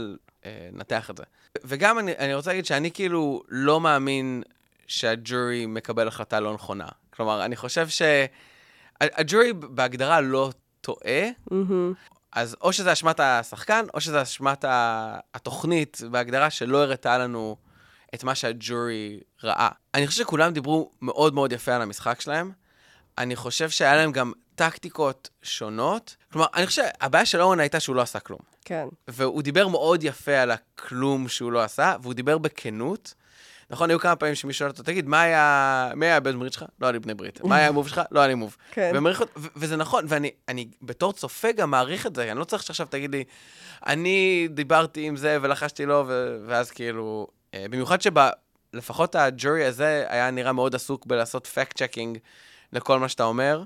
אה, 0.47 0.69
לנתח 0.73 1.11
את 1.11 1.17
זה. 1.17 1.25
וגם 1.65 1.99
אני, 1.99 2.13
אני 2.19 2.35
רוצה 2.35 2.51
להגיד 2.51 2.67
שאני 2.67 2.91
כאילו 2.91 3.43
לא 3.49 3.81
מאמין 3.81 4.43
שהג'ורי 4.87 5.67
מקבל 5.67 6.09
החלטה 6.09 6.41
לא 6.41 6.55
נכונה. 6.55 6.89
כלומר, 7.11 7.45
אני 7.45 7.57
חושב 7.57 7.87
שהג'ורי 7.89 9.53
בהגדרה 9.53 10.21
לא 10.21 10.51
טועה, 10.81 11.29
מהמם. 11.51 11.93
אז 12.35 12.57
או 12.61 12.73
שזה 12.73 12.93
אשמת 12.93 13.21
השחקן, 13.21 13.85
או 13.95 14.01
שזה 14.01 14.23
אשמת 14.23 14.65
התוכנית 15.35 16.01
בהגדרה 16.11 16.51
שלא 16.51 16.83
הראתה 16.83 17.19
לנו 17.19 17.57
את 18.15 18.25
מה 18.25 18.35
שהג'ורי 18.35 19.21
ראה. 19.43 19.69
אני 19.95 20.07
חושב 20.07 20.23
שכולם 20.25 20.53
דיברו 20.53 20.91
מאוד 21.03 21.35
מאוד 21.35 21.53
יפה 21.53 21.75
על 21.75 21.83
המשחק 21.83 22.21
שלהם. 22.21 22.53
אני 23.19 23.37
חושב 23.37 23.71
שהיה 23.71 23.97
להם 23.97 24.13
גם 24.13 24.33
טקטיקות 24.55 25.31
שונות. 25.43 26.17
כלומר, 26.33 26.47
אני 26.55 26.67
חושב 26.67 26.83
שהבעיה 26.83 27.27
של 27.27 27.41
אורן 27.41 27.61
הייתה 27.61 27.81
שהוא 27.81 27.97
לא 27.97 28.03
עשה 28.03 28.21
כלום. 28.21 28.41
כן. 28.65 28.87
והוא 29.09 29.43
דיבר 29.43 29.69
מאוד 29.69 30.05
יפה 30.05 30.33
על 30.33 30.51
הכלום 30.51 31.29
שהוא 31.29 31.53
לא 31.53 31.63
עשה, 31.63 31.97
והוא 32.03 32.15
דיבר 32.15 32.39
בכנות. 32.39 33.15
נכון, 33.71 33.91
היו 33.91 33.99
כמה 33.99 34.17
פעמים 34.17 34.35
שמישהו 34.35 34.59
שואל 34.59 34.71
אותו, 34.71 34.83
תגיד, 34.83 35.09
מה 35.09 35.23
היה, 35.23 35.93
מי 35.97 36.07
היה 36.07 36.21
בן 36.21 36.39
ברית 36.39 36.53
שלך? 36.53 36.65
לא 36.81 36.87
היה 36.87 36.93
לי 36.93 36.99
בני 36.99 37.15
ברית. 37.15 37.45
מה 37.45 37.57
היה 37.59 37.69
ה 37.69 37.73
move 37.73 37.89
שלך? 37.89 38.01
לא 38.11 38.21
היה 38.21 38.29
לי 38.29 38.35
move. 38.35 38.57
כן. 38.71 38.93
ומעריך 38.95 39.21
ו- 39.37 39.47
וזה 39.57 39.77
נכון, 39.77 40.05
ואני 40.09 40.31
אני 40.49 40.69
בתור 40.83 41.13
צופה 41.13 41.53
גם 41.53 41.71
מעריך 41.71 42.07
את 42.07 42.15
זה, 42.15 42.31
אני 42.31 42.39
לא 42.39 42.45
צריך 42.45 42.63
שעכשיו 42.63 42.87
תגיד 42.91 43.11
לי, 43.11 43.25
אני 43.87 44.49
דיברתי 44.51 45.07
עם 45.07 45.17
זה 45.17 45.39
ולחשתי 45.43 45.87
לו, 45.87 46.05
ו- 46.09 46.39
ואז 46.47 46.71
כאילו... 46.71 47.27
אה, 47.55 47.67
במיוחד 47.71 47.99
שלפחות 48.01 49.15
הג'ורי 49.17 49.65
הזה 49.65 50.05
היה 50.09 50.31
נראה 50.31 50.53
מאוד 50.53 50.75
עסוק 50.75 51.07
בלעשות 51.07 51.47
fact 51.47 51.83
checking 51.83 52.19
לכל 52.73 52.99
מה 52.99 53.09
שאתה 53.09 53.25
אומר. 53.25 53.63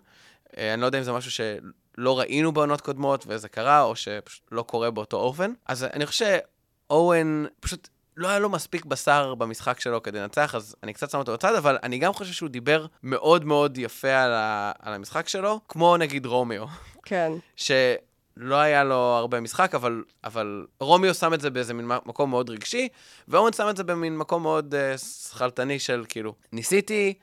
אה, 0.59 0.75
אני 0.75 0.81
לא 0.81 0.87
יודע 0.87 0.99
אם 0.99 1.05
זה 1.05 1.13
משהו 1.13 1.31
שלא 1.31 2.19
ראינו 2.19 2.53
בעונות 2.53 2.81
קודמות 2.81 3.25
וזה 3.29 3.49
קרה, 3.49 3.83
או 3.83 3.97
שפשוט 3.97 4.43
לא 4.53 4.63
קורה 4.63 4.91
באותו 4.91 5.17
אופן. 5.17 5.53
אז 5.67 5.85
אני 5.85 6.07
חושב 6.07 6.39
שאורן 6.89 7.45
פשוט... 7.61 7.89
לא 8.19 8.29
היה 8.29 8.39
לו 8.39 8.49
מספיק 8.49 8.85
בשר 8.85 9.35
במשחק 9.35 9.81
שלו 9.81 10.03
כדי 10.03 10.21
לנצח, 10.21 10.55
אז 10.55 10.77
אני 10.83 10.93
קצת 10.93 11.11
שם 11.11 11.19
אותו 11.19 11.33
בצד, 11.33 11.55
אבל 11.55 11.79
אני 11.83 11.99
גם 11.99 12.13
חושב 12.13 12.33
שהוא 12.33 12.49
דיבר 12.49 12.87
מאוד 13.03 13.45
מאוד 13.45 13.79
יפה 13.79 14.15
על, 14.15 14.33
ה, 14.33 14.73
על 14.79 14.93
המשחק 14.93 15.29
שלו, 15.29 15.61
כמו 15.69 15.97
נגיד 15.97 16.27
רומיו, 16.27 16.67
כן. 17.03 17.33
שלא 17.57 18.55
היה 18.55 18.85
לו 18.85 18.95
הרבה 18.95 19.41
משחק, 19.41 19.75
אבל, 19.75 20.03
אבל 20.25 20.67
רומיו 20.81 21.15
שם 21.15 21.35
את 21.35 21.41
זה 21.41 21.51
באיזה 21.51 21.75
מין 21.75 21.87
מקום 21.87 22.31
מאוד 22.31 22.51
רגשי, 22.51 22.89
ואורן 23.29 23.53
שם 23.53 23.69
את 23.71 23.77
זה 23.77 23.85
במין 23.85 24.17
מקום 24.17 24.43
מאוד 24.43 24.75
uh, 24.75 24.99
שכלתני 24.99 25.79
של 25.79 26.05
כאילו, 26.09 26.35
ניסיתי, 26.53 27.15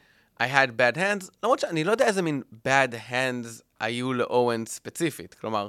I 0.41 0.43
had 0.43 0.69
bad 0.77 0.97
hands, 0.97 1.29
למרות 1.43 1.59
שאני 1.59 1.83
לא 1.83 1.91
יודע 1.91 2.05
איזה 2.05 2.21
מין 2.21 2.41
bad 2.67 2.93
hands 3.09 3.61
היו 3.79 4.13
לאורן 4.13 4.65
ספציפית, 4.65 5.33
כלומר, 5.33 5.67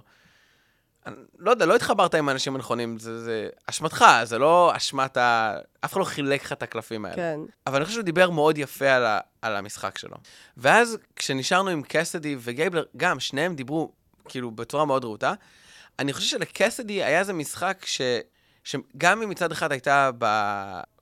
לא 1.39 1.51
יודע, 1.51 1.67
לא 1.67 1.77
התחברת 1.77 2.15
עם 2.15 2.29
האנשים 2.29 2.55
הנכונים, 2.55 2.99
זה, 2.99 3.25
זה 3.25 3.49
אשמתך, 3.67 4.05
זה 4.25 4.39
לא 4.39 4.73
אשמת 4.77 5.17
ה... 5.17 5.57
אף 5.85 5.93
אחד 5.93 6.01
לא 6.01 6.05
חילק 6.05 6.45
לך 6.45 6.53
את 6.53 6.63
הקלפים 6.63 7.05
האלה. 7.05 7.17
כן. 7.17 7.41
אבל 7.67 7.77
אני 7.77 7.85
חושב 7.85 7.95
שהוא 7.95 8.05
דיבר 8.05 8.31
מאוד 8.31 8.59
יפה 8.59 8.91
על, 8.91 9.07
ה, 9.07 9.21
על 9.43 9.57
המשחק 9.57 9.99
שלו. 9.99 10.17
ואז 10.57 10.99
כשנשארנו 11.17 11.71
עם 11.71 11.83
קסדי 11.89 12.37
וגייבלר, 12.39 12.85
גם 12.97 13.21
שניהם 13.21 13.55
דיברו 13.55 13.93
כאילו 14.29 14.51
בצורה 14.51 14.85
מאוד 14.85 15.05
רהוטה. 15.05 15.35
אני 15.99 16.13
חושב 16.13 16.27
שלקסדי 16.27 17.05
היה 17.05 17.19
איזה 17.19 17.33
משחק 17.33 17.85
ש, 17.87 18.01
שגם 18.65 19.23
אם 19.23 19.31
מצד 19.31 19.53
אחד 19.53 19.73
הייתה, 19.73 20.11
ב, 20.19 20.27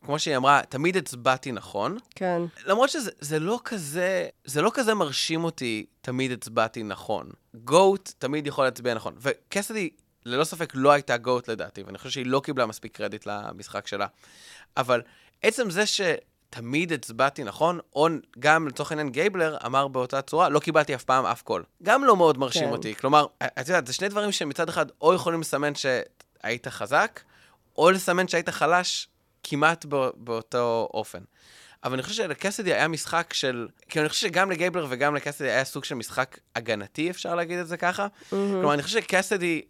כמו 0.05 0.19
שהיא 0.19 0.37
אמרה, 0.37 0.61
תמיד 0.69 0.97
הצבעתי 0.97 1.53
נכון, 1.53 1.99
כן. 2.15 2.43
למרות 2.67 2.91
שזה 2.91 3.11
זה 3.21 3.39
לא 3.39 3.61
כזה, 3.65 4.29
זה 4.45 4.63
לא 4.63 4.71
כזה 4.75 4.95
מרשים 4.95 5.45
אותי, 5.45 5.87
תמיד 6.01 6.33
הצבעתי 6.33 6.83
נכון. 6.83 7.31
גוט 7.55 8.13
תמיד 8.19 8.47
יכול 8.47 8.65
להצביע 8.65 8.95
נכון. 8.95 9.15
וקסדי, 9.21 9.91
ללא 10.25 10.45
ספק, 10.45 10.73
לא 10.75 10.93
הייתה 10.93 11.17
goat 11.17 11.49
לדעתי, 11.49 11.83
ואני 11.83 11.99
חושב 11.99 12.11
שהיא 12.11 12.27
לא 12.27 12.41
קיבלה 12.45 12.67
מספיק 12.67 12.97
קרדיט 12.97 13.27
למשחק 13.27 13.87
שלה. 13.87 14.07
אבל 14.77 15.03
עצם 15.43 15.71
זה 15.71 15.85
שתמיד 15.87 16.93
הצבעתי 16.93 17.45
נכון, 17.45 17.81
או 17.97 18.09
גם 18.39 18.69
לצורך 18.69 18.93
העניין 18.93 19.11
גייבלר 19.11 19.57
אמר 19.67 19.89
באותה 19.89 20.23
צורה, 20.23 20.49
לא 20.49 20.61
קיבלתי 20.61 20.95
אף 20.95 21.05
פעם 21.05 21.27
אף 21.27 21.43
קול. 21.43 21.65
גם 21.83 22.05
לא 22.05 22.17
מאוד 22.17 22.39
מרשים 22.39 22.65
כן. 22.65 22.71
אותי. 22.73 22.95
כלומר, 22.95 23.27
את 23.43 23.69
יודעת, 23.69 23.87
זה 23.87 23.93
שני 23.93 24.09
דברים 24.09 24.33
שמצד 24.33 24.69
אחד 24.69 24.87
או 25.01 25.15
יכולים 25.15 25.41
לסמן 25.41 25.73
שהיית 25.75 26.69
חזק, 26.69 27.21
או 27.77 27.91
לסמן 27.91 28.29
שהיית 28.29 28.49
חלש 28.49 29.09
כמעט 29.43 29.85
בא, 29.85 30.09
באותו 30.17 30.89
אופן. 30.95 31.23
אבל 31.85 31.95
אני 31.95 32.03
חושב 32.03 32.15
שלקסדי 32.15 32.75
היה 32.75 32.89
משחק 32.89 33.33
של... 33.33 33.69
כאילו, 33.89 34.03
אני 34.03 34.09
חושב 34.09 34.27
שגם 34.27 34.51
לגייבלר 34.51 34.87
וגם 34.89 35.15
לקסדי 35.15 35.51
היה 35.51 35.65
סוג 35.65 35.85
של 35.85 35.95
משחק 35.95 36.39
הגנתי, 36.57 37.11
אפשר 37.11 37.35
להגיד 37.35 37.59
את 37.59 37.67
זה 37.69 37.77
ככה. 37.77 38.07
כלומר, 38.31 38.75
אני 38.75 38.83
חושב 38.83 39.01
שקסדי, 39.01 39.63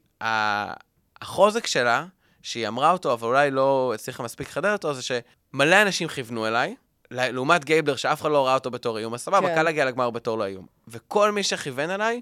החוזק 1.22 1.66
שלה, 1.66 2.06
שהיא 2.42 2.68
אמרה 2.68 2.90
אותו, 2.90 3.12
אבל 3.12 3.28
אולי 3.28 3.50
לא 3.50 3.92
הצליחה 3.94 4.22
מספיק 4.22 4.48
לחדד 4.48 4.72
אותו, 4.72 4.94
זה 4.94 5.02
שמלא 5.02 5.82
אנשים 5.82 6.08
כיוונו 6.08 6.46
אליי, 6.46 6.74
לעומת 7.10 7.64
גייבלר, 7.64 7.96
שאף 7.96 8.20
אחד 8.20 8.30
לא 8.30 8.46
ראה 8.46 8.54
אותו 8.54 8.70
בתור 8.70 8.98
איום, 8.98 9.14
אז 9.14 9.20
סבבה, 9.20 9.48
כן. 9.48 9.54
קל 9.54 9.62
להגיע 9.62 9.84
לגמר 9.84 10.10
בתור 10.10 10.38
לא 10.38 10.44
איום. 10.44 10.66
וכל 10.88 11.32
מי 11.32 11.42
שכיוון 11.42 11.90
אליי, 11.90 12.20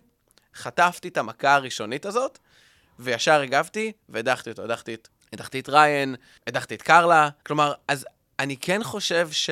חטפתי 0.54 1.08
את 1.08 1.16
המכה 1.16 1.54
הראשונית 1.54 2.06
הזאת, 2.06 2.38
וישר 2.98 3.40
הגבתי, 3.40 3.92
והדחתי 4.08 4.50
אותו. 4.50 4.62
הדחתי 4.62 4.94
את, 4.94 5.08
הדחתי 5.32 5.60
את 5.60 5.68
ריין, 5.68 6.16
הדחתי 6.46 6.74
את 6.74 6.82
קרלה. 6.82 7.28
כלומר, 7.46 7.72
אז 7.88 8.06
אני 8.38 8.56
כן 8.56 8.82
חושב 8.82 9.28
ש... 9.30 9.50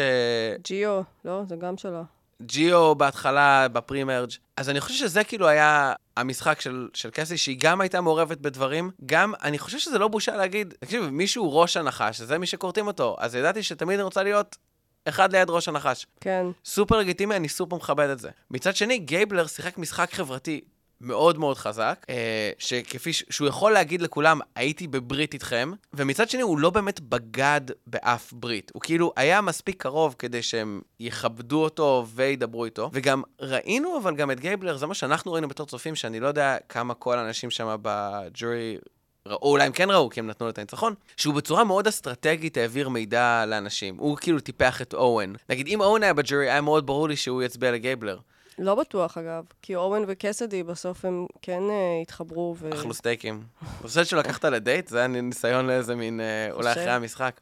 ג'יו, 0.65 1.03
לא? 1.25 1.43
זה 1.49 1.57
גם 1.57 1.77
שלו. 1.77 2.03
ג'יו 2.43 2.95
בהתחלה, 2.95 3.69
בפרימרג'. 3.69 4.31
אז 4.57 4.71
אני 4.71 4.81
חושב 4.81 4.95
שזה 4.95 5.25
כאילו 5.25 5.49
היה 5.49 5.93
המשחק 6.17 6.61
של, 6.61 6.89
של 6.95 7.11
קסדי, 7.11 7.37
שהיא 7.37 7.57
גם 7.61 7.81
הייתה 7.81 8.01
מעורבת 8.01 8.39
בדברים. 8.39 8.91
גם, 9.07 9.33
אני 9.43 9.59
חושב 9.59 9.79
שזה 9.79 9.99
לא 9.99 10.09
בושה 10.09 10.37
להגיד, 10.37 10.75
תקשיב, 10.81 11.05
מישהו 11.05 11.59
ראש 11.59 11.77
הנחש, 11.77 12.19
שזה 12.19 12.39
מי 12.39 12.47
שכורתים 12.47 12.87
אותו. 12.87 13.17
אז 13.19 13.35
ידעתי 13.35 13.63
שתמיד 13.63 13.95
אני 13.95 14.03
רוצה 14.03 14.23
להיות 14.23 14.57
אחד 15.05 15.33
ליד 15.33 15.51
ראש 15.51 15.69
הנחש. 15.69 16.07
כן. 16.21 16.47
סופר 16.65 16.99
לגיטימי, 16.99 17.37
אני 17.37 17.49
סופר 17.49 17.77
מכבד 17.77 18.09
את 18.09 18.19
זה. 18.19 18.31
מצד 18.51 18.77
שני, 18.77 18.99
גייבלר 18.99 19.47
שיחק 19.47 19.79
משחק 19.79 20.13
חברתי 20.13 20.61
מאוד 21.01 21.39
מאוד 21.39 21.57
חזק, 21.57 22.07
אה, 22.11 22.51
שכפי 22.59 23.13
ש... 23.13 23.25
שהוא 23.31 23.49
יכול 23.49 23.73
להגיד 23.73 24.03
לכולם, 24.03 24.41
הייתי 24.55 24.87
בברית 24.87 25.35
איתכם, 25.35 25.73
ומצד 25.95 26.31
שני, 26.31 26.43
הוא 26.43 26.59
לא 26.59 26.71
באמת 26.71 27.01
בגד 27.01 27.61
באף 27.87 28.33
ברית. 28.33 28.71
הוא 28.75 28.83
כאילו 28.83 29.13
היה 29.17 29.41
מספיק 29.41 29.83
קרוב 29.83 30.15
כדי 30.19 30.43
שהם 30.43 30.81
יכבדו 31.01 31.63
אותו 31.65 32.07
וידברו 32.15 32.65
איתו. 32.65 32.91
וגם 32.93 33.23
ראינו 33.41 33.99
אבל 33.99 34.17
גם 34.17 34.31
את 34.31 34.41
גייבלר, 34.41 34.77
זה 34.77 34.87
מה 34.87 34.95
שאנחנו 34.95 35.33
ראינו 35.33 35.49
בתור 35.49 35.67
צופים, 35.67 35.95
שאני 35.95 36.21
לא 36.21 36.29
יודע 36.29 36.57
כמה 36.69 36.95
כל 36.95 37.19
האנשים 37.19 37.51
שם 37.51 37.77
בג'ורי 37.83 38.79
ראו, 39.27 39.51
אולי 39.51 39.65
הם 39.65 39.73
כן 39.73 39.91
ראו, 39.91 40.11
כי 40.11 40.21
הם 40.21 40.27
נתנו 40.27 40.47
לו 40.47 40.51
את 40.51 40.59
הניצחון, 40.59 40.95
שהוא 41.17 41.35
בצורה 41.35 41.65
מאוד 41.65 41.87
אסטרטגית 41.87 42.57
העביר 42.57 42.89
מידע 42.89 43.45
לאנשים. 43.47 43.97
הוא 43.99 44.17
כאילו 44.17 44.41
טיפח 44.41 44.83
את 44.83 44.95
אוון. 44.95 45.35
נגיד, 45.49 45.67
אם 45.67 45.81
אוון 45.81 46.03
היה 46.03 46.15
בג'ורי, 46.15 46.51
היה 46.51 46.61
מאוד 46.61 46.87
ברור 46.87 47.09
לי 47.09 47.17
שהוא 47.17 47.43
יצביע 47.43 47.73
לגייבלר. 47.73 48.19
לא 48.63 48.75
בטוח, 48.75 49.19
אגב. 49.19 49.45
כי 49.63 49.75
אוון 49.75 50.03
וקסדי 50.07 50.63
בסוף 50.63 51.05
הם 51.05 51.27
כן 51.43 51.63
uh, 51.69 52.03
התחברו 52.03 52.57
ו... 52.59 52.71
אכלו 52.75 52.95
סטייקים. 52.95 53.43
אני 53.63 53.89
חושב 53.89 54.05
שלקחת 54.05 54.45
לדייט, 54.45 54.89
זה 54.89 54.99
היה 54.99 55.07
ניסיון 55.07 55.67
לאיזה 55.67 55.95
מין, 55.95 56.21
אה, 56.21 56.53
אולי. 56.53 56.73
אחרי 56.73 56.91
המשחק. 56.91 57.41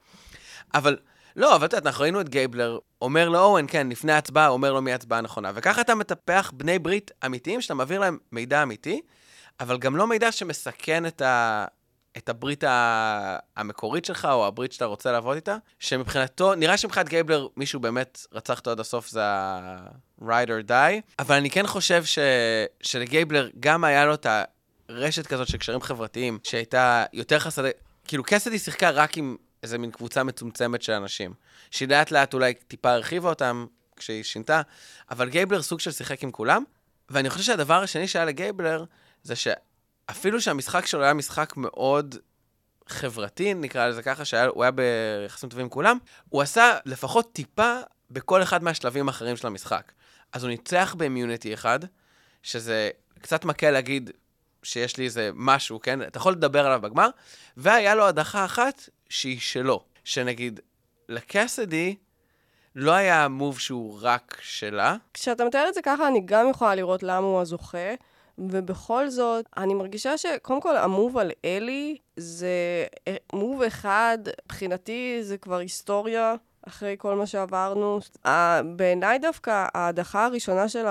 אבל, 0.74 0.96
לא, 1.36 1.56
אבל 1.56 1.66
את 1.66 1.72
יודעת, 1.72 1.86
אנחנו 1.86 2.02
ראינו 2.02 2.20
את 2.20 2.28
גייבלר 2.28 2.78
אומר 3.02 3.28
לאוון, 3.28 3.64
כן, 3.68 3.88
לפני 3.88 4.12
ההצבעה, 4.12 4.48
אומר 4.48 4.72
לו 4.72 4.82
מי 4.82 4.92
ההצבעה 4.92 5.18
הנכונה. 5.18 5.52
וככה 5.54 5.80
אתה 5.80 5.94
מטפח 5.94 6.52
בני 6.54 6.78
ברית 6.78 7.10
אמיתיים, 7.26 7.60
שאתה 7.60 7.74
מעביר 7.74 8.00
להם 8.00 8.18
מידע 8.32 8.62
אמיתי, 8.62 9.00
אבל 9.60 9.78
גם 9.78 9.96
לא 9.96 10.06
מידע 10.06 10.32
שמסכן 10.32 11.06
את, 11.06 11.22
ה... 11.22 11.64
את 12.18 12.28
הברית. 12.28 12.64
המקורית 13.56 14.04
שלך, 14.04 14.28
או 14.32 14.46
הברית 14.46 14.72
שאתה 14.72 14.84
רוצה 14.84 15.12
לעבוד 15.12 15.34
איתה, 15.34 15.56
שמבחינתו, 15.78 16.54
נראה 16.54 16.76
שמבחינת 16.76 17.08
גייבלר, 17.08 17.46
מישהו 17.56 17.80
באמת 17.80 18.26
רצח 18.32 18.58
אותו 18.58 18.70
עד 18.70 18.80
הסוף, 18.80 19.08
זה 19.08 19.24
ה-ride 19.24 20.48
or 20.48 20.68
die, 20.68 21.00
אבל 21.18 21.36
אני 21.36 21.50
כן 21.50 21.66
חושב 21.66 22.04
ש... 22.04 22.18
שלגייבלר 22.80 23.48
גם 23.60 23.84
היה 23.84 24.04
לו 24.04 24.14
את 24.14 24.26
הרשת 24.88 25.26
כזאת 25.26 25.48
של 25.48 25.58
קשרים 25.58 25.80
חברתיים, 25.80 26.38
שהייתה 26.44 27.04
יותר 27.12 27.38
חסדי... 27.38 27.70
כאילו, 28.04 28.22
קסדי 28.26 28.58
שיחקה 28.58 28.90
רק 28.90 29.16
עם 29.16 29.36
איזה 29.62 29.78
מין 29.78 29.90
קבוצה 29.90 30.24
מצומצמת 30.24 30.82
של 30.82 30.92
אנשים, 30.92 31.34
שהיא 31.70 31.88
לאט 31.88 32.10
לאט 32.10 32.34
אולי 32.34 32.54
טיפה 32.54 32.90
הרחיבה 32.90 33.28
אותם 33.28 33.66
כשהיא 33.96 34.22
שינתה, 34.22 34.62
אבל 35.10 35.28
גייבלר 35.28 35.62
סוג 35.62 35.80
של 35.80 35.90
שיחק 35.90 36.22
עם 36.22 36.30
כולם, 36.30 36.64
ואני 37.10 37.30
חושב 37.30 37.44
שהדבר 37.44 37.82
השני 37.82 38.08
שהיה 38.08 38.24
לגייבלר, 38.24 38.84
זה 39.22 39.34
שאפילו 40.08 40.40
שהמשחק 40.40 40.86
שלו 40.86 41.02
היה 41.02 41.14
משחק 41.14 41.52
מאוד 41.56 42.14
חברתי, 42.86 43.54
נקרא 43.54 43.88
לזה 43.88 44.02
ככה, 44.02 44.24
שהוא 44.24 44.62
היה 44.62 44.70
ביחסים 44.70 45.48
טובים 45.48 45.64
עם 45.64 45.70
כולם, 45.70 45.98
הוא 46.28 46.42
עשה 46.42 46.78
לפחות 46.84 47.32
טיפה 47.32 47.74
בכל 48.10 48.42
אחד 48.42 48.62
מהשלבים 48.64 49.08
האחרים 49.08 49.36
של 49.36 49.46
המשחק. 49.46 49.92
אז 50.32 50.42
הוא 50.44 50.50
ניצח 50.50 50.94
באמיוניטי 50.98 51.54
אחד, 51.54 51.78
שזה 52.42 52.90
קצת 53.20 53.44
מקל 53.44 53.70
להגיד 53.70 54.10
שיש 54.62 54.96
לי 54.96 55.04
איזה 55.04 55.30
משהו, 55.34 55.80
כן? 55.80 56.02
אתה 56.02 56.18
יכול 56.18 56.32
לדבר 56.32 56.66
עליו 56.66 56.80
בגמר, 56.80 57.08
והיה 57.56 57.94
לו 57.94 58.06
הדחה 58.06 58.44
אחת 58.44 58.88
שהיא 59.08 59.40
שלו, 59.40 59.84
שנגיד, 60.04 60.60
לקסדי 61.08 61.96
לא 62.74 62.92
היה 62.92 63.28
מוב 63.28 63.58
שהוא 63.58 63.98
רק 64.02 64.38
שלה. 64.42 64.96
כשאתה 65.14 65.44
מתאר 65.44 65.68
את 65.68 65.74
זה 65.74 65.82
ככה, 65.82 66.08
אני 66.08 66.22
גם 66.24 66.50
יכולה 66.50 66.74
לראות 66.74 67.02
למה 67.02 67.26
הוא 67.26 67.40
הזוכה, 67.40 67.94
ובכל 68.38 69.08
זאת, 69.08 69.44
אני 69.56 69.74
מרגישה 69.74 70.18
שקודם 70.18 70.60
כל 70.60 70.76
המוב 70.76 71.18
על 71.18 71.30
אלי 71.44 71.96
זה 72.16 72.86
אה, 73.08 73.16
מוב 73.32 73.62
אחד, 73.62 74.18
מבחינתי 74.44 75.18
זה 75.22 75.38
כבר 75.38 75.56
היסטוריה. 75.56 76.34
אחרי 76.68 76.96
כל 76.98 77.14
מה 77.14 77.26
שעברנו. 77.26 77.98
בעיניי 78.76 79.18
דווקא 79.18 79.66
ההדחה 79.74 80.24
הראשונה 80.24 80.68
של 80.68 80.84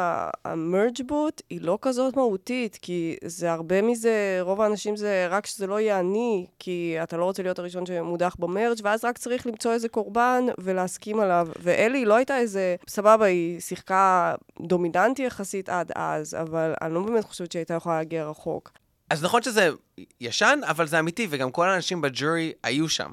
המרג' 0.45 1.01
בוט 1.07 1.41
היא 1.49 1.61
לא 1.61 1.77
כזאת 1.81 2.15
מהותית, 2.15 2.79
כי 2.81 3.17
זה 3.25 3.51
הרבה 3.51 3.81
מזה, 3.81 4.37
רוב 4.41 4.61
האנשים 4.61 4.95
זה 4.95 5.27
רק 5.29 5.45
שזה 5.45 5.67
לא 5.67 5.79
יהיה 5.79 5.99
אני, 5.99 6.47
כי 6.59 6.97
אתה 7.03 7.17
לא 7.17 7.23
רוצה 7.23 7.43
להיות 7.43 7.59
הראשון 7.59 7.85
שמודח 7.85 8.35
במרג', 8.39 8.77
ואז 8.83 9.05
רק 9.05 9.17
צריך 9.17 9.47
למצוא 9.47 9.73
איזה 9.73 9.89
קורבן 9.89 10.45
ולהסכים 10.57 11.19
עליו. 11.19 11.47
ואלי 11.59 12.05
לא 12.05 12.15
הייתה 12.15 12.37
איזה, 12.37 12.75
סבבה, 12.87 13.25
היא 13.25 13.59
שיחקה 13.59 14.35
דומיננטי 14.61 15.23
יחסית 15.23 15.69
עד 15.69 15.91
אז, 15.95 16.35
אבל 16.35 16.73
אני 16.81 16.93
לא 16.93 17.01
באמת 17.01 17.23
חושבת 17.23 17.51
שהיא 17.51 17.59
הייתה 17.59 17.73
יכולה 17.73 17.97
להגיע 17.97 18.29
רחוק. 18.29 18.71
אז 19.09 19.23
נכון 19.23 19.41
שזה 19.41 19.69
ישן, 20.21 20.59
אבל 20.63 20.87
זה 20.87 20.99
אמיתי, 20.99 21.27
וגם 21.29 21.51
כל 21.51 21.69
האנשים 21.69 22.01
בג'ורי 22.01 22.53
היו 22.63 22.89
שם. 22.89 23.11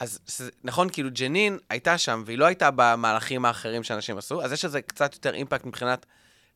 אז 0.00 0.50
נכון, 0.64 0.88
כאילו 0.92 1.08
ג'נין 1.12 1.58
הייתה 1.70 1.98
שם, 1.98 2.22
והיא 2.26 2.38
לא 2.38 2.44
הייתה 2.44 2.70
במהלכים 2.76 3.44
האחרים 3.44 3.82
שאנשים 3.82 4.18
עשו, 4.18 4.42
אז 4.42 4.52
יש 4.52 4.64
לזה 4.64 4.82
קצת 4.82 5.14
יותר 5.14 5.34
אימפקט 5.34 5.64
מבחינת 5.64 6.06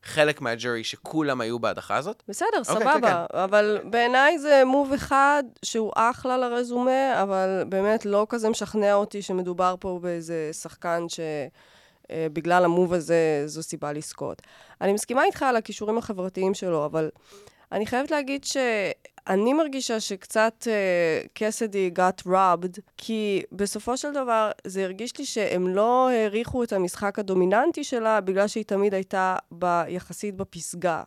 חלק 0.03 0.41
מהג'ורי 0.41 0.83
שכולם 0.83 1.41
היו 1.41 1.59
בהדחה 1.59 1.95
הזאת. 1.95 2.23
בסדר, 2.27 2.47
okay, 2.53 2.69
אוקיי, 2.69 2.87
סבבה, 2.87 3.01
כן, 3.01 3.33
כן. 3.33 3.37
אבל 3.37 3.79
בעיניי 3.83 4.39
זה 4.39 4.63
מוב 4.65 4.93
אחד 4.93 5.43
שהוא 5.65 5.91
אחלה 5.95 6.37
לרזומה, 6.37 7.23
אבל 7.23 7.63
באמת 7.69 8.05
לא 8.05 8.25
כזה 8.29 8.49
משכנע 8.49 8.93
אותי 8.93 9.21
שמדובר 9.21 9.75
פה 9.79 9.99
באיזה 10.01 10.49
שחקן 10.53 11.05
שבגלל 11.09 12.65
המוב 12.65 12.93
הזה 12.93 13.43
זו 13.45 13.63
סיבה 13.63 13.93
לזכות. 13.93 14.41
אני 14.81 14.93
מסכימה 14.93 15.23
איתך 15.23 15.43
על 15.43 15.55
הכישורים 15.55 15.97
החברתיים 15.97 16.53
שלו, 16.53 16.85
אבל 16.85 17.09
אני 17.71 17.85
חייבת 17.85 18.11
להגיד 18.11 18.43
ש... 18.43 18.57
אני 19.29 19.53
מרגישה 19.53 19.99
שקצת 19.99 20.67
קסדי 21.33 21.91
uh, 21.95 21.99
got 21.99 22.27
robbed, 22.27 22.79
כי 22.97 23.41
בסופו 23.51 23.97
של 23.97 24.13
דבר 24.13 24.51
זה 24.67 24.83
הרגיש 24.83 25.17
לי 25.17 25.25
שהם 25.25 25.67
לא 25.67 26.09
העריכו 26.09 26.63
את 26.63 26.73
המשחק 26.73 27.19
הדומיננטי 27.19 27.83
שלה 27.83 28.21
בגלל 28.21 28.47
שהיא 28.47 28.65
תמיד 28.65 28.93
הייתה 28.93 29.35
ב, 29.59 29.83
יחסית 29.87 30.35
בפסגה. 30.35 31.03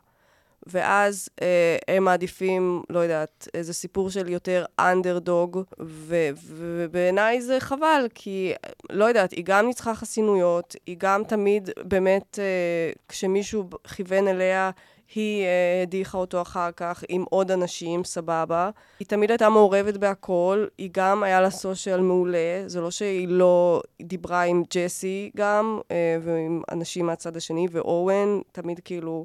ואז 0.67 1.29
אה, 1.43 1.77
הם 1.89 2.05
מעדיפים, 2.05 2.83
לא 2.91 2.99
יודעת, 2.99 3.49
איזה 3.55 3.73
סיפור 3.73 4.11
של 4.11 4.29
יותר 4.29 4.65
אנדרדוג, 4.79 5.63
ובעיניי 5.79 7.43
זה 7.43 7.61
חבל, 7.61 8.07
כי, 8.15 8.53
לא 8.91 9.05
יודעת, 9.05 9.33
היא 9.33 9.45
גם 9.45 9.67
ניצחה 9.67 9.95
חסינויות, 9.95 10.77
היא 10.87 10.97
גם 10.99 11.25
תמיד 11.25 11.71
באמת, 11.83 12.39
אה, 12.39 12.93
כשמישהו 13.09 13.69
כיוון 13.97 14.29
אליה, 14.29 14.71
היא 15.15 15.45
uh, 15.45 15.83
הדיחה 15.83 16.19
אותו 16.19 16.43
אחר 16.43 16.71
כך 16.77 17.05
עם 17.09 17.25
עוד 17.31 17.51
אנשים, 17.51 18.05
סבבה. 18.05 18.71
היא 18.99 19.09
תמיד 19.09 19.31
הייתה 19.31 19.49
מעורבת 19.49 19.97
בהכל, 19.97 20.67
היא 20.79 20.91
גם 20.93 21.23
היה 21.23 21.41
לה 21.41 21.51
סושיאל 21.51 22.01
מעולה, 22.01 22.63
זה 22.67 22.81
לא 22.81 22.91
שהיא 22.91 23.29
לא 23.29 23.83
דיברה 24.03 24.43
עם 24.43 24.63
ג'סי 24.75 25.31
גם, 25.37 25.81
uh, 25.83 25.93
ועם 26.23 26.63
אנשים 26.71 27.07
מהצד 27.07 27.37
השני, 27.37 27.67
ואורן, 27.71 28.41
תמיד 28.53 28.81
כאילו... 28.85 29.25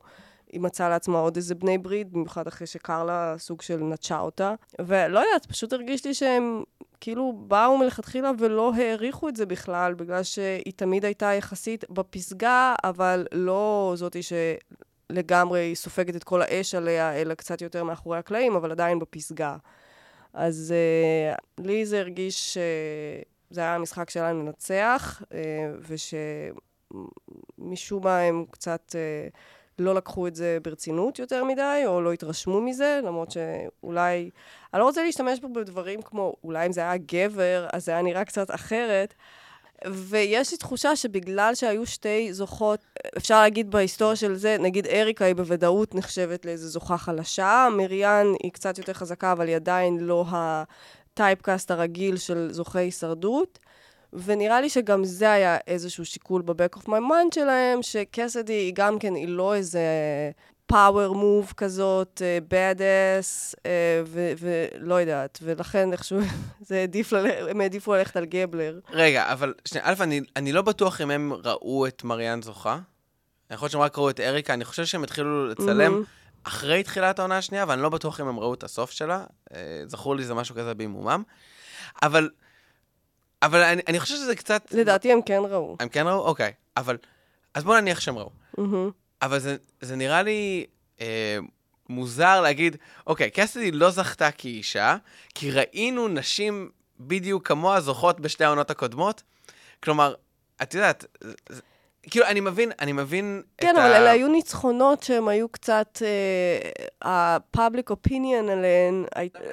היא 0.51 0.61
מצאה 0.61 0.89
לעצמה 0.89 1.19
עוד 1.19 1.35
איזה 1.35 1.55
בני 1.55 1.77
ברית, 1.77 2.11
במיוחד 2.11 2.47
אחרי 2.47 2.67
שקרלה 2.67 3.35
סוג 3.38 3.61
של 3.61 3.77
נטשה 3.77 4.19
אותה. 4.19 4.53
ולא 4.79 5.19
יודעת, 5.19 5.45
פשוט 5.45 5.73
הרגיש 5.73 6.05
לי 6.05 6.13
שהם 6.13 6.63
כאילו 7.01 7.33
באו 7.47 7.77
מלכתחילה 7.77 8.31
ולא 8.39 8.73
העריכו 8.75 9.29
את 9.29 9.35
זה 9.35 9.45
בכלל, 9.45 9.93
בגלל 9.93 10.23
שהיא 10.23 10.73
תמיד 10.75 11.05
הייתה 11.05 11.25
יחסית 11.33 11.89
בפסגה, 11.89 12.75
אבל 12.83 13.25
לא 13.31 13.93
זאתי 13.95 14.19
לגמרי 15.10 15.76
סופגת 15.76 16.16
את 16.16 16.24
כל 16.24 16.41
האש 16.41 16.76
עליה, 16.76 17.14
אלא 17.14 17.34
קצת 17.34 17.62
יותר 17.62 17.84
מאחורי 17.84 18.18
הקלעים, 18.18 18.55
אבל 18.55 18.72
עדיין 18.72 18.99
בפסגה. 18.99 19.58
אז 20.34 20.74
uh, 20.74 21.64
לי 21.66 21.86
זה 21.86 21.99
הרגיש 21.99 22.53
שזה 22.53 23.62
היה 23.62 23.76
המשחק 23.76 24.10
שלה 24.10 24.34
לנצח, 24.34 25.22
uh, 25.22 25.26
ושמשום 26.91 28.03
מה 28.03 28.20
הם 28.20 28.45
קצת 28.51 28.95
uh, 28.95 29.36
לא 29.80 29.95
לקחו 29.95 30.28
את 30.28 30.36
זה 30.36 30.58
ברצינות 30.64 31.20
יותר 31.20 31.43
מדי, 31.43 31.84
או 31.86 32.01
לא 32.01 32.14
התרשמו 32.14 32.62
מזה, 32.62 32.99
למרות 33.03 33.32
שאולי... 33.32 34.30
אני 34.74 34.80
לא 34.80 34.86
רוצה 34.86 35.03
להשתמש 35.03 35.39
פה 35.39 35.47
בדברים 35.47 36.01
כמו, 36.01 36.36
אולי 36.43 36.66
אם 36.66 36.72
זה 36.72 36.82
היה 36.82 36.97
גבר, 36.97 37.68
אז 37.74 37.86
זה 37.86 37.91
היה 37.91 38.01
נראה 38.01 38.26
קצת 38.26 38.51
אחרת. 38.51 39.14
ויש 39.86 40.51
לי 40.51 40.57
תחושה 40.57 40.95
שבגלל 40.95 41.55
שהיו 41.55 41.86
שתי 41.86 42.34
זוכות, 42.34 42.80
אפשר 43.17 43.41
להגיד 43.41 43.71
בהיסטוריה 43.71 44.15
של 44.15 44.36
זה, 44.36 44.57
נגיד 44.59 44.88
אריקה 44.88 45.25
היא 45.25 45.36
בוודאות 45.36 45.95
נחשבת 45.95 46.45
לאיזו 46.45 46.67
זוכה 46.67 46.97
חלשה, 46.97 47.67
מריאן 47.78 48.28
היא 48.43 48.51
קצת 48.51 48.78
יותר 48.78 48.93
חזקה, 48.93 49.32
אבל 49.32 49.47
היא 49.47 49.55
עדיין 49.55 49.97
לא 49.97 50.25
הטייפקאסט 50.30 51.71
הרגיל 51.71 52.17
של 52.17 52.47
זוכי 52.51 52.80
הישרדות. 52.80 53.59
ונראה 54.13 54.61
לי 54.61 54.69
שגם 54.69 55.03
זה 55.03 55.32
היה 55.32 55.57
איזשהו 55.67 56.05
שיקול 56.05 56.41
ב-back 56.41 56.78
of 56.78 56.84
my 56.84 56.99
mind 57.09 57.36
שלהם, 57.36 57.84
שקסדי 57.84 58.53
היא 58.53 58.73
גם 58.75 58.99
כן, 58.99 59.15
היא 59.15 59.28
לא 59.28 59.55
איזה 59.55 59.82
פאוור 60.68 61.15
מוב 61.15 61.53
כזאת, 61.57 62.22
bad 62.49 62.80
ass, 62.80 63.55
ולא 64.38 64.95
יודעת, 64.95 65.39
ולכן 65.41 65.91
איכשהו, 65.91 66.20
זה 66.68 66.84
עדיף, 66.84 67.13
הם 67.49 67.61
העדיפו 67.61 67.95
ללכת 67.95 68.18
על 68.18 68.26
גבלר. 68.26 68.80
רגע, 68.89 69.32
אבל 69.34 69.53
שנייה, 69.65 69.86
א', 69.88 69.93
אני, 70.01 70.22
אני 70.36 70.51
לא 70.51 70.61
בטוח 70.61 71.01
אם 71.01 71.11
הם 71.11 71.34
ראו 71.43 71.88
את 71.88 72.03
מריאן 72.03 72.41
זוכה. 72.41 72.80
יכול 73.51 73.65
להיות 73.65 73.72
שהם 73.72 73.82
רק 73.82 73.97
ראו 73.97 74.09
את 74.09 74.20
אריקה, 74.20 74.53
אני 74.53 74.65
חושב 74.65 74.86
שהם 74.86 75.03
התחילו 75.03 75.47
לצלם 75.47 76.01
mm-hmm. 76.01 76.47
אחרי 76.47 76.84
תחילת 76.84 77.20
העונה 77.20 77.38
השנייה, 77.38 77.65
ואני 77.68 77.82
לא 77.82 77.89
בטוח 77.89 78.22
אם 78.22 78.28
הם 78.28 78.39
ראו 78.39 78.53
את 78.53 78.63
הסוף 78.63 78.91
שלה. 78.91 79.24
אה, 79.53 79.84
זכור 79.88 80.15
לי 80.15 80.24
זה 80.24 80.34
משהו 80.34 80.55
כזה 80.55 80.74
בעימומם. 80.74 81.24
אבל, 82.03 82.30
אבל 83.41 83.61
אני, 83.61 83.82
אני 83.88 83.99
חושב 83.99 84.15
שזה 84.15 84.36
קצת... 84.36 84.72
לדעתי 84.72 85.11
הם 85.11 85.22
כן 85.22 85.41
ראו. 85.49 85.78
הם 85.80 85.89
כן 85.89 86.07
ראו? 86.07 86.26
אוקיי. 86.26 86.53
אבל, 86.78 86.97
אז 87.53 87.63
בואו 87.63 87.80
נניח 87.80 87.99
שהם 87.99 88.18
ראו. 88.18 88.30
Mm-hmm. 88.59 89.07
אבל 89.22 89.39
זה, 89.39 89.57
זה 89.82 89.95
נראה 89.95 90.24
לי 90.24 90.65
אה, 91.01 91.38
מוזר 91.89 92.41
להגיד, 92.41 92.78
אוקיי, 93.07 93.30
קסדי 93.32 93.72
לא 93.72 93.89
זכתה 93.89 94.32
כאישה, 94.32 94.97
כי 95.36 95.51
ראינו 95.51 96.07
נשים 96.07 96.70
בדיוק 96.99 97.47
כמוה 97.47 97.82
זוכות 97.82 98.20
בשתי 98.20 98.43
העונות 98.43 98.72
הקודמות. 98.72 99.24
כלומר, 99.84 100.13
את 100.61 100.74
יודעת, 100.74 101.05
כאילו, 102.10 102.26
אני 102.26 102.39
מבין, 102.39 102.72
אני 102.80 102.91
מבין 102.91 103.41
כן, 103.58 103.70
את 103.70 103.76
ה... 103.76 103.78
כן, 103.78 103.86
אבל 103.86 103.93
אלה 103.93 104.12
היו 104.12 104.28
ניצחונות 104.28 105.03
שהם 105.03 105.28
היו 105.28 105.49
קצת, 105.49 106.01
אה, 106.01 107.10
ה-public 107.10 107.91
opinion 107.91 108.51
עליהן 108.51 109.05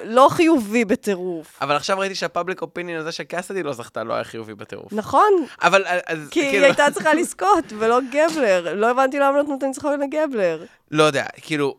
לא 0.05 0.29
חיובי 0.31 0.85
בטירוף. 0.85 1.59
אבל 1.63 1.77
עכשיו 1.77 1.99
ראיתי 1.99 2.15
שה-public 2.15 2.63
opinion 2.63 2.99
הזה 2.99 3.13
שקאסדי 3.13 3.63
לא 3.63 3.73
זכתה 3.73 4.05
לא 4.05 4.15
היה 4.15 4.25
חיובי 4.25 4.55
בטירוף. 4.55 4.93
נכון. 4.93 5.33
אבל, 5.63 5.85
אז, 6.07 6.29
כי 6.31 6.41
כאילו... 6.41 6.53
היא 6.53 6.65
הייתה 6.65 6.87
צריכה 6.95 7.15
לזכות, 7.15 7.65
ולא 7.79 7.99
גבלר. 8.13 8.75
לא 8.75 8.91
הבנתי 8.91 9.19
למה 9.19 9.43
נתנו 9.43 9.57
את 9.59 9.63
הניצחון 9.63 10.01
לגבלר. 10.01 10.65
לא 10.91 11.03
יודע, 11.03 11.27
כאילו... 11.37 11.77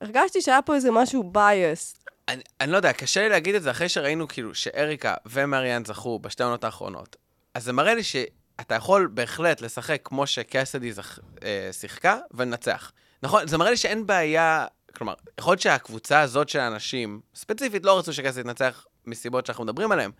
הרגשתי 0.00 0.40
שהיה 0.40 0.62
פה 0.62 0.74
איזה 0.74 0.90
משהו 0.90 1.32
biased. 1.34 2.06
אני, 2.28 2.42
אני 2.60 2.72
לא 2.72 2.76
יודע, 2.76 2.92
קשה 2.92 3.20
לי 3.20 3.28
להגיד 3.28 3.54
את 3.54 3.62
זה 3.62 3.70
אחרי 3.70 3.88
שראינו 3.88 4.28
כאילו 4.28 4.54
שאריקה 4.54 5.14
ומריאן 5.26 5.84
זכו 5.84 6.18
בשתי 6.18 6.42
העונות 6.42 6.64
האחרונות. 6.64 7.16
אז 7.54 7.64
זה 7.64 7.72
מראה 7.72 7.94
לי 7.94 8.02
ש... 8.02 8.16
אתה 8.60 8.74
יכול 8.74 9.10
בהחלט 9.14 9.60
לשחק 9.60 10.00
כמו 10.04 10.26
שקסדי 10.26 10.92
זכ... 10.92 11.18
אה, 11.42 11.68
שיחקה 11.72 12.18
ולנצח. 12.34 12.92
נכון, 13.22 13.46
זה 13.46 13.58
מראה 13.58 13.70
לי 13.70 13.76
שאין 13.76 14.06
בעיה, 14.06 14.66
כלומר, 14.96 15.14
יכול 15.38 15.52
להיות 15.52 15.60
שהקבוצה 15.60 16.20
הזאת 16.20 16.48
של 16.48 16.58
האנשים, 16.58 17.20
ספציפית 17.34 17.84
לא 17.84 17.98
רצו 17.98 18.12
שקסדי 18.12 18.40
ינצח 18.40 18.86
מסיבות 19.06 19.46
שאנחנו 19.46 19.64
מדברים 19.64 19.92
עליהן, 19.92 20.10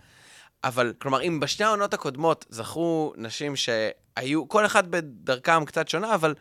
אבל, 0.64 0.92
כלומר, 0.98 1.22
אם 1.22 1.40
בשתי 1.40 1.64
העונות 1.64 1.94
הקודמות 1.94 2.44
זכו 2.48 3.12
נשים 3.16 3.56
שהיו, 3.56 4.48
כל 4.48 4.66
אחד 4.66 4.90
בדרכם 4.90 5.64
קצת 5.64 5.88
שונה, 5.88 6.14
אבל, 6.14 6.34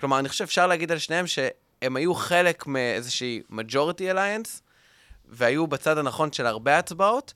כלומר, 0.00 0.18
אני 0.18 0.28
חושב 0.28 0.44
שאפשר 0.44 0.66
להגיד 0.66 0.92
על 0.92 0.98
שניהם 0.98 1.26
שהם 1.26 1.96
היו 1.96 2.14
חלק 2.14 2.66
מאיזושהי 2.66 3.42
majority 3.50 4.14
alliance, 4.14 4.60
והיו 5.28 5.66
בצד 5.66 5.98
הנכון 5.98 6.32
של 6.32 6.46
הרבה 6.46 6.78
הצבעות, 6.78 7.34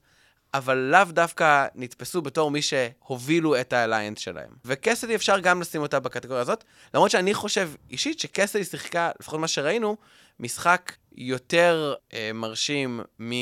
אבל 0.55 0.77
לאו 0.77 1.05
דווקא 1.05 1.67
נתפסו 1.75 2.23
בתור 2.23 2.51
מי 2.51 2.63
שהובילו 2.63 3.61
את 3.61 3.73
האליינס 3.73 4.19
שלהם. 4.19 4.51
וקסדי 4.65 5.15
אפשר 5.15 5.39
גם 5.39 5.61
לשים 5.61 5.83
אותה 5.83 6.01
בקטגוריה 6.01 6.43
הזאת, 6.43 6.65
למרות 6.95 7.11
שאני 7.11 7.35
חושב 7.35 7.71
אישית 7.91 8.21
שקסדי 8.21 8.65
שיחקה, 8.65 9.11
לפחות 9.21 9.41
מה 9.41 9.49
שראינו, 9.49 9.97
משחק 10.41 10.93
יותר 11.17 11.95
אה, 12.13 12.31
מרשים 12.35 13.01
מ... 13.23 13.33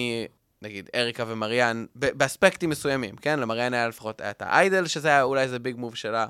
נגיד 0.62 0.90
אריקה 0.94 1.24
ומריאן, 1.26 1.86
באספקטים 1.94 2.70
מסוימים, 2.70 3.16
כן? 3.16 3.40
למריאן 3.40 3.74
היה 3.74 3.88
לפחות 3.88 4.20
היה 4.20 4.30
את 4.30 4.42
האיידל, 4.42 4.86
שזה 4.86 5.08
היה 5.08 5.22
אולי 5.22 5.42
איזה 5.42 5.58
ביג 5.58 5.76
מוב 5.76 5.94
שלה. 5.94 6.26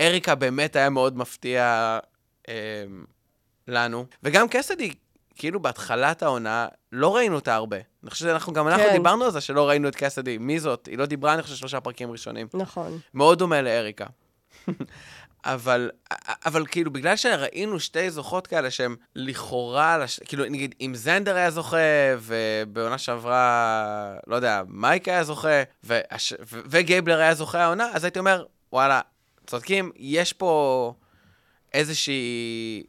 אריקה 0.00 0.34
באמת 0.34 0.76
היה 0.76 0.90
מאוד 0.90 1.16
מפתיע, 1.16 1.98
אה, 2.48 2.84
לנו, 3.68 4.06
וגם 4.22 4.46
קסדי, 4.50 4.94
כאילו 5.34 5.60
בהתחלת 5.60 6.22
העונה, 6.22 6.68
לא 6.92 7.16
ראינו 7.16 7.34
אותה 7.34 7.54
הרבה. 7.54 7.76
אני 8.02 8.10
חושב 8.10 8.24
שאנחנו, 8.24 8.52
גם 8.52 8.68
אנחנו 8.68 8.84
כן. 8.84 8.92
דיברנו 8.92 9.24
על 9.24 9.30
זה 9.30 9.40
שלא 9.40 9.68
ראינו 9.68 9.88
את 9.88 9.96
קסדי. 9.96 10.38
מי 10.38 10.60
זאת? 10.60 10.86
היא 10.86 10.98
לא 10.98 11.06
דיברה, 11.06 11.34
אני 11.34 11.42
חושב, 11.42 11.54
שלושה 11.54 11.80
פרקים 11.80 12.12
ראשונים. 12.12 12.46
נכון. 12.54 12.98
מאוד 13.14 13.38
דומה 13.38 13.62
לאריקה. 13.62 14.06
אבל, 15.44 15.90
אבל 16.44 16.66
כאילו, 16.66 16.90
בגלל 16.90 17.16
שראינו 17.16 17.80
שתי 17.80 18.10
זוכות 18.10 18.46
כאלה 18.46 18.70
שהן 18.70 18.96
לכאורה, 19.16 19.98
לש... 19.98 20.20
כאילו, 20.20 20.44
נגיד, 20.44 20.74
אם 20.80 20.92
זנדר 20.94 21.36
היה 21.36 21.50
זוכה, 21.50 21.76
ובעונה 22.18 22.98
שעברה, 22.98 24.16
לא 24.26 24.36
יודע, 24.36 24.62
מייק 24.68 25.08
היה 25.08 25.24
זוכה, 25.24 25.62
והש... 25.82 26.32
ו... 26.32 26.60
וגייבלר 26.66 27.18
היה 27.18 27.34
זוכה 27.34 27.60
העונה, 27.64 27.88
אז 27.92 28.04
הייתי 28.04 28.18
אומר, 28.18 28.44
וואלה, 28.72 29.00
צודקים, 29.46 29.90
יש 29.96 30.32
פה 30.32 30.94
איזושהי, 31.74 32.12
איזושהי 32.12 32.82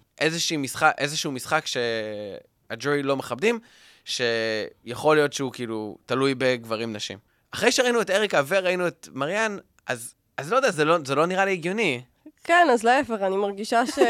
משחק, 0.58 0.94
איזשהו 0.98 1.32
משחק 1.32 1.64
שהג'ורי 1.66 3.04
לא 3.04 3.18
מכבדים, 3.18 3.60
שיכול 4.06 5.16
להיות 5.16 5.34
שהוא 5.34 5.52
כאילו 5.52 5.98
תלוי 6.06 6.36
בגברים-נשים. 6.38 7.18
אחרי 7.52 7.72
שראינו 7.72 8.02
את 8.02 8.10
אריקה 8.10 8.42
וראינו 8.48 8.88
את 8.88 9.08
מריאן, 9.14 9.58
אז, 9.88 10.14
אז 10.38 10.52
לא 10.52 10.56
יודע, 10.56 10.72
זה 10.72 10.86
לא, 10.86 10.98
זה 11.06 11.16
לא 11.16 11.26
נראה 11.26 11.46
לי 11.46 11.52
הגיוני. 11.52 12.02
כן, 12.44 12.68
אז 12.74 12.84
להפך, 12.84 13.18
אני 13.22 13.38
מרגישה 13.38 13.86
ש... 13.86 14.00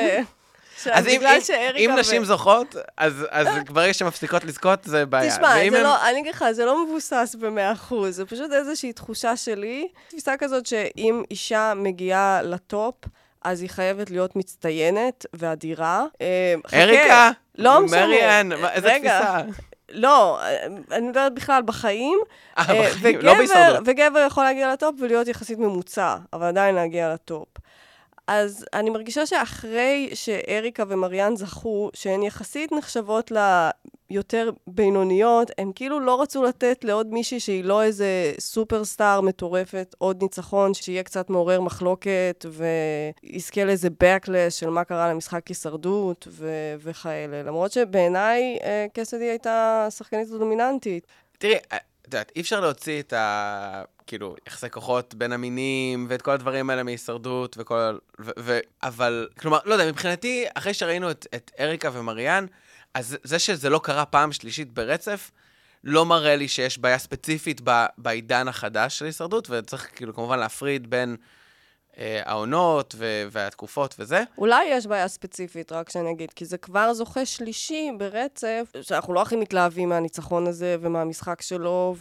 אז 0.92 1.08
אם, 1.08 1.22
אם, 1.76 1.92
ו- 1.96 2.00
נשים 2.00 2.26
זוכות, 2.26 2.76
אז, 2.98 3.26
אז 3.30 3.48
ברגע 3.74 3.94
שמפסיקות 3.94 4.44
לזכות, 4.44 4.80
זה 4.84 5.06
בעיה. 5.06 5.32
תשמע, 5.32 5.54
זה 5.54 5.60
הם- 5.60 5.74
לא, 5.74 6.10
אני 6.10 6.20
אגיד 6.20 6.34
לך, 6.36 6.46
זה 6.52 6.66
לא 6.66 6.86
מבוסס 6.86 7.36
במאה 7.40 7.72
אחוז, 7.72 8.16
זה 8.16 8.26
פשוט 8.26 8.52
איזושהי 8.52 8.94
תחושה 8.94 9.38
שלי, 9.38 9.88
תפיסה 10.08 10.38
כזאת 10.40 10.66
שאם 10.66 11.24
אישה 11.32 11.74
מגיעה 11.76 12.42
לטופ, 12.44 12.96
אז 13.44 13.62
היא 13.62 13.70
חייבת 13.70 14.10
להיות 14.10 14.36
מצטיינת 14.36 15.26
ואדירה. 15.34 16.06
אה, 16.22 16.56
אריקה, 16.74 17.32
לא 17.58 17.82
משנה. 17.82 18.06
מריאן, 18.08 18.52
איזה. 18.52 18.90
תפיסה. 19.00 19.42
לא, 19.94 20.42
אה, 20.42 20.66
אני 20.92 21.08
מדברת 21.08 21.34
בכלל 21.34 21.62
בחיים. 21.66 22.20
אה, 22.58 22.64
אה, 22.70 22.90
בחיים, 22.90 23.20
לא 23.20 23.34
בהישרדות. 23.34 23.84
וגבר 23.86 24.26
יכול 24.28 24.44
להגיע 24.44 24.74
לטופ 24.74 24.96
ולהיות 25.00 25.28
יחסית 25.28 25.60
ממוצע, 25.60 26.18
אבל 26.34 26.48
עדיין 26.48 26.76
להגיע 26.76 27.14
לטופ. 27.14 27.48
אז 28.28 28.66
אני 28.74 28.90
מרגישה 28.90 29.26
שאחרי 29.26 30.10
שאריקה 30.14 30.84
ומריאן 30.88 31.36
זכו, 31.36 31.90
שהן 31.94 32.24
יחסית 32.24 32.72
נחשבות 32.72 33.32
ליותר 34.10 34.50
בינוניות, 34.68 35.52
הם 35.58 35.72
כאילו 35.76 36.00
לא 36.00 36.22
רצו 36.22 36.44
לתת 36.44 36.84
לעוד 36.84 37.08
מישהי 37.08 37.40
שהיא 37.40 37.64
לא 37.64 37.84
איזה 37.84 38.34
סופרסטאר 38.40 39.22
מטורפת, 39.22 39.96
עוד 39.98 40.24
ניצחון, 40.24 40.74
שיהיה 40.74 41.04
קצת 41.04 41.30
מעורר 41.30 41.62
מחלוקת, 41.62 42.46
ויזכה 43.24 43.64
לאיזה 43.64 43.88
backlash 44.04 44.50
של 44.50 44.70
מה 44.70 44.84
קרה 44.84 45.10
למשחק 45.10 45.48
הישרדות 45.48 46.28
ו- 46.32 46.76
וכאלה. 46.80 47.44
למרות 47.44 47.72
שבעיניי 47.72 48.58
אה, 48.64 48.86
קסדי 48.94 49.30
הייתה 49.30 49.88
שחקנית 49.90 50.30
דומיננטית. 50.30 51.08
תראי, 51.38 51.54
אה, 51.54 51.78
את 52.04 52.08
יודעת, 52.08 52.32
אי 52.36 52.42
אפשר 52.42 52.60
להוציא 52.60 53.00
את 53.00 53.14
ה... 53.14 53.84
כאילו, 54.08 54.36
יחסי 54.48 54.70
כוחות 54.70 55.14
בין 55.14 55.32
המינים, 55.32 56.06
ואת 56.10 56.22
כל 56.22 56.32
הדברים 56.32 56.70
האלה 56.70 56.84
מהישרדות, 56.84 57.56
וכל... 57.60 57.98
ו... 58.20 58.32
ו... 58.40 58.60
אבל, 58.84 59.28
כלומר, 59.40 59.60
לא 59.66 59.74
יודע, 59.74 59.88
מבחינתי, 59.88 60.46
אחרי 60.54 60.74
שראינו 60.74 61.12
את, 61.12 61.28
את 61.36 61.52
אריקה 61.60 61.90
ומריאן, 61.94 62.46
אז 62.94 63.18
זה 63.24 63.40
שזה 63.40 63.70
לא 63.70 63.80
קרה 63.84 64.06
פעם 64.06 64.32
שלישית 64.32 64.74
ברצף, 64.74 65.32
לא 65.84 66.06
מראה 66.06 66.36
לי 66.36 66.48
שיש 66.48 66.78
בעיה 66.78 66.98
ספציפית 66.98 67.62
ב... 67.64 67.86
בעידן 67.98 68.48
החדש 68.48 69.00
של 69.00 69.06
הישרדות, 69.06 69.50
וצריך 69.50 69.90
כאילו 69.96 70.14
כמובן 70.14 70.40
להפריד 70.40 70.90
בין 70.90 71.16
אה, 71.98 72.22
העונות 72.26 72.96
ו... 72.98 73.24
והתקופות 73.32 73.96
וזה. 74.00 74.24
אולי 74.38 74.66
יש 74.66 74.88
בעיה 74.88 75.08
ספציפית, 75.08 75.72
רק 75.72 75.90
שאני 75.90 76.12
אגיד, 76.12 76.32
כי 76.34 76.46
זה 76.46 76.58
כבר 76.58 76.94
זוכה 76.94 77.26
שלישי 77.26 77.92
ברצף, 77.98 78.72
שאנחנו 78.82 79.14
לא 79.14 79.22
הכי 79.22 79.36
מתלהבים 79.36 79.90
מהניצחון 79.90 80.48
הזה 80.48 80.76
ומהמשחק 80.82 81.42
שלו, 81.42 81.96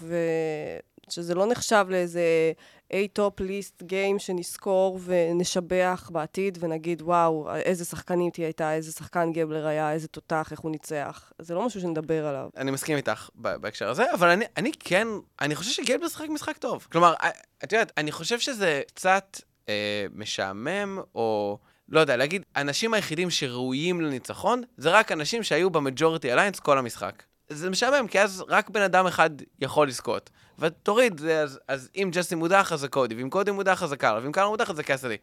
ושזה 1.09 1.35
לא 1.35 1.47
נחשב 1.47 1.87
לאיזה 1.89 2.53
A-top 2.95 3.41
list 3.41 3.83
game 3.83 4.19
שנזכור 4.19 5.01
ונשבח 5.05 6.11
בעתיד 6.13 6.59
ונגיד, 6.61 7.03
וואו, 7.03 7.55
איזה 7.55 7.85
שחקנית 7.85 8.37
היא 8.37 8.45
הייתה, 8.45 8.75
איזה 8.75 8.93
שחקן 8.93 9.33
גבלר 9.33 9.67
היה, 9.67 9.93
איזה 9.93 10.09
תותח, 10.09 10.49
איך 10.51 10.61
הוא 10.61 10.71
ניצח. 10.71 11.33
זה 11.39 11.55
לא 11.55 11.67
משהו 11.67 11.81
שנדבר 11.81 12.27
עליו. 12.27 12.49
אני 12.57 12.71
מסכים 12.71 12.97
איתך 12.97 13.31
בהקשר 13.35 13.89
הזה, 13.89 14.15
אבל 14.15 14.29
אני, 14.29 14.45
אני 14.57 14.73
כן, 14.81 15.09
אני 15.41 15.55
חושב 15.55 15.71
שגלבר 15.71 16.09
שיחק 16.09 16.29
משחק 16.29 16.57
טוב. 16.57 16.87
כלומר, 16.93 17.15
אה, 17.23 17.31
את 17.65 17.73
יודעת, 17.73 17.93
אני 17.97 18.13
חושב 18.13 18.41
שזה 18.41 18.83
קצת 18.95 19.41
אה, 19.69 20.07
משעמם, 20.15 20.99
או 21.15 21.59
לא 21.89 22.01
יודע, 22.01 22.17
להגיד, 22.17 22.43
האנשים 22.55 22.95
היחידים 22.95 23.31
שראויים 23.31 24.01
לניצחון, 24.01 24.63
זה 24.77 24.91
רק 24.91 25.13
אנשים 25.13 25.43
שהיו 25.43 25.71
במג'וריטי 25.71 26.33
אליינס 26.33 26.61
כל 26.61 26.79
המשחק. 26.79 27.23
זה 27.49 27.71
משעמם, 27.71 28.09
כי 28.09 28.21
אז 28.21 28.45
רק 28.49 28.71
בן 28.71 28.83
אדם 28.83 29.07
אחד 29.07 29.31
יכול 29.61 29.89
לזכות. 29.89 30.31
ותוריד, 30.59 31.23
אז, 31.25 31.61
אז 31.69 31.89
אם 31.97 32.11
ג'סי 32.13 32.35
מודח, 32.35 32.73
אז 32.73 32.81
זה 32.81 32.89
קודי, 32.89 33.15
ואם 33.15 33.31
קודי 33.31 33.51
מודח, 33.51 33.83
אז 33.83 33.89
זה 33.89 33.97
קארלה, 33.97 34.21
ואם 34.23 34.33
קארלה 34.33 34.51
מודח, 34.51 34.71
אז 34.71 34.77
זה 34.77 34.83
קסדי. 34.83 35.17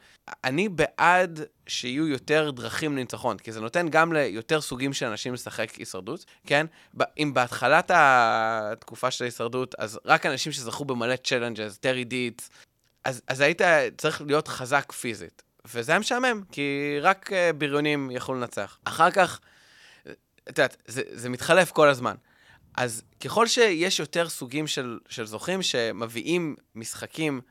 אני 0.44 0.70
בעד 0.70 1.40
שיהיו 1.68 2.08
יותר 2.08 2.52
דרכים 2.52 2.92
לניצחון, 2.92 3.38
כי 3.38 3.52
זה 3.52 3.62
נותן 3.62 3.90
גם 3.90 4.14
ליותר 4.14 4.62
סוגים 4.62 4.94
של 4.94 5.06
אנשים 5.06 5.34
לשחק 5.34 5.72
הישרדות, 5.76 6.26
כן? 6.48 6.66
אם 7.18 7.34
בהתחלת 7.34 7.92
התקופה 7.94 9.12
של 9.12 9.24
ההישרדות, 9.24 9.76
אז 9.78 10.00
רק 10.06 10.26
אנשים 10.26 10.52
שזכו 10.52 10.86
במלא 10.86 11.16
challenges, 11.16 11.78
טרי 11.78 12.04
דיטס, 12.04 12.50
אז, 13.06 13.22
אז 13.28 13.42
היית 13.42 13.62
צריך 13.98 14.22
להיות 14.22 14.48
חזק 14.48 14.92
פיזית. 14.92 15.42
וזה 15.66 15.92
היה 15.92 16.00
משעמם, 16.00 16.42
כי 16.52 16.98
רק 17.02 17.30
uh, 17.30 17.54
בריונים 17.58 18.12
יכלו 18.12 18.36
לנצח. 18.36 18.78
אחר 18.84 19.12
כך, 19.12 19.40
את 20.04 20.58
יודעת, 20.58 20.78
זה, 20.88 21.02
זה 21.12 21.30
מתחלף 21.30 21.72
כל 21.72 21.90
הזמן. 21.90 22.16
אז 22.78 23.04
ככל 23.20 23.48
שיש 23.48 24.00
יותר 24.00 24.30
סוגים 24.30 24.68
של, 24.68 25.00
של 25.10 25.26
זוכים 25.26 25.62
שמביאים 25.62 26.56
משחקים 26.76 27.42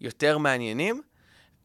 יותר 0.00 0.38
מעניינים, 0.38 1.02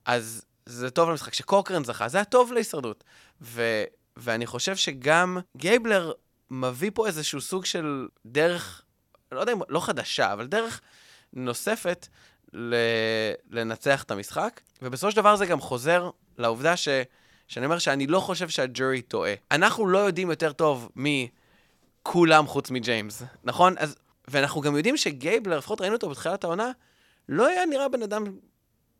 אז 0.05 0.45
זה 0.65 0.89
טוב 0.89 1.09
למשחק. 1.09 1.31
כשקוקרן 1.31 1.83
זכה, 1.83 2.07
זה 2.07 2.17
היה 2.17 2.25
טוב 2.25 2.53
להישרדות. 2.53 3.03
ו, 3.41 3.83
ואני 4.17 4.45
חושב 4.45 4.75
שגם 4.75 5.37
גייבלר 5.57 6.11
מביא 6.51 6.91
פה 6.93 7.07
איזשהו 7.07 7.41
סוג 7.41 7.65
של 7.65 8.07
דרך, 8.25 8.81
לא 9.31 9.39
יודע 9.39 9.53
אם, 9.53 9.59
לא 9.69 9.79
חדשה, 9.79 10.33
אבל 10.33 10.47
דרך 10.47 10.81
נוספת 11.33 12.07
ל, 12.53 12.75
לנצח 13.49 14.03
את 14.03 14.11
המשחק. 14.11 14.61
ובסופו 14.81 15.11
של 15.11 15.17
דבר 15.17 15.35
זה 15.35 15.45
גם 15.45 15.61
חוזר 15.61 16.09
לעובדה 16.37 16.77
ש, 16.77 16.87
שאני 17.47 17.65
אומר 17.65 17.79
שאני 17.79 18.07
לא 18.07 18.19
חושב 18.19 18.49
שהג'ורי 18.49 19.01
טועה. 19.01 19.33
אנחנו 19.51 19.87
לא 19.87 19.97
יודעים 19.97 20.29
יותר 20.29 20.51
טוב 20.51 20.89
מכולם 22.07 22.47
חוץ 22.47 22.71
מג'יימס, 22.71 23.23
נכון? 23.43 23.75
אז, 23.77 23.95
ואנחנו 24.27 24.61
גם 24.61 24.77
יודעים 24.77 24.97
שגייבלר, 24.97 25.57
לפחות 25.57 25.81
ראינו 25.81 25.95
אותו 25.95 26.09
בתחילת 26.09 26.43
העונה, 26.43 26.71
לא 27.29 27.47
היה 27.47 27.65
נראה 27.65 27.89
בן 27.89 28.03
אדם 28.03 28.23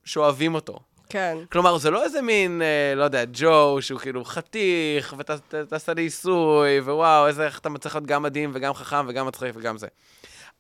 שאוהבים 0.05 0.55
אותו. 0.55 0.79
כן. 1.09 1.37
כלומר, 1.51 1.77
זה 1.77 1.91
לא 1.91 2.03
איזה 2.03 2.21
מין, 2.21 2.61
אה, 2.61 2.95
לא 2.95 3.03
יודע, 3.03 3.23
ג'ו, 3.33 3.77
שהוא 3.81 3.99
כאילו 3.99 4.25
חתיך, 4.25 5.15
ותעשה 5.17 5.93
לי 5.93 6.01
עיסוי, 6.01 6.79
ווואו, 6.79 7.27
איזה, 7.27 7.45
איך 7.45 7.59
אתה 7.59 7.69
מצליח 7.69 7.95
להיות 7.95 8.07
גם 8.07 8.23
מדהים 8.23 8.51
וגם 8.53 8.73
חכם 8.73 9.05
וגם 9.07 9.27
מצחיק 9.27 9.55
וגם 9.55 9.77
זה. 9.77 9.87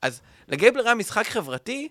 אז 0.01 0.21
לגייבלר 0.47 0.85
היה 0.85 0.95
משחק 0.95 1.27
חברתי 1.27 1.89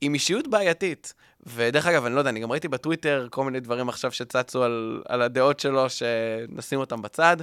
עם 0.00 0.14
אישיות 0.14 0.48
בעייתית. 0.48 1.14
ודרך 1.46 1.86
אגב, 1.86 2.04
אני 2.04 2.14
לא 2.14 2.20
יודע, 2.20 2.30
אני 2.30 2.40
גם 2.40 2.52
ראיתי 2.52 2.68
בטוויטר 2.68 3.26
כל 3.30 3.44
מיני 3.44 3.60
דברים 3.60 3.88
עכשיו 3.88 4.12
שצצו 4.12 4.62
על, 4.62 5.02
על 5.08 5.22
הדעות 5.22 5.60
שלו, 5.60 5.86
שנשים 5.90 6.78
אותם 6.78 7.02
בצד. 7.02 7.36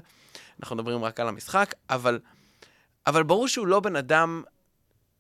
אנחנו 0.60 0.76
מדברים 0.76 1.04
רק 1.04 1.20
על 1.20 1.28
המשחק, 1.28 1.74
אבל, 1.90 2.20
אבל 3.08 3.24
ברור 3.24 3.48
שהוא 3.48 3.68
לא 3.68 3.80
בן 3.80 3.96
אדם 3.96 4.44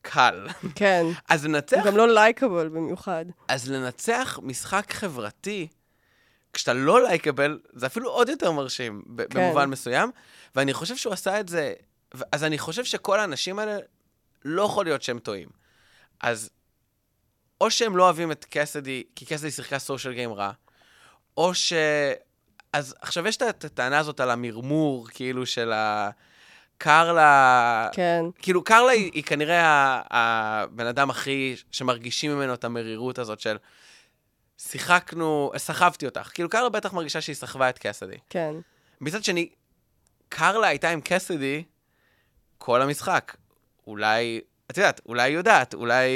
קל. 0.02 0.48
כן. 0.76 1.06
אז 1.30 1.46
לנצח 1.46 1.78
הוא 1.78 1.86
גם 1.86 1.98
לא 1.98 2.14
לייקאבל 2.14 2.68
במיוחד. 2.68 3.26
אז 3.48 3.72
לנצח 3.72 4.40
משחק 4.44 4.94
חברתי, 4.94 5.68
כשאתה 6.54 6.74
לא 6.74 7.04
לייקבל, 7.04 7.60
זה 7.74 7.86
אפילו 7.86 8.10
עוד 8.10 8.30
יותר 8.30 8.52
מרשים, 8.52 9.04
ב- 9.08 9.24
כן. 9.24 9.40
במובן 9.40 9.70
מסוים. 9.70 10.12
ואני 10.56 10.74
חושב 10.74 10.96
שהוא 10.96 11.14
עשה 11.14 11.40
את 11.40 11.50
זה, 11.50 11.74
אז 12.32 12.44
אני 12.44 12.58
חושב 12.58 12.84
שכל 12.84 13.20
האנשים 13.20 13.60
האלה, 13.60 13.78
לא 14.46 14.62
יכול 14.62 14.86
להיות 14.86 15.02
שהם 15.02 15.20
טועים. 15.20 15.50
אז 16.22 16.50
או 17.62 17.72
שהם 17.72 17.98
לא 17.98 18.04
אוהבים 18.04 18.32
את 18.32 18.46
קסדי, 18.50 19.04
כי 19.16 19.26
קסדי 19.26 19.52
שיחקה 19.52 19.80
סושיאל 19.80 20.14
גיים 20.14 20.34
רע, 20.34 20.52
או 21.38 21.54
ש... 21.54 21.74
אז 22.74 22.96
עכשיו 23.02 23.28
יש 23.28 23.38
את 23.38 23.66
הטענה 23.66 24.00
הזאת 24.00 24.20
על 24.20 24.32
המרמור, 24.32 25.08
כאילו, 25.08 25.46
של 25.46 25.72
ה... 25.72 26.10
קרלה... 26.78 27.89
כן. 27.93 28.26
כאילו, 28.39 28.63
קרלה 28.63 28.91
היא, 28.91 29.11
היא 29.13 29.23
כנראה 29.23 30.01
הבן 30.09 30.88
אדם 30.88 31.09
הכי, 31.09 31.55
שמרגישים 31.71 32.32
ממנו 32.32 32.53
את 32.53 32.63
המרירות 32.63 33.19
הזאת 33.19 33.39
של 33.39 33.57
שיחקנו, 34.57 35.51
סחבתי 35.57 36.05
אותך. 36.05 36.30
כאילו, 36.34 36.49
קרלה 36.49 36.69
בטח 36.69 36.93
מרגישה 36.93 37.21
שהיא 37.21 37.36
סחבה 37.36 37.69
את 37.69 37.80
קסדי. 37.80 38.17
כן. 38.30 38.53
מצד 39.01 39.23
שני, 39.23 39.49
קרלה 40.30 40.67
הייתה 40.67 40.89
עם 40.89 41.01
קסדי 41.03 41.63
כל 42.57 42.82
המשחק. 42.82 43.36
אולי, 43.88 44.41
את 44.71 44.78
יודעת, 44.78 45.01
אולי 45.05 45.23
היא 45.23 45.38
יודעת, 45.38 45.73
אולי... 45.73 46.09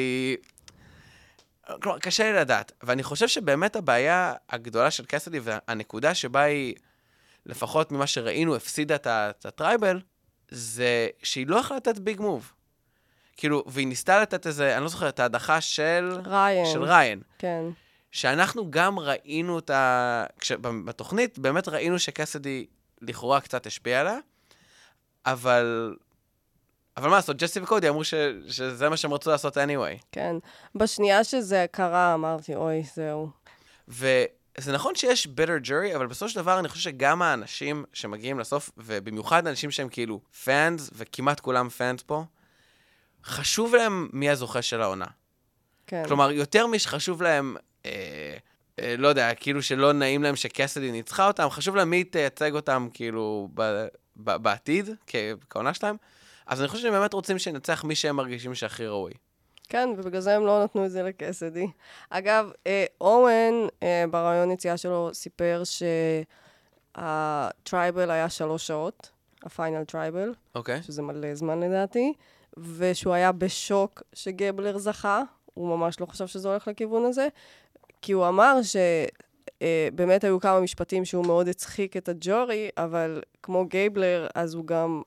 כלומר, 1.81 1.99
קשה 1.99 2.31
לי 2.31 2.37
לדעת. 2.37 2.71
ואני 2.83 3.03
חושב 3.03 3.27
שבאמת 3.27 3.75
הבעיה 3.75 4.33
הגדולה 4.49 4.91
של 4.91 5.05
קסדי 5.05 5.39
והנקודה 5.43 6.13
שבה 6.13 6.41
היא 6.41 6.75
לפחות 7.45 7.91
ממה 7.91 8.07
שראינו, 8.07 8.55
הפסידה 8.55 8.95
את 8.95 9.45
הטרייבל, 9.45 10.01
זה 10.51 11.07
שהיא 11.23 11.47
לא 11.47 11.55
יכלה 11.55 11.77
לתת 11.77 11.99
ביג 11.99 12.21
מוב. 12.21 12.53
כאילו, 13.37 13.63
והיא 13.67 13.87
ניסתה 13.87 14.21
לתת 14.21 14.47
איזה, 14.47 14.75
אני 14.75 14.83
לא 14.83 14.89
זוכר, 14.89 15.09
את 15.09 15.19
ההדחה 15.19 15.61
של... 15.61 16.19
ריין. 16.25 16.65
של 16.65 16.83
ריין. 16.83 17.21
כן. 17.37 17.63
שאנחנו 18.11 18.71
גם 18.71 18.99
ראינו 18.99 19.59
את 19.59 19.69
ה... 19.69 20.25
כש... 20.39 20.51
בתוכנית, 20.85 21.39
באמת 21.39 21.67
ראינו 21.67 21.99
שקסדי 21.99 22.65
לכאורה 23.01 23.41
קצת 23.41 23.65
השפיע 23.65 23.99
עליה, 23.99 24.17
אבל... 25.25 25.95
אבל 26.97 27.09
מה 27.09 27.15
לעשות, 27.15 27.37
ג'סי 27.37 27.59
וקודי 27.59 27.89
אמרו 27.89 28.03
ש... 28.03 28.13
שזה 28.47 28.89
מה 28.89 28.97
שהם 28.97 29.13
רצו 29.13 29.29
לעשות 29.29 29.57
anyway. 29.57 30.03
כן. 30.11 30.35
בשנייה 30.75 31.23
שזה 31.23 31.65
קרה, 31.71 32.13
אמרתי, 32.13 32.55
אוי, 32.55 32.83
זהו. 32.95 33.29
וזה 34.59 34.71
נכון 34.71 34.95
שיש 34.95 35.27
bitter 35.27 35.67
jury, 35.67 35.95
אבל 35.95 36.07
בסופו 36.07 36.29
של 36.29 36.39
דבר 36.39 36.59
אני 36.59 36.69
חושב 36.69 36.81
שגם 36.81 37.21
האנשים 37.21 37.85
שמגיעים 37.93 38.39
לסוף, 38.39 38.69
ובמיוחד 38.77 39.47
אנשים 39.47 39.71
שהם 39.71 39.89
כאילו 39.89 40.21
פאנס, 40.43 40.89
וכמעט 40.93 41.39
כולם 41.39 41.69
פאנס 41.69 42.03
פה, 42.03 42.23
חשוב 43.23 43.75
להם 43.75 44.09
מי 44.13 44.29
הזוכה 44.29 44.61
של 44.61 44.81
העונה. 44.81 45.05
כן. 45.87 46.03
כלומר, 46.07 46.31
יותר 46.31 46.67
משחשוב 46.67 47.21
להם, 47.21 47.55
אה, 47.85 47.91
אה, 48.79 48.95
לא 48.97 49.07
יודע, 49.07 49.33
כאילו 49.33 49.61
שלא 49.61 49.93
נעים 49.93 50.23
להם 50.23 50.35
שקסדי 50.35 50.91
ניצחה 50.91 51.27
אותם, 51.27 51.49
חשוב 51.49 51.75
להם 51.75 51.89
מי 51.89 52.03
תייצג 52.03 52.55
אותם, 52.55 52.87
כאילו, 52.93 53.49
ב, 53.53 53.85
ב, 54.17 54.35
בעתיד, 54.35 54.89
כעונה 55.49 55.73
שלהם. 55.73 55.95
אז 56.47 56.59
אני 56.59 56.67
חושב 56.67 56.83
שהם 56.83 56.93
באמת 56.93 57.13
רוצים 57.13 57.39
שינצח 57.39 57.83
מי 57.83 57.95
שהם 57.95 58.15
מרגישים 58.15 58.55
שהכי 58.55 58.87
ראוי. 58.87 59.11
כן, 59.69 59.89
ובגלל 59.97 60.21
זה 60.21 60.35
הם 60.35 60.45
לא 60.45 60.63
נתנו 60.63 60.85
את 60.85 60.91
זה 60.91 61.03
לקסדי. 61.03 61.67
אגב, 62.09 62.51
אה, 62.67 62.85
אוון, 63.01 63.53
אה, 63.83 64.05
בריאיון 64.11 64.51
יציאה 64.51 64.77
שלו, 64.77 65.09
סיפר 65.13 65.63
שה 66.95 67.34
tribal 67.34 68.11
היה 68.11 68.29
שלוש 68.29 68.67
שעות, 68.67 69.09
ה 69.43 69.50
final 69.50 69.83
tribal, 69.83 70.33
אוקיי? 70.55 70.83
שזה 70.83 71.01
מלא 71.01 71.35
זמן 71.35 71.59
לדעתי, 71.59 72.13
ושהוא 72.77 73.13
היה 73.13 73.31
בשוק 73.31 74.03
שגבלר 74.13 74.77
זכה, 74.77 75.21
הוא 75.53 75.77
ממש 75.77 75.99
לא 75.99 76.05
חשב 76.05 76.27
שזה 76.27 76.49
הולך 76.49 76.67
לכיוון 76.67 77.05
הזה, 77.05 77.27
כי 78.01 78.11
הוא 78.11 78.27
אמר 78.27 78.59
שבאמת 79.61 80.23
היו 80.23 80.39
כמה 80.39 80.59
משפטים 80.59 81.05
שהוא 81.05 81.25
מאוד 81.25 81.47
הצחיק 81.47 81.97
את 81.97 82.09
הג'ורי, 82.09 82.69
אבל 82.77 83.21
כמו 83.43 83.65
גייבלר, 83.65 84.27
אז 84.35 84.53
הוא 84.53 84.65
גם 84.65 85.01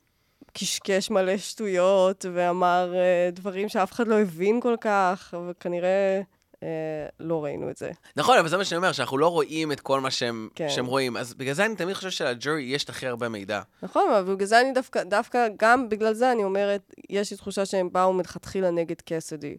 קשקש 0.53 1.11
מלא 1.11 1.37
שטויות, 1.37 2.25
ואמר 2.35 2.95
אה, 2.95 3.31
דברים 3.33 3.69
שאף 3.69 3.93
אחד 3.93 4.09
לא 4.09 4.21
הבין 4.21 4.61
כל 4.61 4.77
כך, 4.81 5.35
וכנראה 5.49 6.21
אה, 6.63 7.07
לא 7.21 7.45
ראינו 7.45 7.71
את 7.71 7.77
זה. 7.77 7.91
נכון, 8.17 8.39
אבל 8.39 8.49
זה 8.49 8.57
מה 8.57 8.65
שאני 8.65 8.77
אומר, 8.77 8.93
שאנחנו 8.93 9.19
לא 9.19 9.29
רואים 9.29 9.73
את 9.73 9.81
כל 9.81 10.01
מה 10.01 10.11
שהם, 10.11 10.49
כן. 10.55 10.69
שהם 10.69 10.87
רואים. 10.87 11.17
אז 11.17 11.35
בגלל 11.35 11.55
זה 11.55 11.65
אני 11.67 11.77
תמיד 11.77 11.95
חושב 11.95 12.11
שלג'ורי 12.11 12.63
יש 12.63 12.85
את 12.85 12.89
הכי 12.89 13.07
הרבה 13.07 13.29
מידע. 13.29 13.61
נכון, 13.83 14.11
אבל 14.11 14.35
בגלל 14.35 14.47
זה 14.47 14.61
אני 14.61 14.73
דווקא, 14.73 15.03
דווקא 15.03 15.47
גם 15.59 15.89
בגלל 15.89 16.15
זה 16.15 16.33
אני 16.33 16.45
אומרת, 16.45 16.95
יש 17.11 17.31
לי 17.31 17.37
תחושה 17.37 17.67
שהם 17.67 17.93
באו 17.93 18.13
מלכתחילה 18.13 18.71
נגד 18.71 19.01
קסדי. 19.05 19.57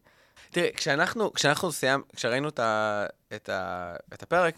תראי, 0.52 0.72
כשאנחנו, 0.76 1.34
כשאנחנו 1.34 1.72
סיימ, 1.72 2.02
כשראינו 2.16 2.50
את, 2.50 2.60
ה, 2.60 3.06
את, 3.36 3.50
ה, 3.50 3.94
את 4.14 4.24
הפרק, 4.24 4.56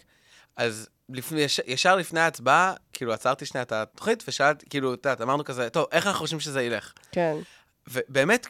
אז 0.56 0.88
לפני, 1.08 1.40
יש, 1.40 1.60
ישר 1.66 1.96
לפני 1.96 2.20
ההצבעה, 2.20 2.74
כאילו 2.92 3.12
עצרתי 3.12 3.46
שנייה 3.46 3.62
את 3.62 3.72
התוכנית 3.72 4.24
ושאלתי, 4.28 4.66
כאילו, 4.70 4.94
את 4.94 4.98
יודעת, 4.98 5.20
אמרנו 5.20 5.44
כזה, 5.44 5.70
טוב, 5.70 5.86
איך 5.92 6.06
אנחנו 6.06 6.20
חושבים 6.20 6.40
שזה 6.40 6.62
ילך? 6.62 6.92
כן, 7.12 7.36
ובאמת, 7.88 8.46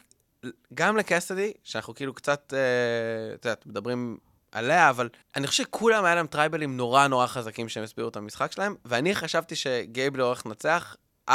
גם 0.73 0.97
לקסדי, 0.97 1.53
שאנחנו 1.63 1.95
כאילו 1.95 2.13
קצת, 2.13 2.53
אה, 2.53 3.35
את 3.35 3.45
יודעת, 3.45 3.65
מדברים 3.65 4.17
עליה, 4.51 4.89
אבל 4.89 5.09
אני 5.35 5.47
חושב 5.47 5.63
שכולם 5.63 6.05
היה 6.05 6.15
להם 6.15 6.27
tribal 6.27 6.64
ים 6.64 6.77
נורא 6.77 7.07
נורא 7.07 7.27
חזקים 7.27 7.69
שהם 7.69 7.83
הסבירו 7.83 8.09
את 8.09 8.15
המשחק 8.15 8.51
שלהם, 8.51 8.75
ואני 8.85 9.15
חשבתי 9.15 9.55
שגייבלר 9.55 10.23
הולך 10.23 10.45
לנצח 10.45 10.95
4-3-1. 11.29 11.33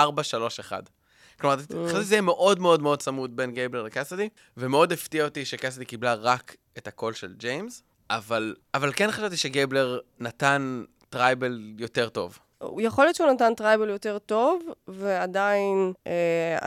כלומר, 1.41 1.57
חשבתי 1.57 2.05
שזה 2.05 2.15
יהיה 2.15 2.23
מאוד 2.23 2.61
מאוד 2.61 2.83
מאוד 2.83 3.03
צמוד 3.03 3.37
בין 3.37 3.53
גייבלר 3.53 3.83
לקסדי, 3.83 4.29
ומאוד 4.57 4.93
הפתיע 4.93 5.25
אותי 5.25 5.45
שקסדי 5.45 5.85
קיבלה 5.85 6.15
רק 6.15 6.57
את 6.79 6.87
הקול 6.87 7.13
של 7.13 7.35
ג'יימס, 7.37 7.83
אבל, 8.11 8.55
אבל 8.75 8.93
כן 8.97 9.11
חשבתי 9.11 9.37
שגייבלר 9.37 9.99
נתן 10.21 10.85
tribal 11.13 11.61
יותר 11.79 12.09
טוב. 12.09 12.39
יכול 12.79 13.05
להיות 13.05 13.17
שהוא 13.17 13.31
נתן 13.31 13.55
tribal 13.55 13.89
יותר 13.89 14.19
טוב, 14.19 14.63
ועדיין 14.89 15.93
אה, 16.07 16.13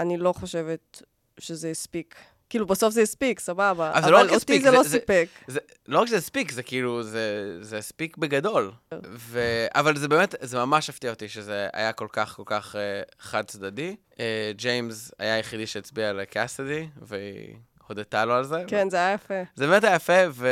אני 0.02 0.18
לא 0.18 0.34
חושבת 0.34 1.02
שזה 1.39 1.70
הספיק. 1.70 2.16
כאילו, 2.50 2.66
בסוף 2.66 2.93
זה 2.93 3.02
הספיק, 3.02 3.39
סבבה. 3.39 3.91
אבל 3.93 4.12
לא 4.12 4.22
אותי 4.22 4.36
הספיק, 4.36 4.62
זה 4.64 4.70
זה- 4.72 4.78
לא 4.78 4.84
זה- 4.84 4.89
סיפק. 4.89 5.28
זה, 5.48 5.60
לא 5.88 6.00
רק 6.02 6.08
שזה 6.08 6.18
הספיק, 6.18 6.52
זה 6.52 6.64
כאילו, 6.64 7.04
זה, 7.04 7.58
זה 7.62 7.78
הספיק 7.78 8.18
בגדול. 8.18 8.72
ו... 9.12 9.39
אבל 9.76 9.98
זה 9.98 10.08
באמת, 10.08 10.36
זה 10.41 10.58
ממש 10.58 10.89
הפתיע 10.89 11.10
אותי 11.10 11.30
שזה 11.30 11.68
היה 11.74 11.93
כל 11.93 12.08
כך 12.12 12.36
כל 12.36 12.43
כך 12.46 12.76
uh, 12.76 13.12
חד 13.20 13.43
צדדי. 13.46 13.96
Uh, 14.14 14.18
ג'יימס 14.56 15.12
היה 15.20 15.36
היחידי 15.36 15.68
שהצביע 15.68 16.14
לקאסדי, 16.14 16.88
והיא 17.02 17.56
הודתה 17.88 18.26
לו 18.26 18.34
על 18.34 18.43
זה. 18.43 18.64
כן, 18.68 18.89
זה 18.89 18.98
היה 18.98 19.14
יפה. 19.14 19.41
זה 19.56 19.68
באמת 19.68 19.84
היה 19.84 19.96
יפה, 19.96 20.14
ו... 20.32 20.48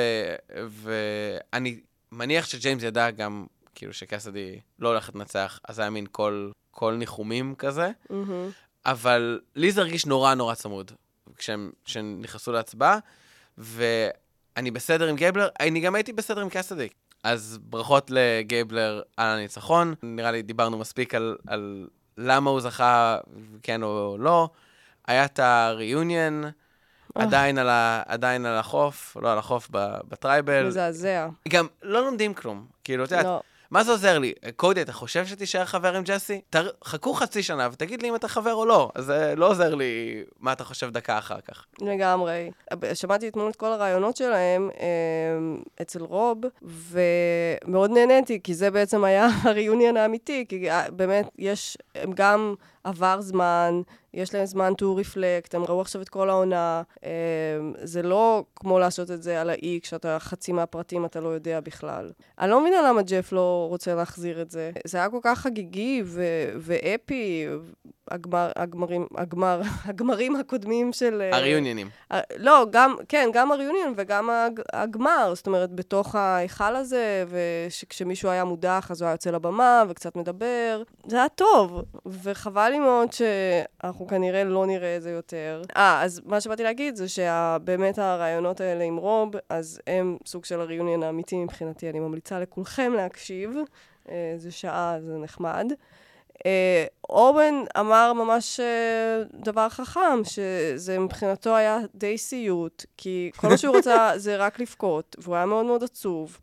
ואני 0.68 1.80
מניח 2.12 2.46
שג'יימס 2.46 2.84
ידע 2.84 3.12
גם, 3.12 3.46
כאילו, 3.76 3.93
שקאסדי 3.93 4.59
לא 4.80 4.89
הולכת 4.89 5.15
לנצח, 5.15 5.59
אז 5.67 5.80
היה 5.80 5.89
מין 5.89 6.05
קול, 6.05 6.51
קול 6.71 6.95
ניחומים 6.95 7.55
כזה. 7.55 7.91
מהמם. 8.09 8.49
אבל 8.86 9.39
לי 9.55 9.71
זה 9.71 9.82
הרגיש 9.82 10.05
נורא 10.05 10.34
נורא 10.34 10.53
צמוד 10.53 10.91
כשהם, 11.38 11.71
כשהם 11.86 12.19
נכנסו 12.21 12.51
להצבעה, 12.51 12.97
ואני 13.57 14.71
בסדר 14.71 15.07
עם 15.07 15.15
גייבלר, 15.15 15.47
אני 15.59 15.80
גם 15.80 15.95
הייתי 15.95 16.13
בסדר 16.13 16.41
עם 16.41 16.49
קסדי. 16.49 16.88
אז 17.24 17.59
ברכות 17.61 18.11
לגייבלר 18.11 19.01
על 19.17 19.28
הניצחון. 19.28 19.93
נראה 20.03 20.32
לי 20.32 20.41
דיברנו 20.41 20.78
מספיק 20.78 21.15
על, 21.15 21.38
על 21.47 21.88
למה 22.17 22.49
הוא 22.49 22.61
זכה, 22.61 23.17
כן 23.63 23.84
או 23.84 24.17
לא. 24.19 24.49
היה 25.07 25.26
את 25.26 25.39
ה 25.39 25.51
reunion, 25.51 26.43
עדיין 27.15 27.57
על, 27.57 27.69
ה, 27.69 28.03
עדיין 28.05 28.45
על 28.45 28.57
החוף, 28.57 29.17
לא 29.21 29.32
על 29.32 29.38
החוף, 29.38 29.67
בטרייבל. 30.07 30.67
מזעזע. 30.67 31.28
גם 31.49 31.67
לא 31.82 32.05
לומדים 32.05 32.34
כלום. 32.34 32.65
כאילו, 32.84 33.03
את 33.03 33.11
יודעת, 33.11 33.26
לא. 33.26 33.41
מה 33.74 33.84
זה 33.84 33.91
עוזר 33.91 34.19
לי? 34.19 34.34
קודי, 34.55 34.82
אתה 34.82 34.93
חושב 34.93 35.26
שתישאר 35.26 35.65
חבר 35.65 35.95
עם 35.95 36.03
ג'סי? 36.03 36.41
תר... 36.49 36.69
חכו 36.84 37.13
חצי 37.13 37.43
שנה 37.43 37.69
ותגיד 37.71 38.01
לי 38.01 38.09
אם 38.09 38.15
אתה 38.15 38.28
חבר 38.28 38.53
או 38.53 38.65
לא. 38.65 38.91
זה 38.97 39.34
לא 39.38 39.49
עוזר 39.49 39.76
לי 39.76 40.24
מה 40.39 40.53
אתה 40.53 40.63
חושב 40.63 40.89
דקה 40.89 41.17
אחר 41.17 41.41
כך. 41.41 41.65
לגמרי. 41.82 42.51
שמעתי 42.93 43.28
אתמול 43.28 43.49
את 43.49 43.55
כל 43.55 43.65
הרעיונות 43.65 44.17
שלהם 44.17 44.69
אה, 44.80 44.86
אצל 45.82 46.01
רוב, 46.01 46.38
ומאוד 46.61 47.91
נהניתי, 47.91 48.39
כי 48.43 48.53
זה 48.53 48.71
בעצם 48.71 49.03
היה 49.03 49.28
הריוניון 49.43 49.97
האמיתי, 49.97 50.45
כי 50.49 50.71
אה, 50.71 50.91
באמת, 50.91 51.30
יש, 51.38 51.78
הם 51.95 52.11
גם 52.15 52.55
עבר 52.84 53.21
זמן, 53.21 53.81
יש 54.13 54.36
להם 54.36 54.45
זמן 54.45 54.73
to 54.81 54.84
reflect, 54.84 55.49
הם 55.53 55.63
ראו 55.63 55.81
עכשיו 55.81 56.01
את 56.01 56.09
כל 56.09 56.29
העונה. 56.29 56.81
אה, 57.03 57.09
זה 57.84 58.01
לא 58.01 58.43
כמו 58.55 58.79
לעשות 58.79 59.11
את 59.11 59.23
זה 59.23 59.41
על 59.41 59.49
האי, 59.49 59.79
כשאתה 59.84 60.19
חצי 60.19 60.51
מהפרטים 60.51 61.05
אתה 61.05 61.19
לא 61.19 61.29
יודע 61.29 61.59
בכלל. 61.59 62.11
אני 62.39 62.49
לא 62.51 62.61
מבינה 62.61 62.81
למה 62.81 63.01
ג'ף 63.01 63.31
לא 63.31 63.65
רוצה 63.69 63.95
להחזיר 63.95 64.41
את 64.41 64.51
זה. 64.51 64.71
זה 64.86 64.97
היה 64.97 65.09
כל 65.09 65.19
כך 65.23 65.39
חגיגי 65.39 66.01
ו- 66.05 66.53
ואפי. 66.57 67.47
הגמר, 68.12 68.51
הגמרים, 68.56 69.08
הגמר, 69.18 69.62
הגמרים 69.86 70.36
הקודמים 70.36 70.93
של... 70.93 71.22
אה, 71.22 71.38
הריוניינים. 71.38 71.89
אה, 72.12 72.20
לא, 72.38 72.66
גם, 72.72 72.95
כן, 73.10 73.30
גם 73.34 73.51
הריוניון 73.51 73.93
וגם 73.97 74.30
הג- 74.30 74.62
הגמר, 74.74 75.32
זאת 75.36 75.47
אומרת, 75.47 75.72
בתוך 75.76 76.16
ההיכל 76.16 76.76
הזה, 76.76 77.26
וכשמישהו 77.28 78.30
היה 78.30 78.43
מודח, 78.43 78.88
אז 78.91 79.01
הוא 79.01 79.08
היה 79.08 79.14
יוצא 79.14 79.32
לבמה 79.32 79.84
וקצת 79.89 80.16
מדבר. 80.16 80.84
זה 81.08 81.18
היה 81.18 81.30
טוב, 81.30 81.82
וחבל 82.06 82.70
לי 82.70 82.80
מאוד 82.80 83.10
שאנחנו 83.14 84.08
כנראה 84.08 84.43
לא 84.43 84.66
נראה 84.66 84.97
את 84.97 85.01
זה 85.01 85.12
יותר. 85.12 85.62
אה, 85.78 86.01
אז 86.04 86.22
מה 86.26 86.41
שבאתי 86.41 86.64
להגיד 86.64 86.95
זה 86.95 87.08
שבאמת 87.08 87.99
הרעיונות 87.99 88.62
האלה 88.62 88.84
עם 88.84 88.97
רוב, 88.97 89.32
אז 89.49 89.80
הם 89.88 90.18
סוג 90.26 90.45
של 90.45 90.62
הריוניון 90.62 91.04
האמיתי 91.04 91.36
מבחינתי, 91.36 91.89
אני 91.89 91.99
ממליצה 91.99 92.39
לכולכם 92.39 92.93
להקשיב. 92.97 93.51
אה, 94.10 94.34
זה 94.38 94.51
שעה, 94.51 94.95
זה 95.01 95.18
נחמד. 95.18 95.72
אה, 96.45 96.86
אוון 97.09 97.53
אמר 97.79 98.13
ממש 98.13 98.59
אה, 98.59 99.23
דבר 99.34 99.69
חכם, 99.69 100.23
שזה 100.23 100.99
מבחינתו 100.99 101.55
היה 101.55 101.79
די 101.95 102.17
סיוט, 102.17 102.86
כי 102.97 103.31
כל 103.38 103.47
מה 103.47 103.57
שהוא 103.57 103.75
רצה 103.77 104.11
זה 104.15 104.38
רק 104.38 104.59
לבכות, 104.59 105.15
והוא 105.19 105.36
היה 105.36 105.45
מאוד 105.45 105.65
מאוד 105.65 105.84
עצוב. 105.84 106.39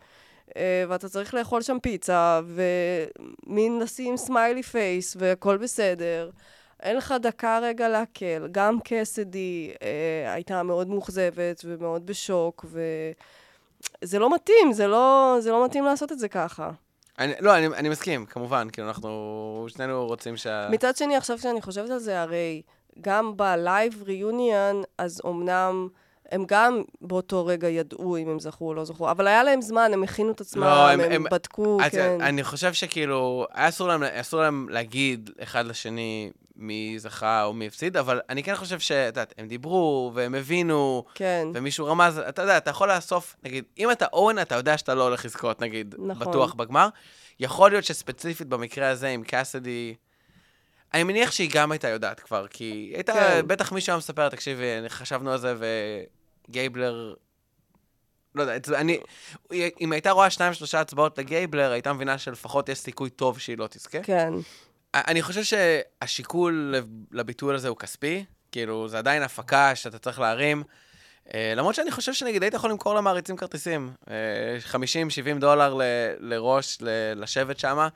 אה, 0.56 0.84
ואתה 0.88 1.08
צריך 1.08 1.34
לאכול 1.34 1.62
שם 1.62 1.78
פיצה, 1.82 2.40
ומין 2.46 3.78
לשים 3.78 4.16
smiley 4.16 4.62
face, 4.62 5.16
והכל 5.18 5.56
בסדר. 5.56 6.30
אין 6.82 6.96
לך 6.96 7.14
דקה 7.22 7.58
רגע 7.62 7.88
לעכל. 7.88 8.48
גם 8.52 8.78
קסדי 8.84 9.72
אה, 9.82 10.32
הייתה 10.32 10.62
מאוד 10.62 10.88
מאוכזבת 10.88 11.64
ומאוד 11.64 12.06
בשוק, 12.06 12.64
וזה 14.02 14.18
לא 14.18 14.34
מתאים, 14.34 14.72
זה 14.72 14.86
לא, 14.86 15.36
זה 15.40 15.50
לא 15.50 15.64
מתאים 15.64 15.84
לעשות 15.84 16.12
את 16.12 16.18
זה 16.18 16.28
ככה. 16.28 16.70
אני, 17.20 17.32
לא, 17.40 17.58
אני, 17.58 17.66
אני 17.66 17.88
מסכים, 17.88 18.26
כמובן, 18.26 18.68
כאילו, 18.72 18.88
אנחנו 18.88 19.66
שנינו 19.68 20.06
רוצים 20.06 20.36
שה... 20.36 20.68
מצד 20.70 20.96
שני, 20.96 21.16
עכשיו 21.16 21.38
כשאני 21.38 21.62
חושבת 21.62 21.90
על 21.90 21.98
זה, 21.98 22.22
הרי 22.22 22.62
גם 23.00 23.36
בלייב 23.36 24.02
ריוניון, 24.06 24.82
אז 24.98 25.20
אמנם 25.26 25.88
הם 26.30 26.44
גם 26.48 26.82
באותו 27.00 27.46
רגע 27.46 27.68
ידעו 27.68 28.16
אם 28.16 28.28
הם 28.28 28.40
זכו 28.40 28.68
או 28.68 28.74
לא 28.74 28.84
זכו, 28.84 29.10
אבל 29.10 29.26
היה 29.26 29.44
להם 29.44 29.62
זמן, 29.62 29.90
הם 29.94 30.02
הכינו 30.02 30.30
את 30.32 30.40
עצמם, 30.40 30.62
לא, 30.62 30.88
הם- 30.90 31.00
הם, 31.00 31.12
הם- 31.12 31.24
בדקו, 31.30 31.78
כן. 31.90 32.20
אני 32.20 32.44
חושב 32.44 32.72
שכאילו, 32.72 33.46
היה 33.54 33.68
אסור 33.68 33.88
להם, 33.88 34.02
אסור 34.02 34.40
להם 34.40 34.68
להגיד 34.68 35.30
אחד 35.42 35.66
לשני 35.66 36.30
מי 36.56 36.94
זכה 36.98 37.44
או 37.44 37.52
מי 37.52 37.66
הפסיד, 37.66 37.96
אבל 37.96 38.20
אני 38.28 38.42
כן 38.42 38.54
חושב 38.54 38.78
שאת 38.78 39.06
יודעת, 39.06 39.34
הם 39.38 39.48
דיברו 39.48 40.10
והם 40.14 40.34
הבינו, 40.34 41.04
כן, 41.14 41.48
ומישהו 41.54 41.86
רמז, 41.86 42.18
אתה 42.18 42.42
יודע, 42.42 42.56
אתה 42.56 42.70
יכול 42.70 42.92
לאסוף, 42.92 43.36
נגיד, 43.44 43.64
אם 43.78 43.90
אתה 43.90 44.06
אורן, 44.12 44.38
אתה 44.38 44.54
יודע 44.54 44.78
שאתה 44.78 44.94
לא 44.94 45.02
הולך 45.02 45.24
לזכות, 45.24 45.60
נגיד, 45.60 45.94
נכון. 45.98 46.26
בטוח 46.28 46.54
בגמר. 46.54 46.88
יכול 47.40 47.70
להיות 47.70 47.84
שספציפית 47.84 48.46
במקרה 48.48 48.88
הזה 48.88 49.08
עם 49.08 49.22
קאסדי, 49.22 49.94
אני 50.94 51.02
מניח 51.04 51.30
שהיא 51.30 51.50
גם 51.52 51.72
הייתה 51.72 51.88
יודעת 51.88 52.20
כבר, 52.20 52.46
כי 52.46 52.64
היא 52.64 52.94
הייתה, 52.94 53.12
כן. 53.12 53.40
בטח 53.46 53.72
מישהו 53.72 53.90
היה 53.92 53.98
מספר, 53.98 54.28
תקשיבי, 54.28 54.64
חשבנו 54.88 55.30
על 55.32 55.38
זה, 55.38 55.54
וגייבלר, 56.50 57.14
לא 58.34 58.42
יודע, 58.42 58.54
אני, 58.74 58.98
אם 59.80 59.92
הייתה 59.92 60.10
רואה 60.10 60.30
שניים, 60.30 60.54
שלושה 60.54 60.80
הצבעות 60.80 61.18
לגייבלר, 61.18 61.72
הייתה 61.72 61.92
מבינה 61.92 62.18
שלפחות 62.18 62.68
יש 62.68 62.78
סיכוי 62.78 63.10
טוב 63.10 63.38
שהיא 63.38 63.58
לא 63.58 63.66
תזכה. 63.66 64.02
כן, 64.02 64.32
אני 64.94 65.22
חושב 65.22 65.42
שהשיקול 65.42 66.74
לביטול 67.12 67.54
הזה 67.54 67.68
הוא 67.68 67.76
כספי, 67.76 68.24
כאילו, 68.52 68.88
זה 68.88 68.98
עדיין 68.98 69.22
הפקה 69.22 69.74
שאתה 69.74 69.98
צריך 69.98 70.20
להרים. 70.20 70.62
אה, 71.34 71.52
למרות 71.56 71.74
שאני 71.74 71.90
חושב 71.90 72.12
שנגיד 72.12 72.42
היית 72.42 72.54
יכול 72.54 72.70
למכור 72.70 72.94
למעריצים 72.94 73.36
כרטיסים. 73.36 73.92
אה, 74.10 74.14
50-70 74.72 75.38
דולר 75.40 75.74
ל- 75.74 75.82
לראש, 76.18 76.78
ל- 76.80 77.22
לשבת 77.22 77.58
שם. 77.58 77.88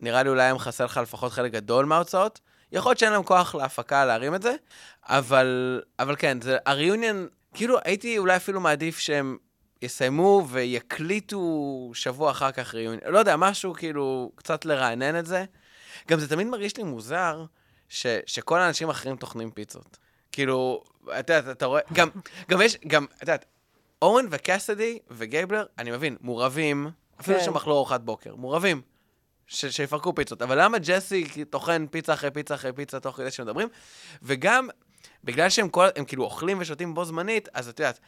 נראה 0.00 0.22
לי 0.22 0.28
אולי 0.28 0.42
היה 0.42 0.54
מכסה 0.54 0.84
לך 0.84 1.00
לפחות 1.02 1.32
חלק 1.32 1.52
גדול 1.52 1.84
מההוצאות. 1.84 2.40
יכול 2.72 2.90
להיות 2.90 2.98
שאין 2.98 3.12
להם 3.12 3.22
כוח 3.22 3.54
להפקה 3.54 4.04
להרים 4.04 4.34
את 4.34 4.42
זה, 4.42 4.54
אבל, 5.04 5.82
אבל 5.98 6.16
כן, 6.18 6.40
זה 6.40 6.58
הריוניון, 6.66 7.28
כאילו 7.54 7.78
הייתי 7.84 8.18
אולי 8.18 8.36
אפילו 8.36 8.60
מעדיף 8.60 8.98
שהם 8.98 9.36
יסיימו 9.82 10.46
ויקליטו 10.50 11.90
שבוע 11.94 12.30
אחר 12.30 12.52
כך 12.52 12.74
ריוניון. 12.74 13.12
לא 13.12 13.18
יודע, 13.18 13.36
משהו 13.36 13.74
כאילו, 13.74 14.32
קצת 14.34 14.64
לרענן 14.64 15.18
את 15.18 15.26
זה. 15.26 15.44
גם 16.08 16.18
זה 16.18 16.28
תמיד 16.28 16.46
מרגיש 16.46 16.76
לי 16.76 16.82
מוזר 16.82 17.44
ש, 17.88 18.06
שכל 18.26 18.58
האנשים 18.58 18.88
האחרים 18.88 19.16
טוחנים 19.16 19.50
פיצות. 19.50 19.98
כאילו, 20.32 20.82
אתה 21.18 21.32
יודע, 21.32 21.52
אתה 21.52 21.66
רואה, 21.66 21.80
גם, 21.92 22.08
גם 22.48 22.62
יש, 22.62 22.76
גם, 22.86 23.06
את 23.16 23.20
יודעת, 23.20 23.44
אורן 24.02 24.26
וקסדי 24.30 24.98
וגייבלר, 25.10 25.64
אני 25.78 25.90
מבין, 25.90 26.16
מורבים, 26.20 26.90
אפילו 27.20 27.38
כן. 27.38 27.44
שהם 27.44 27.56
אכלו 27.56 27.74
ארוחת 27.74 28.00
בוקר, 28.00 28.36
מורבים. 28.36 28.82
ש- 29.46 29.66
שיפרקו 29.66 30.14
פיצות. 30.14 30.42
אבל 30.42 30.62
למה 30.62 30.78
ג'סי 30.78 31.44
טוחן 31.50 31.86
פיצה 31.90 32.14
אחרי 32.14 32.30
פיצה 32.30 32.54
אחרי 32.54 32.72
פיצה 32.72 33.00
תוך 33.00 33.16
כדי 33.16 33.30
שמדברים? 33.30 33.68
וגם, 34.22 34.68
בגלל 35.24 35.48
שהם 35.48 35.68
כל, 35.68 35.86
הם 35.96 36.04
כאילו 36.04 36.24
אוכלים 36.24 36.58
ושותים 36.60 36.94
בו 36.94 37.04
זמנית, 37.04 37.48
אז 37.54 37.68
את 37.68 37.80
יודעת, 37.80 38.00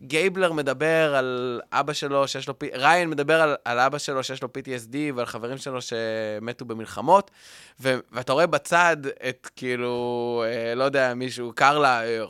גייבלר 0.00 0.52
מדבר 0.52 1.14
על 1.16 1.60
אבא 1.72 1.92
שלו 1.92 2.28
שיש 2.28 2.48
לו, 2.48 2.54
ריין 2.74 3.10
מדבר 3.10 3.42
על, 3.42 3.56
על 3.64 3.78
אבא 3.78 3.98
שלו 3.98 4.22
שיש 4.22 4.42
לו 4.42 4.48
PTSD 4.48 4.96
ועל 5.14 5.26
חברים 5.26 5.58
שלו 5.58 5.78
שמתו 5.80 6.64
במלחמות, 6.64 7.30
ו, 7.80 7.94
ואתה 8.12 8.32
רואה 8.32 8.46
בצד 8.46 8.96
את 9.28 9.48
כאילו, 9.56 10.44
אה, 10.46 10.74
לא 10.74 10.84
יודע, 10.84 11.14
מישהו, 11.14 11.52
קרלה, 11.54 12.04
אה, 12.04 12.26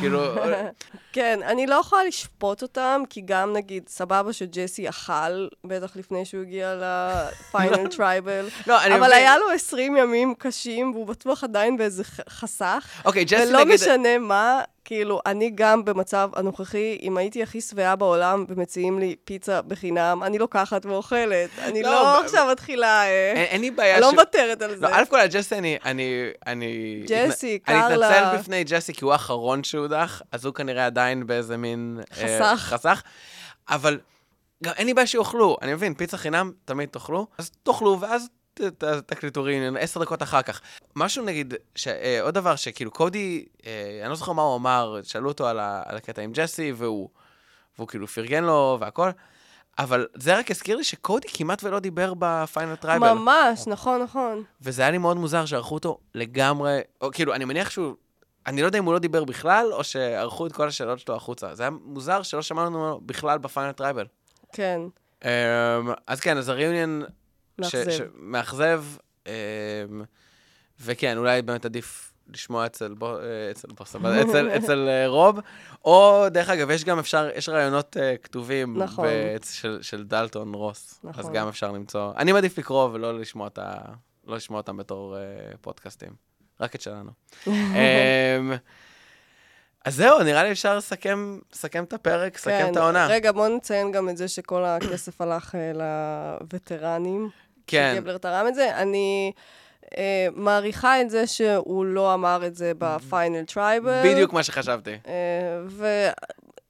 כאילו, 0.00 0.20
אה, 0.38 0.68
כן, 1.12 1.40
אני 1.42 1.66
לא 1.66 1.74
יכולה 1.74 2.04
לשפוט 2.04 2.62
אותם, 2.62 3.02
כי 3.10 3.20
גם 3.24 3.52
נגיד, 3.52 3.88
סבבה 3.88 4.32
שג'סי 4.32 4.88
אכל, 4.88 5.48
בטח 5.64 5.96
לפני 5.96 6.24
שהוא 6.24 6.42
הגיע 6.42 6.74
ל 6.74 6.93
final 6.93 7.88
tribal, 7.88 8.48
לא, 8.66 8.82
אני 8.84 8.94
אבל. 8.94 9.12
היה 9.12 9.38
לו 9.38 9.50
20 9.50 9.96
ימים 9.96 10.34
קשים, 10.38 10.92
והוא 10.92 11.06
בטוח 11.06 11.44
עדיין 11.44 11.76
באיזה 11.76 12.04
חסך. 12.28 12.88
אוקיי, 13.04 13.24
ולא. 13.48 13.64
משנה 13.64 14.18
מה, 14.18 14.62
כאילו, 14.88 15.20
אני 15.26 15.50
גם 15.54 15.84
במצב 15.84 16.30
הנוכחי, 16.36 16.98
אם 17.02 17.16
הייתי 17.16 17.42
הכי 17.42 17.60
שבעה 17.60 17.96
בעולם 17.96 18.44
ומציעים 18.48 18.98
לי 18.98 19.16
פיצה 19.24 19.62
בחינם, 19.62 20.22
אני 20.24 20.38
לוקחת 20.38 20.86
ואוכלת. 20.86 21.50
אני 21.58 21.82
לא, 21.82 21.90
לא 21.90 22.20
ב- 22.20 22.24
עכשיו 22.24 22.48
מתחילה... 22.52 23.02
אה, 23.02 23.32
אין, 23.32 23.44
אין 23.44 23.60
לי 23.60 23.70
בעיה 23.70 23.94
אני 23.94 24.00
לא 24.02 24.10
ש- 24.10 24.14
מוותרת 24.14 24.62
על 24.62 24.76
זה. 24.76 24.82
לא, 24.82 24.88
א' 24.92 25.02
כל 25.10 25.18
ג'סי 25.26 25.54
אני, 25.58 25.78
אני, 25.84 26.30
אני... 26.46 27.02
ג'סי, 27.08 27.58
אני 27.68 27.78
קרלה. 27.80 28.10
אתנצל 28.18 28.38
בפני 28.38 28.64
ג'סי 28.64 28.92
כי 28.94 29.04
הוא 29.04 29.12
האחרון 29.12 29.64
שהודח, 29.64 30.22
אז 30.32 30.44
הוא 30.44 30.54
כנראה 30.54 30.86
עדיין 30.86 31.26
באיזה 31.26 31.56
מין... 31.56 32.00
אה, 32.12 32.16
חסך. 32.16 32.60
חסך. 32.62 33.02
אבל 33.68 34.00
גם 34.64 34.72
אין 34.76 34.86
לי 34.86 34.94
בעיה 34.94 35.06
שיאכלו, 35.06 35.56
אני 35.62 35.74
מבין, 35.74 35.94
פיצה 35.94 36.16
חינם 36.16 36.52
תמיד 36.64 36.88
תאכלו, 36.88 37.26
אז 37.38 37.50
תאכלו 37.62 38.00
ואז 38.00 38.28
ת- 38.60 38.84
ת- 38.84 39.12
תקליטו 39.12 39.42
ריאיון 39.42 39.76
עשר 39.76 40.00
דקות 40.00 40.22
אחר 40.22 40.42
כך. 40.42 40.60
משהו 40.96 41.24
נגיד, 41.24 41.54
ש- 41.74 41.88
אה, 41.88 42.18
עוד 42.22 42.34
דבר 42.34 42.56
שכאילו 42.56 42.90
קודי, 42.90 43.44
אה, 43.66 43.98
אני 44.02 44.10
לא 44.10 44.14
זוכר 44.16 44.32
מה 44.32 44.42
הוא 44.42 44.56
אמר, 44.56 45.00
שאלו 45.02 45.28
אותו 45.28 45.46
על, 45.48 45.58
ה, 45.58 45.82
על 45.86 45.96
הקטע 45.96 46.22
עם 46.22 46.32
ג'סי, 46.32 46.72
והוא, 46.76 47.08
והוא 47.78 47.88
כאילו 47.88 48.06
פרגן 48.06 48.44
לו 48.44 48.76
והכל. 48.80 49.10
אבל 49.78 50.06
זה 50.14 50.38
רק 50.38 50.50
הזכיר 50.50 50.76
לי 50.76 50.84
שקודי 50.84 51.28
כמעט 51.34 51.64
ולא 51.64 51.78
דיבר 51.80 52.12
ב 52.18 52.27
final 52.27 52.74
tribal. 52.76 53.12
ממש, 53.12 53.66
נכון, 53.66 54.02
נכון. 54.02 54.42
וזה 54.62 54.82
היה 54.82 54.90
לי 54.90 54.98
מאוד 54.98 55.16
מוזר 55.16 55.46
שערכו 55.46 55.74
אותו 55.74 55.98
לגמרי, 56.14 56.80
או 57.00 57.10
כאילו, 57.12 57.34
אני 57.34 57.44
מניח 57.44 57.70
שהוא, 57.70 57.94
אני 58.46 58.60
לא 58.62 58.66
יודע 58.66 58.78
אם 58.78 58.84
הוא 58.84 58.92
לא 58.92 58.98
דיבר 58.98 59.24
בכלל, 59.24 59.66
או 59.72 59.84
שערכו 59.84 60.46
את 60.46 60.52
כל 60.52 60.68
השאלות 60.68 60.98
שלו 60.98 61.16
החוצה. 61.16 61.54
זה 61.54 61.62
היה 61.62 61.70
מוזר 61.70 62.22
שלא 62.22 62.42
שמענו 62.42 63.00
בכלל 63.06 63.38
ב 63.38 63.44
final 63.44 63.72
tribal. 63.72 64.06
כן, 64.52 64.80
Um, 65.22 65.24
אז 66.06 66.20
כן, 66.20 66.36
אז 66.36 66.48
ה 66.48 66.53
reunion... 66.53 67.02
מאכזב. 67.58 68.04
מאכזב. 68.14 68.84
Um, 69.24 69.28
וכן, 70.80 71.16
אולי 71.16 71.42
באמת 71.42 71.64
עדיף 71.64 72.12
לשמוע 72.28 72.66
אצל, 72.66 72.94
בו, 72.94 73.18
אה, 73.18 73.50
אצל 73.50 73.68
בוס, 73.68 73.96
אבל 73.96 74.10
אצל, 74.22 74.48
אצל 74.56 74.88
אה, 74.88 75.06
רוב. 75.06 75.38
או, 75.84 76.26
דרך 76.30 76.48
אגב, 76.48 76.70
יש 76.70 76.84
גם 76.84 76.98
אפשר, 76.98 77.28
יש 77.34 77.48
ראיונות 77.48 77.96
uh, 77.96 78.18
כתובים. 78.22 78.78
נכון. 78.78 79.08
של, 79.52 79.78
של 79.82 80.04
דלטון 80.04 80.54
רוס. 80.54 81.00
אז 81.04 81.18
נכון. 81.18 81.32
גם 81.32 81.48
אפשר 81.48 81.72
למצוא. 81.72 82.12
אני 82.16 82.32
מעדיף 82.32 82.58
לקרוא 82.58 82.88
ולא 82.92 83.18
לשמוע, 83.18 83.46
את 83.46 83.58
ה, 83.58 83.78
לא 84.26 84.36
לשמוע 84.36 84.60
אותם 84.60 84.76
בתור 84.76 85.16
uh, 85.16 85.56
פודקאסטים. 85.60 86.10
רק 86.60 86.74
את 86.74 86.80
שלנו. 86.80 87.10
um, 87.44 87.48
אז 89.84 89.94
זהו, 89.94 90.22
נראה 90.22 90.42
לי 90.42 90.52
אפשר 90.52 90.76
לסכם, 90.76 91.38
לסכם 91.52 91.84
את 91.84 91.92
הפרק, 91.92 92.34
לסכם 92.34 92.68
את 92.70 92.76
העונה. 92.76 93.06
כן, 93.08 93.14
רגע, 93.14 93.32
בואו 93.32 93.56
נציין 93.56 93.92
גם 93.92 94.08
את 94.08 94.16
זה 94.16 94.28
שכל 94.28 94.64
הכסף 94.64 95.20
הלך 95.20 95.54
לווטרנים. 95.74 97.30
כן. 97.68 97.92
שגבלר 97.96 98.18
תרם 98.18 98.48
את 98.48 98.54
זה. 98.54 98.76
אני 98.76 99.32
אה, 99.98 100.28
מעריכה 100.34 101.00
את 101.00 101.10
זה 101.10 101.26
שהוא 101.26 101.84
לא 101.84 102.14
אמר 102.14 102.46
את 102.46 102.54
זה 102.54 102.72
ב 102.78 102.89
final 102.89 103.44
tribal. 103.44 104.02
בדיוק 104.04 104.32
מה 104.32 104.42
שחשבתי. 104.42 104.96
אה, 105.06 105.94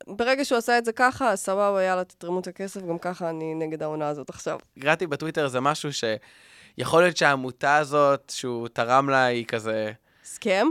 וברגע 0.08 0.44
שהוא 0.44 0.58
עשה 0.58 0.78
את 0.78 0.84
זה 0.84 0.92
ככה, 0.92 1.36
סבבה, 1.36 1.82
יאללה, 1.82 2.04
תתרמו 2.04 2.40
את 2.40 2.46
הכסף, 2.46 2.80
גם 2.82 2.98
ככה 2.98 3.30
אני 3.30 3.54
נגד 3.54 3.82
העונה 3.82 4.08
הזאת 4.08 4.30
עכשיו. 4.30 4.58
קראתי 4.80 5.06
בטוויטר 5.06 5.44
איזה 5.44 5.60
משהו 5.60 5.90
שיכול 5.92 7.02
להיות 7.02 7.16
שהעמותה 7.16 7.76
הזאת 7.76 8.32
שהוא 8.34 8.68
תרם 8.68 9.10
לה 9.10 9.24
היא 9.24 9.44
כזה... 9.46 9.92
סכם? 10.24 10.66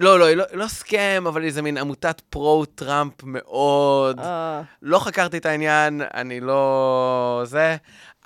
לא, 0.00 0.18
לא, 0.18 0.24
היא 0.24 0.36
לא, 0.36 0.44
לא 0.52 0.68
סכם, 0.68 1.24
אבל 1.28 1.44
איזה 1.44 1.62
מין 1.62 1.78
עמותת 1.78 2.20
פרו-טראמפ 2.20 3.12
מאוד. 3.22 4.20
אה, 4.20 4.62
לא 4.82 4.98
חקרתי 4.98 5.36
את 5.36 5.46
העניין, 5.46 6.02
אני 6.14 6.40
לא... 6.40 7.42
זה. 7.44 7.76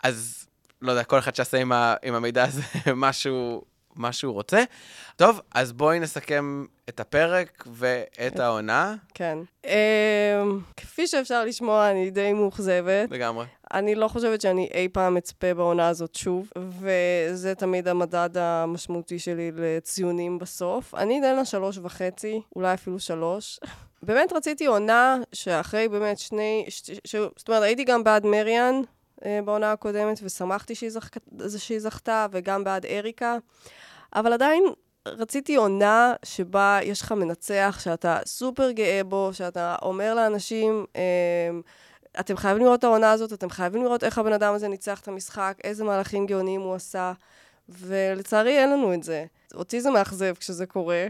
אז 0.02 0.45
לא 0.82 0.92
יודע, 0.92 1.04
כל 1.04 1.18
אחד 1.18 1.34
שיעשה 1.34 1.58
עם, 1.58 1.72
ה, 1.72 1.94
עם 2.02 2.14
המידע 2.14 2.44
הזה 2.44 2.62
משהו, 2.96 3.62
מה 3.96 4.12
שהוא 4.12 4.32
רוצה. 4.32 4.62
טוב, 5.16 5.40
אז 5.54 5.72
בואי 5.72 6.00
נסכם 6.00 6.64
את 6.88 7.00
הפרק 7.00 7.64
ואת 7.72 8.40
העונה 8.40 8.94
כן. 9.14 9.38
אה, 9.66 10.42
כפי 10.76 11.06
שאפשר 11.06 11.44
לשמוע, 11.44 11.90
אני 11.90 12.10
די 12.10 12.32
מאוכזבת. 12.32 13.10
לגמרי. 13.10 13.46
אני 13.74 13.94
לא 13.94 14.08
חושבת 14.08 14.40
שאני 14.40 14.68
אי 14.74 14.88
פעם 14.88 15.16
אצפה 15.16 15.54
בעונה 15.54 15.88
הזאת 15.88 16.14
שוב, 16.14 16.50
וזה 16.80 17.54
תמיד 17.54 17.88
המדד 17.88 18.30
המשמעותי 18.36 19.18
שלי 19.18 19.50
לציונים 19.54 20.38
בסוף. 20.38 20.94
אני 20.94 21.18
אתן 21.18 21.36
לה 21.36 21.44
שלוש 21.44 21.78
וחצי, 21.78 22.40
אולי 22.56 22.74
אפילו 22.74 22.98
שלוש. 22.98 23.60
באמת 24.02 24.32
רציתי 24.32 24.66
עונה 24.66 25.18
שאחרי 25.32 25.88
באמת 25.88 26.18
שני... 26.18 26.64
ש... 26.68 26.90
ש... 27.04 27.16
זאת 27.36 27.48
אומרת, 27.48 27.62
הייתי 27.62 27.84
גם 27.84 28.04
בעד 28.04 28.26
מריאן 28.26 28.80
בעונה 29.44 29.72
הקודמת, 29.72 30.20
ושמחתי 30.22 30.74
שהיא, 30.74 30.90
זכ... 30.90 31.08
שהיא 31.58 31.80
זכתה, 31.80 32.26
וגם 32.30 32.64
בעד 32.64 32.86
אריקה, 32.86 33.36
אבל 34.14 34.32
עדיין 34.32 34.64
רציתי 35.06 35.56
עונה 35.56 36.14
שבה 36.24 36.78
יש 36.82 37.02
לך 37.02 37.12
מנצח 37.12 37.78
שאתה 37.82 38.18
סופר 38.26 38.70
גאה 38.70 39.00
בו, 39.04 39.30
שאתה 39.32 39.76
אומר 39.82 40.14
לאנשים, 40.14 40.84
אה, 40.96 41.50
אתם 42.20 42.36
חייבים 42.36 42.64
לראות 42.64 42.78
את 42.78 42.84
העונה 42.84 43.12
הזאת, 43.12 43.32
אתם 43.32 43.50
חייבים 43.50 43.82
לראות 43.82 44.04
איך 44.04 44.18
הבן 44.18 44.32
אדם 44.32 44.54
הזה 44.54 44.68
ניצח 44.68 45.00
את 45.00 45.08
המשחק, 45.08 45.58
איזה 45.64 45.84
מהלכים 45.84 46.26
גאוניים 46.26 46.60
הוא 46.60 46.74
עשה, 46.74 47.12
ולצערי 47.68 48.58
אין 48.58 48.70
לנו 48.70 48.94
את 48.94 49.02
זה. 49.02 49.24
אותי 49.54 49.80
זה 49.80 49.90
מאכזב 49.90 50.34
כשזה 50.34 50.66
קורה, 50.66 51.06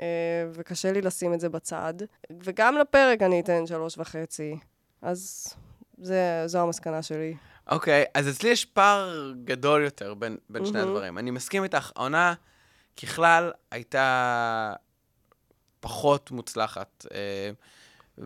אה, 0.00 0.06
וקשה 0.52 0.92
לי 0.92 1.00
לשים 1.00 1.34
את 1.34 1.40
זה 1.40 1.48
בצד. 1.48 1.94
וגם 2.42 2.78
לפרק 2.78 3.22
אני 3.22 3.40
אתן 3.40 3.66
שלוש 3.66 3.98
וחצי. 3.98 4.56
אז 5.02 5.54
זה, 6.00 6.42
זו 6.46 6.58
המסקנה 6.62 7.02
שלי. 7.02 7.34
אוקיי, 7.70 8.04
אז 8.14 8.28
אצלי 8.28 8.50
יש 8.50 8.64
פער 8.64 9.32
גדול 9.44 9.84
יותר 9.84 10.14
בין, 10.14 10.36
בין 10.50 10.64
שני 10.66 10.78
מהמם. 10.78 10.88
הדברים. 10.90 11.18
אני 11.18 11.30
מסכים 11.30 11.62
איתך, 11.64 11.92
העונה 11.96 12.34
ככלל 13.02 13.50
הייתה 13.70 14.72
פחות 15.80 16.30
מוצלחת. 16.30 17.06
אה, 17.14 17.50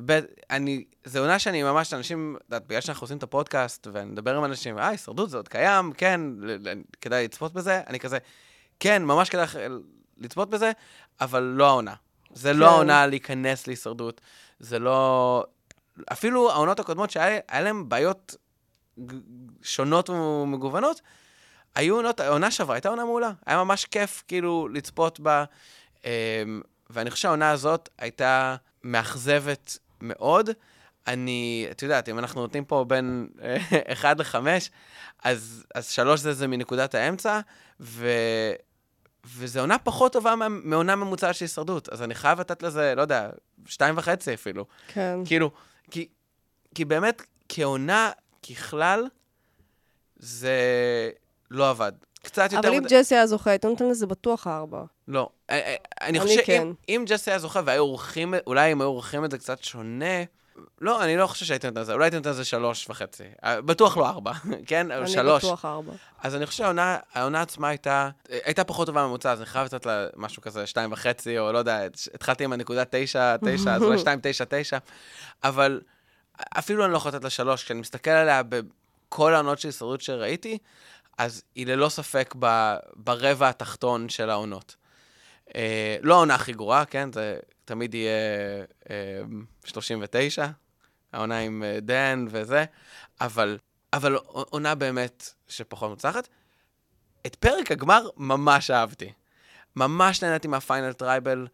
ב- 0.07 0.21
אני, 0.51 0.85
זו 1.05 1.19
עונה 1.21 1.39
שאני 1.39 1.63
ממש, 1.63 1.95
אנשים, 1.95 2.37
את 2.39 2.45
יודעת, 2.45 2.67
בגלל 2.67 2.81
שאנחנו 2.81 3.05
עושים 3.05 3.19
את 3.19 3.23
הפודקאסט, 3.23 3.87
ואני 3.93 4.11
מדבר 4.11 4.37
עם 4.37 4.45
אנשים, 4.45 4.79
אה, 4.79 4.89
הישרדות 4.89 5.31
זה 5.31 5.37
עוד 5.37 5.49
קיים, 5.49 5.93
כן, 5.93 6.21
ל- 6.41 6.69
ל- 6.69 6.83
כדאי 7.01 7.25
לצפות 7.25 7.53
בזה, 7.53 7.81
אני 7.87 8.01
כזה, 8.01 8.19
כן, 8.81 9.03
ממש 9.05 9.31
כדאי 9.31 9.47
לצפות 10.19 10.51
בזה, 10.51 10.73
אבל 11.21 11.43
לא 11.43 11.67
העונה. 11.69 11.95
זה 12.35 12.53
לא 12.53 12.67
כן. 12.67 12.73
העונה 12.73 13.07
להיכנס 13.07 13.67
להישרדות, 13.67 14.21
זה 14.61 14.79
לא... 14.79 15.45
אפילו 16.13 16.51
העונות 16.51 16.81
הקודמות 16.81 17.11
שהיה 17.11 17.41
היה 17.49 17.61
להן 17.61 17.89
בעיות 17.89 18.37
שונות 19.63 20.11
ומגוונות, 20.11 21.01
היו 21.75 21.97
עונות, 21.97 22.21
העונה 22.21 22.51
שעברה 22.51 22.77
הייתה 22.77 22.89
עונה 22.89 23.05
מעולה. 23.05 23.31
היה 23.47 23.65
ממש 23.65 23.85
כיף, 23.85 24.25
כאילו, 24.29 24.69
לצפות 24.69 25.21
בה. 25.21 25.45
אמ, 26.05 26.11
ואני 26.91 27.11
חושב 27.11 27.23
שהעונה 27.23 27.51
הזאת 27.51 27.89
הייתה 27.99 28.57
מאכזבת 28.85 29.79
מאוד. 30.01 30.51
אני, 31.07 31.67
את 31.71 31.83
יודעת, 31.83 32.09
אם 32.09 32.19
אנחנו 32.19 32.41
נותנים 32.41 32.65
פה 32.65 32.85
בין 32.89 33.29
1 33.93 34.19
ל-5, 34.21 34.37
אז, 35.25 35.67
אז 35.75 35.89
3 35.89 36.21
זה, 36.21 36.33
זה 36.33 36.47
מנקודת 36.47 36.95
האמצע, 36.95 37.41
ו... 37.81 38.09
וזו 39.37 39.61
עונה 39.61 39.79
פחות 39.79 40.13
טובה 40.13 40.35
מעונה 40.49 40.97
ממוצעת 40.97 41.35
של 41.35 41.45
הישרדות. 41.45 41.89
אז 41.89 42.03
אני 42.03 42.15
חייב 42.15 42.41
לתת 42.41 42.63
לזה, 42.63 42.95
לא 42.97 43.03
יודע, 43.03 43.31
שתיים 43.67 43.99
וחצי 43.99 44.35
אפילו. 44.35 44.67
כן. 44.89 45.19
כאילו, 45.25 45.51
כי, 45.91 46.09
כי 46.75 46.85
באמת, 46.85 47.23
כעונה, 47.49 48.11
ככלל, 48.51 49.07
זה 50.17 50.51
לא 51.51 51.71
עבד. 51.71 51.93
קצת 52.23 52.53
יותר... 52.53 52.69
אבל 52.69 52.77
אם 52.77 52.83
מדי- 52.85 52.95
ג'סי 53.01 53.15
היה 53.15 53.27
זוכה, 53.27 53.51
היית 53.51 53.65
נותן 53.65 53.89
לזה 53.89 54.07
בטוח 54.07 54.47
ארבע. 54.47 54.85
לא. 55.09 55.29
אה, 55.51 55.57
אה, 55.61 55.75
אני 56.01 56.09
אני 56.11 56.21
חושב 56.21 56.35
שאם 56.37 56.45
כן. 56.47 56.69
אם 56.89 57.05
ג'סי 57.09 57.31
היה 57.31 57.39
זוכה 57.39 57.61
והיו 57.65 57.83
עורכים, 57.83 58.35
אולי 58.47 58.73
אם 58.73 58.81
היו 58.81 58.89
עורכים 58.89 59.25
את 59.25 59.31
זה 59.31 59.39
קצת 59.39 59.63
שונה, 59.63 60.25
לא, 60.81 61.05
אני 61.05 61.17
לא 61.17 61.27
חושב 61.27 61.47
שהייתי 61.47 61.67
נותן 61.67 61.81
לזה, 61.81 61.93
אולי 61.93 62.05
הייתי 62.05 62.17
נותן 62.17 62.31
לזה 62.31 62.45
שלוש 62.45 62.91
וחצי. 62.91 63.25
אה, 63.45 63.61
בטוח 63.61 63.97
לא 63.97 64.09
ארבע, 64.09 64.33
כן? 64.67 64.91
אני 64.91 65.09
שלוש. 65.09 65.45
בטוח 65.45 65.65
ארבע. 65.65 65.93
אז 66.23 66.35
אני 66.35 66.47
חושב 66.47 66.59
שהעונה 66.59 66.99
העונה 67.15 67.43
עצמה 67.43 67.69
הייתה, 67.69 68.11
הייתה 68.29 68.65
פחות 68.65 68.87
טובה 68.87 69.07
ממוצע, 69.07 69.33
אז 69.33 69.39
אני 69.39 69.47
חייב 69.47 69.65
לתת 69.65 69.87
לה 69.87 70.07
משהו 70.17 70.43
כזה 70.43 70.67
שתיים 70.67 70.93
וחצי, 70.93 71.39
או 71.39 71.53
לא 71.53 71.59
יודע, 71.59 71.81
התחלתי 72.15 72.45
עם 72.45 72.53
הנקודה 72.53 72.83
תשע, 72.91 73.37
תשע, 73.37 73.75
אז 73.75 73.83
אולי 73.83 73.99
שתיים, 74.05 74.19
תשע, 74.23 74.45
תשע, 74.49 74.79
אבל 75.45 75.81
אפילו 76.59 76.85
אני 76.85 76.93
לא 76.93 76.97
יכול 76.97 77.09
לתת 77.09 77.25
לה 77.25 77.31
שלוש, 77.31 77.65
כשאני 77.65 77.81
מסתכל 77.81 78.11
עליה 78.11 78.43
בכל 78.49 79.35
העונות 79.35 79.59
של 79.59 79.69
הישרדות 79.69 80.01
שראיתי, 80.01 80.59
אז 81.19 81.43
היא 81.55 81.67
ללא 81.67 81.89
ספק 81.89 82.35
ב, 82.39 82.75
ברבע 82.97 83.49
התחתון 83.49 84.09
של 84.09 84.31
העונות. 84.31 84.77
אה, 85.57 85.97
לא 86.03 86.15
העונה 86.15 86.35
הכי 86.35 86.53
גרועה, 86.53 86.85
כן? 86.85 87.13
זה 87.13 87.39
תמיד 87.65 87.95
יהיה 87.95 88.13
אה, 88.91 89.23
39, 89.65 90.47
העונה 91.13 91.39
עם 91.39 91.63
אה, 91.63 91.79
דן 91.81 92.27
וזה, 92.31 92.65
אבל, 93.21 93.59
אבל 93.93 94.17
עונה 94.27 94.75
באמת 94.75 95.31
שפחות 95.49 95.91
מוצלחת. 95.91 96.29
את 97.27 97.35
פרק 97.35 97.71
הגמר 97.71 98.09
ממש 98.17 98.71
אהבתי. 98.71 99.13
ממש 99.77 100.23
נהניתי 100.23 100.49
מה 100.49 100.61
final 100.61 100.93
tribal. 100.93 101.47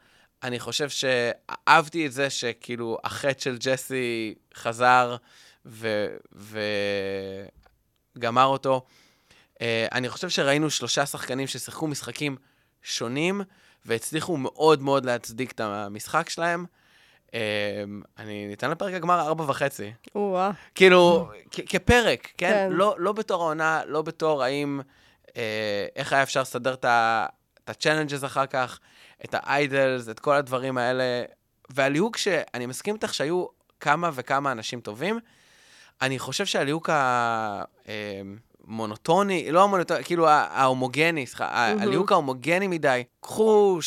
אני 0.42 0.60
חושב 0.60 0.88
שאהבתי 0.88 2.06
את 2.06 2.12
זה 2.12 2.30
שכאילו 2.30 2.98
החטא 3.04 3.40
של 3.40 3.56
ג'סי 3.58 4.34
חזר 4.54 5.16
וגמר 8.16 8.44
אותו. 8.44 8.86
אני 9.62 10.08
חושב 10.08 10.28
שראינו 10.28 10.70
שלושה 10.70 11.06
שחקנים 11.06 11.46
ששיחקו 11.46 11.86
משחקים 11.86 12.36
שונים 12.82 13.42
והצליחו 13.86 14.36
מאוד 14.36 14.82
מאוד 14.82 15.04
להצדיק 15.06 15.52
את 15.52 15.60
המשחק 15.60 16.28
שלהם. 16.28 16.64
Uh, 17.26 17.32
אני 18.18 18.46
ניתן 18.46 18.70
לפרק 18.70 18.94
הגמר 18.94 19.20
ארבע 19.20 19.44
וחצי. 19.48 19.92
או-אה. 20.14 20.50
כאילו, 20.74 21.28
כפרק, 21.50 22.28
כן? 22.38 22.50
כן. 22.50 22.68
לא, 22.70 22.94
לא 22.98 23.12
בתור 23.12 23.42
העונה, 23.42 23.82
לא 23.86 24.02
בתור 24.02 24.42
האם, 24.42 24.80
אה, 25.36 25.86
איך 25.96 26.12
היה 26.12 26.22
אפשר 26.22 26.40
לסדר 26.42 26.74
את 26.74 26.84
ה- 26.84 27.26
ה-challenges 27.66 28.26
אחר 28.26 28.46
כך, 28.46 28.80
את 29.24 29.34
ה-idols, 29.34 30.10
את 30.10 30.20
כל 30.20 30.34
הדברים 30.34 30.78
האלה. 30.78 31.22
והליהוק 31.70 32.16
שאני 32.16 32.66
מסכים 32.66 32.94
איתך 32.94 33.14
שהיו 33.14 33.46
כמה 33.80 34.10
וכמה 34.14 34.52
אנשים 34.52 34.80
טובים, 34.80 35.18
אני 36.02 36.18
חושב 36.18 36.46
שהליהוק 36.46 36.90
המונוטוני, 38.68 39.52
לא 39.52 39.64
המונוטוני, 39.64 40.04
כאילו 40.04 40.28
ההומוגני, 40.28 41.26
סליחה, 41.26 41.48
מהמם. 41.52 41.82
הליהוק 41.82 42.12
ההומוגני 42.12 42.66
מדי. 42.66 43.04
קחו 43.20 43.78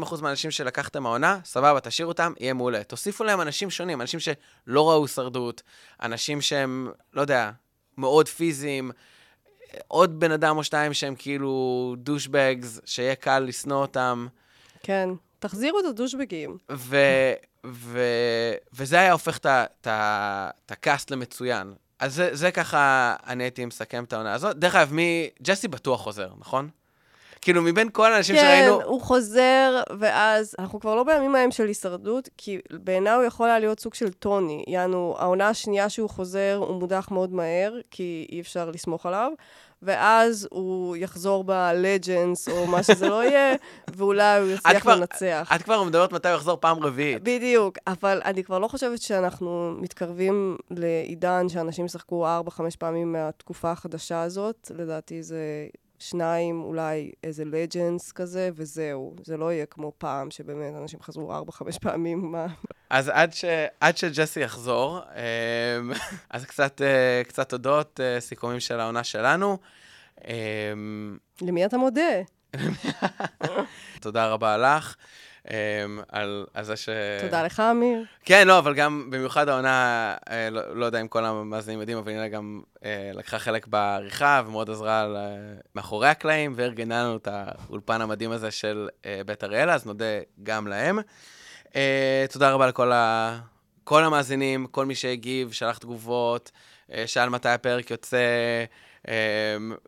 60-70 0.00 0.02
אחוז 0.02 0.20
מהאנשים 0.20 0.50
שלקחתם 0.50 1.02
מהעונה, 1.02 1.38
סבבה, 1.44 1.80
תשאירו 1.80 2.08
אותם, 2.08 2.32
יהיה 2.40 2.54
מעולה. 2.54 2.84
תוסיפו 2.84 3.24
להם 3.24 3.40
אנשים 3.40 3.70
שונים, 3.70 4.00
אנשים 4.00 4.20
שלא 4.20 4.90
ראו 4.90 5.02
הישרדות, 5.02 5.62
אנשים 6.02 6.40
שהם, 6.40 6.90
לא 7.12 7.20
יודע, 7.20 7.50
מאוד 7.98 8.28
פיזיים, 8.28 8.90
עוד 9.88 10.20
בן 10.20 10.32
אדם 10.32 10.56
או 10.56 10.64
שתיים 10.64 10.94
שהם 10.94 11.14
כאילו 11.18 11.94
דושבגס, 11.98 12.80
שיהיה 12.84 13.14
קל 13.14 13.38
לשנוא 13.38 13.80
אותם. 13.80 14.26
כן. 14.82 15.08
תחזירו 15.38 15.80
את 15.80 15.84
הדושבגים. 15.84 16.58
ו, 16.72 16.96
ו, 17.66 18.00
וזה 18.72 19.00
היה 19.00 19.12
הופך 19.12 19.38
את 19.38 20.70
הקאסט 20.70 21.10
למצוין. 21.10 21.74
אז 21.98 22.14
זה, 22.14 22.30
זה 22.32 22.50
ככה, 22.50 23.14
אני 23.26 23.44
הייתי 23.44 23.64
מסכם 23.64 24.04
את 24.04 24.12
העונה 24.12 24.34
הזאת. 24.34 24.56
דרך 24.56 24.74
אגב, 24.74 24.92
מי... 24.92 25.30
ג'סי 25.42 25.68
בטוח 25.68 26.00
חוזר, 26.00 26.28
נכון? 26.38 26.68
כאילו, 27.40 27.62
מבין 27.62 27.88
כל 27.92 28.12
האנשים 28.12 28.36
כן, 28.36 28.42
שראינו... 28.42 28.82
הוא 28.82 29.00
חוזר, 29.00 29.82
ואז 29.98 30.54
אנחנו 30.58 30.80
כבר 30.80 30.94
לא 30.94 31.02
בימים 31.02 31.34
ההם 31.34 31.50
של 31.50 31.66
הישרדות, 31.66 32.28
כי 32.36 32.58
בעיניי 32.70 33.12
הוא 33.12 33.24
יכול 33.24 33.48
היה 33.48 33.58
להיות 33.58 33.80
סוג 33.80 33.94
של 33.94 34.12
טוני. 34.12 34.64
יענו, 34.68 35.16
העונה 35.18 35.48
השנייה 35.48 35.88
שהוא 35.88 36.10
חוזר, 36.10 36.56
הוא 36.66 36.80
מודח 36.80 37.08
מאוד 37.10 37.32
מהר, 37.32 37.74
כי 37.90 38.26
אי 38.32 38.40
אפשר 38.40 38.70
לסמוך 38.70 39.06
עליו, 39.06 39.32
ואז 39.82 40.48
הוא 40.50 40.96
יחזור 40.96 41.44
בלג'נס, 41.44 42.48
או 42.48 42.66
מה 42.66 42.82
שזה 42.82 43.08
לא 43.08 43.24
יהיה, 43.24 43.54
ואולי 43.96 44.40
הוא 44.40 44.48
יצליח 44.50 44.82
כבר- 44.82 44.94
לנצח. 44.96 45.52
את 45.56 45.62
כבר 45.62 45.82
מדברת 45.82 46.12
מתי 46.12 46.28
הוא 46.28 46.36
יחזור 46.36 46.56
פעם 46.60 46.78
רביעית. 46.82 47.22
בדיוק, 47.22 47.78
אבל 47.86 48.20
אני 48.24 48.44
כבר 48.44 48.58
לא 48.58 48.68
חושבת 48.68 49.02
שאנחנו 49.02 49.74
מתקרבים 49.80 50.56
לעידן 50.70 51.48
שאנשים 51.48 51.84
ישחקו 51.84 52.26
4-5 52.48 52.60
פעמים 52.78 53.12
מהתקופה 53.12 53.70
החדשה 53.70 54.22
הזאת. 54.22 54.70
לדעתי 54.74 55.22
זה 55.22 55.38
שניים, 55.98 56.62
אולי 56.62 57.10
איזה 57.24 57.44
לג'נס 57.44 58.12
כזה, 58.12 58.50
וזהו. 58.54 59.16
זה 59.24 59.36
לא 59.36 59.52
יהיה 59.52 59.66
כמו 59.66 59.92
פעם, 59.98 60.30
שבאמת 60.30 60.74
אנשים 60.82 61.00
חזרו 61.02 61.32
4-5 61.50 61.78
פעמים. 61.82 62.32
מה... 62.32 62.46
אז 62.90 63.08
עד, 63.08 63.32
ש... 63.32 63.44
עד 63.80 63.96
שג'סי 63.96 64.40
יחזור, 64.40 65.00
אמ, 65.00 65.92
אז 66.30 66.44
קצת, 66.44 66.82
אה, 66.82 67.22
קצת 67.28 67.48
תודות, 67.48 68.00
אה, 68.00 68.20
סיכומים 68.20 68.60
של 68.60 68.80
העונה 68.80 69.04
שלנו. 69.04 69.58
אמ, 70.28 71.18
למי 71.42 71.64
אתה 71.64 71.78
מודה? 71.78 72.22
תודה 74.00 74.26
רבה 74.26 74.56
לך. 74.56 74.96
אמ, 75.50 76.00
על, 76.08 76.46
על 76.54 76.64
זה 76.64 76.76
ש... 76.76 76.88
תודה 77.20 77.42
לך, 77.42 77.60
אמיר. 77.60 78.04
כן, 78.24 78.48
לא, 78.48 78.58
אבל 78.58 78.74
גם 78.74 79.08
במיוחד 79.10 79.48
העונה, 79.48 80.14
אה, 80.30 80.50
לא, 80.50 80.76
לא 80.76 80.86
יודע 80.86 81.00
אם 81.00 81.08
כל 81.08 81.24
המאזינים 81.24 81.80
יודעים, 81.80 81.98
אבל 81.98 82.12
הנה 82.12 82.28
גם 82.28 82.60
אה, 82.84 83.10
לקחה 83.14 83.38
חלק 83.38 83.66
בעריכה 83.66 84.42
ומאוד 84.46 84.70
עזרה 84.70 85.06
ל- 85.06 85.16
מאחורי 85.74 86.08
הקלעים, 86.08 86.52
וארגנה 86.56 87.02
לנו 87.04 87.16
את 87.16 87.28
האולפן 87.30 88.00
המדהים 88.00 88.30
הזה 88.30 88.50
של 88.50 88.88
אה, 89.06 89.20
בית 89.26 89.44
אריאלה, 89.44 89.74
אז 89.74 89.86
נודה 89.86 90.04
גם 90.42 90.66
להם. 90.66 90.98
אה, 91.76 92.24
תודה 92.32 92.50
רבה 92.50 92.66
לכל 92.66 92.92
ה... 92.92 93.38
כל 93.84 94.04
המאזינים, 94.04 94.66
כל 94.66 94.86
מי 94.86 94.94
שהגיב, 94.94 95.52
שלח 95.52 95.78
תגובות, 95.78 96.50
אה, 96.92 97.06
שאל 97.06 97.28
מתי 97.28 97.48
הפרק 97.48 97.90
יוצא, 97.90 98.16
אה, 98.16 98.64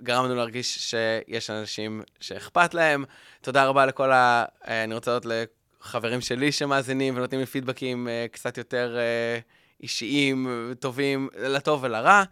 גרם 0.03 0.25
לנו 0.25 0.35
להרגיש 0.35 0.79
שיש 0.91 1.51
אנשים 1.51 2.03
שאכפת 2.21 2.75
להם. 2.75 3.05
תודה 3.41 3.65
רבה 3.65 3.87
לכל 3.87 4.13
ה... 4.13 4.45
אה, 4.69 4.85
אני 4.85 4.95
רוצה 4.95 5.11
להודות 5.11 5.33
לחברים 5.81 6.21
שלי 6.21 6.53
שמאזינים 6.53 7.17
ונותנים 7.17 7.41
לי 7.41 7.47
פידבקים 7.47 8.09
אה, 8.09 8.27
קצת 8.33 8.59
יותר 8.59 8.97
אה, 8.99 9.39
אישיים, 9.83 10.47
טובים, 10.81 11.29
לטוב 11.39 11.85
ולרע. 11.85 12.23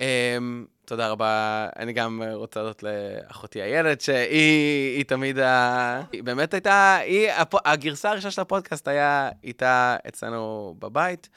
אה, 0.00 0.38
תודה 0.84 1.08
רבה. 1.08 1.68
אני 1.78 1.92
גם 1.92 2.22
רוצה 2.34 2.60
להודות 2.60 2.82
לאחותי 2.82 3.62
איילת, 3.62 4.00
שהיא 4.00 4.96
היא 4.96 5.04
תמיד 5.04 5.38
ה... 5.38 6.02
היא 6.12 6.22
באמת 6.22 6.54
הייתה, 6.54 6.96
היא, 6.96 7.30
הפ... 7.30 7.54
הגרסה 7.64 8.10
הראשונה 8.10 8.30
של 8.30 8.40
הפודקאסט 8.40 8.88
היה 8.88 9.30
איתה 9.44 9.96
אצלנו 10.08 10.74
בבית. 10.78 11.28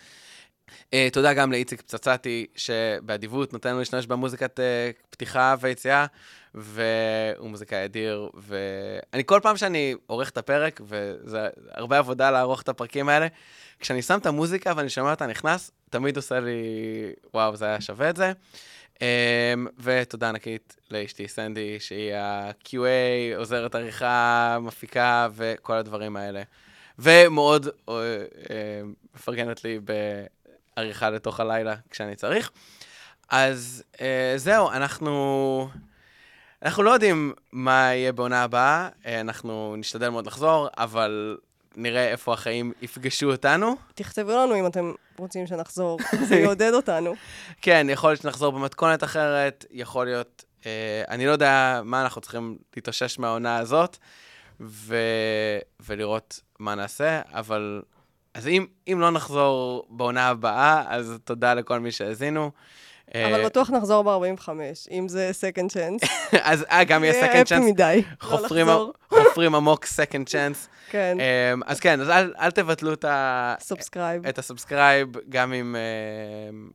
Uh, 0.78 0.95
תודה 1.11 1.34
גם 1.34 1.51
לאיציק 1.51 1.82
פצצתי, 1.82 2.45
שבאדיבות 2.55 3.53
נותן 3.53 3.70
לנו 3.70 3.80
להשתמש 3.80 4.05
במוזיקת 4.05 4.59
uh, 4.59 5.03
פתיחה 5.09 5.55
ויציאה, 5.59 6.05
והוא 6.55 7.49
מוזיקאי 7.49 7.86
אדיר, 7.86 8.30
ואני 8.34 9.24
כל 9.26 9.39
פעם 9.43 9.57
שאני 9.57 9.95
עורך 10.07 10.30
את 10.30 10.38
הפרק, 10.38 10.82
וזה 10.84 11.47
הרבה 11.72 11.97
עבודה 11.97 12.32
לערוך 12.32 12.61
את 12.61 12.70
הפרקים 12.70 13.09
האלה, 13.09 13.28
כשאני 13.80 14.01
שם 14.01 14.17
את 14.20 14.26
המוזיקה 14.26 14.74
ואני 14.76 14.89
שומע 14.89 15.11
אותה 15.11 15.28
נכנס, 15.28 15.72
תמיד 15.89 16.15
עושה 16.15 16.39
לי, 16.39 16.61
וואו, 17.34 17.55
זה 17.55 17.65
היה 17.65 17.82
שווה 17.82 18.09
את 18.09 18.15
זה. 18.15 18.32
Um, 18.95 19.01
ותודה 19.80 20.30
ענקית 20.30 20.76
לאשתי 20.91 21.28
סנדי, 21.28 21.80
שהיא 21.80 22.13
ה-QA, 22.13 23.38
עוזרת 23.38 23.76
עריכה, 23.76 24.57
מפיקה 24.61 25.28
וכל 25.36 25.74
הדברים 25.74 26.15
האלה. 26.15 26.41
ומאוד 26.99 27.67
אה, 27.89 27.93
אה, 28.49 28.82
מפרגנת 29.15 29.63
לי 29.63 29.80
בעריכה 30.80 31.09
לתוך 31.09 31.39
הלילה 31.39 31.75
כשאני 31.89 32.15
צריך. 32.15 32.51
אז 33.30 33.84
אה, 34.01 34.34
זהו, 34.38 34.71
אנחנו... 34.71 35.69
אנחנו 36.61 36.84
לא 36.84 36.91
יודעים 36.91 37.34
מה 37.51 37.93
יהיה 37.93 38.11
בעונה 38.11 38.43
הבאה, 38.43 38.89
אה, 39.05 39.21
אנחנו 39.21 39.75
נשתדל 39.77 40.09
מאוד 40.09 40.27
לחזור, 40.27 40.67
אבל 40.77 41.38
נראה 41.75 42.07
איפה 42.07 42.34
החיים 42.34 42.73
יפגשו 42.82 43.32
אותנו. 43.32 43.75
תכתבו 43.95 44.32
לנו 44.32 44.55
אם 44.55 44.67
אתם 44.67 44.93
רוצים 45.17 45.47
שנחזור, 45.47 45.99
זה 46.27 46.36
יעודד 46.36 46.71
אותנו. 46.73 47.13
כן, 47.61 47.88
יכול 47.89 48.09
להיות 48.09 48.21
שנחזור 48.21 48.51
במתכונת 48.51 49.03
אחרת, 49.03 49.65
יכול 49.71 50.05
להיות... 50.05 50.43
אה, 50.65 51.03
אני 51.09 51.25
לא 51.25 51.32
יודע 51.32 51.82
מה 51.84 52.01
אנחנו 52.01 52.21
צריכים 52.21 52.57
להתאושש 52.75 53.19
מהעונה 53.19 53.57
הזאת, 53.57 53.97
ו... 54.61 54.95
ולראות 55.80 56.39
מה 56.59 56.75
נעשה, 56.75 57.21
אבל... 57.32 57.82
אז 58.40 58.48
אם, 58.48 58.66
אם 58.88 59.00
לא 59.00 59.12
נחזור 59.12 59.88
בעונה 59.90 60.28
הבאה, 60.28 60.84
אז 60.88 61.18
תודה 61.24 61.54
לכל 61.54 61.80
מי 61.80 61.92
שהאזינו. 61.92 62.52
אבל 63.16 63.46
בטוח 63.46 63.70
נחזור 63.70 64.04
ב-45, 64.04 64.50
אם 64.92 65.08
זה 65.08 65.32
second 65.32 65.70
chance. 65.70 66.08
אז 66.50 66.66
אה, 66.72 66.84
גם 66.84 67.04
יהיה 67.04 67.26
second 67.26 67.42
אפי 67.42 67.56
chance. 67.56 67.60
מדי. 67.60 68.04
לא 68.24 68.28
חופרים, 68.28 68.68
לחזור. 68.68 68.94
חופרים 69.10 69.56
עמוק 69.56 69.86
second 69.86 70.30
chance. 70.30 70.68
כן, 70.90 71.18
אמ, 71.20 71.62
אז 71.66 71.80
כן, 71.80 72.02
אז 72.02 72.10
אל, 72.40 72.52
תבטלו 72.52 72.94
את, 72.94 73.06
ה, 73.06 73.56
סובסקרייב. 73.60 74.28
את 74.28 74.40
הסאבסקרייב, 74.40 75.08
גם 75.30 75.54
אם 75.54 75.76
אמ, 76.50 76.70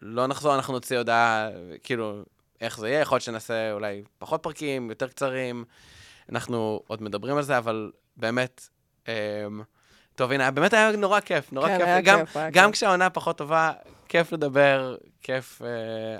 לא 0.00 0.26
נחזור, 0.26 0.54
אנחנו 0.54 0.72
נוציא 0.72 0.98
הודעה, 0.98 1.48
כאילו, 1.82 2.22
איך 2.60 2.78
זה 2.78 2.88
יהיה, 2.88 3.00
יכול 3.00 3.16
להיות 3.16 3.22
שנעשה 3.22 3.72
אולי 3.72 4.02
פחות 4.18 4.42
פרקים, 4.42 4.90
יותר 4.90 5.08
קצרים, 5.08 5.64
אנחנו 6.32 6.80
עוד 6.86 7.02
מדברים 7.02 7.36
על 7.36 7.42
זה, 7.42 7.58
אבל 7.58 7.90
באמת, 8.16 8.68
אמ, 9.08 9.12
טוב, 10.16 10.32
הנה, 10.32 10.50
באמת 10.50 10.72
היה 10.72 10.92
נורא 10.92 11.20
כיף, 11.20 11.52
נורא 11.52 11.68
כן, 11.68 11.78
כיף. 11.78 11.86
היה 11.86 12.00
גם, 12.00 12.18
כיף, 12.18 12.36
היה 12.36 12.50
גם 12.50 12.70
כיף. 12.70 12.74
כשהעונה 12.74 13.10
פחות 13.10 13.38
טובה, 13.38 13.72
כיף 14.08 14.32
לדבר, 14.32 14.96
כיף, 15.22 15.62
אה, 15.62 15.68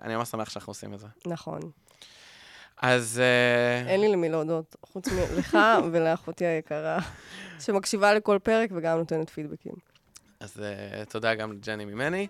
אני 0.02 0.16
ממש 0.16 0.28
שמח 0.28 0.50
שאנחנו 0.50 0.70
עושים 0.70 0.94
את 0.94 0.98
זה. 0.98 1.06
נכון. 1.26 1.60
אז... 2.82 3.20
אה, 3.22 3.90
אין 3.90 4.00
לי 4.00 4.08
למי 4.08 4.28
להודות, 4.28 4.76
חוץ 4.82 5.08
מלך 5.08 5.58
ולאחותי 5.92 6.46
היקרה, 6.46 6.98
שמקשיבה 7.60 8.14
לכל 8.14 8.38
פרק 8.42 8.70
וגם 8.74 8.98
נותנת 8.98 9.30
פידבקים. 9.30 9.74
אז 10.40 10.56
uh, 10.56 11.10
תודה 11.10 11.34
גם 11.34 11.52
לג'ני 11.52 11.84
ממני. 11.84 12.26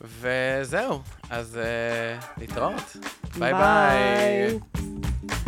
וזהו, 0.00 1.00
אז 1.30 1.58
uh, 1.58 2.24
להתראות. 2.40 2.96
ביי 3.38 3.52
ביי. 3.54 4.58
ביי. 4.58 5.39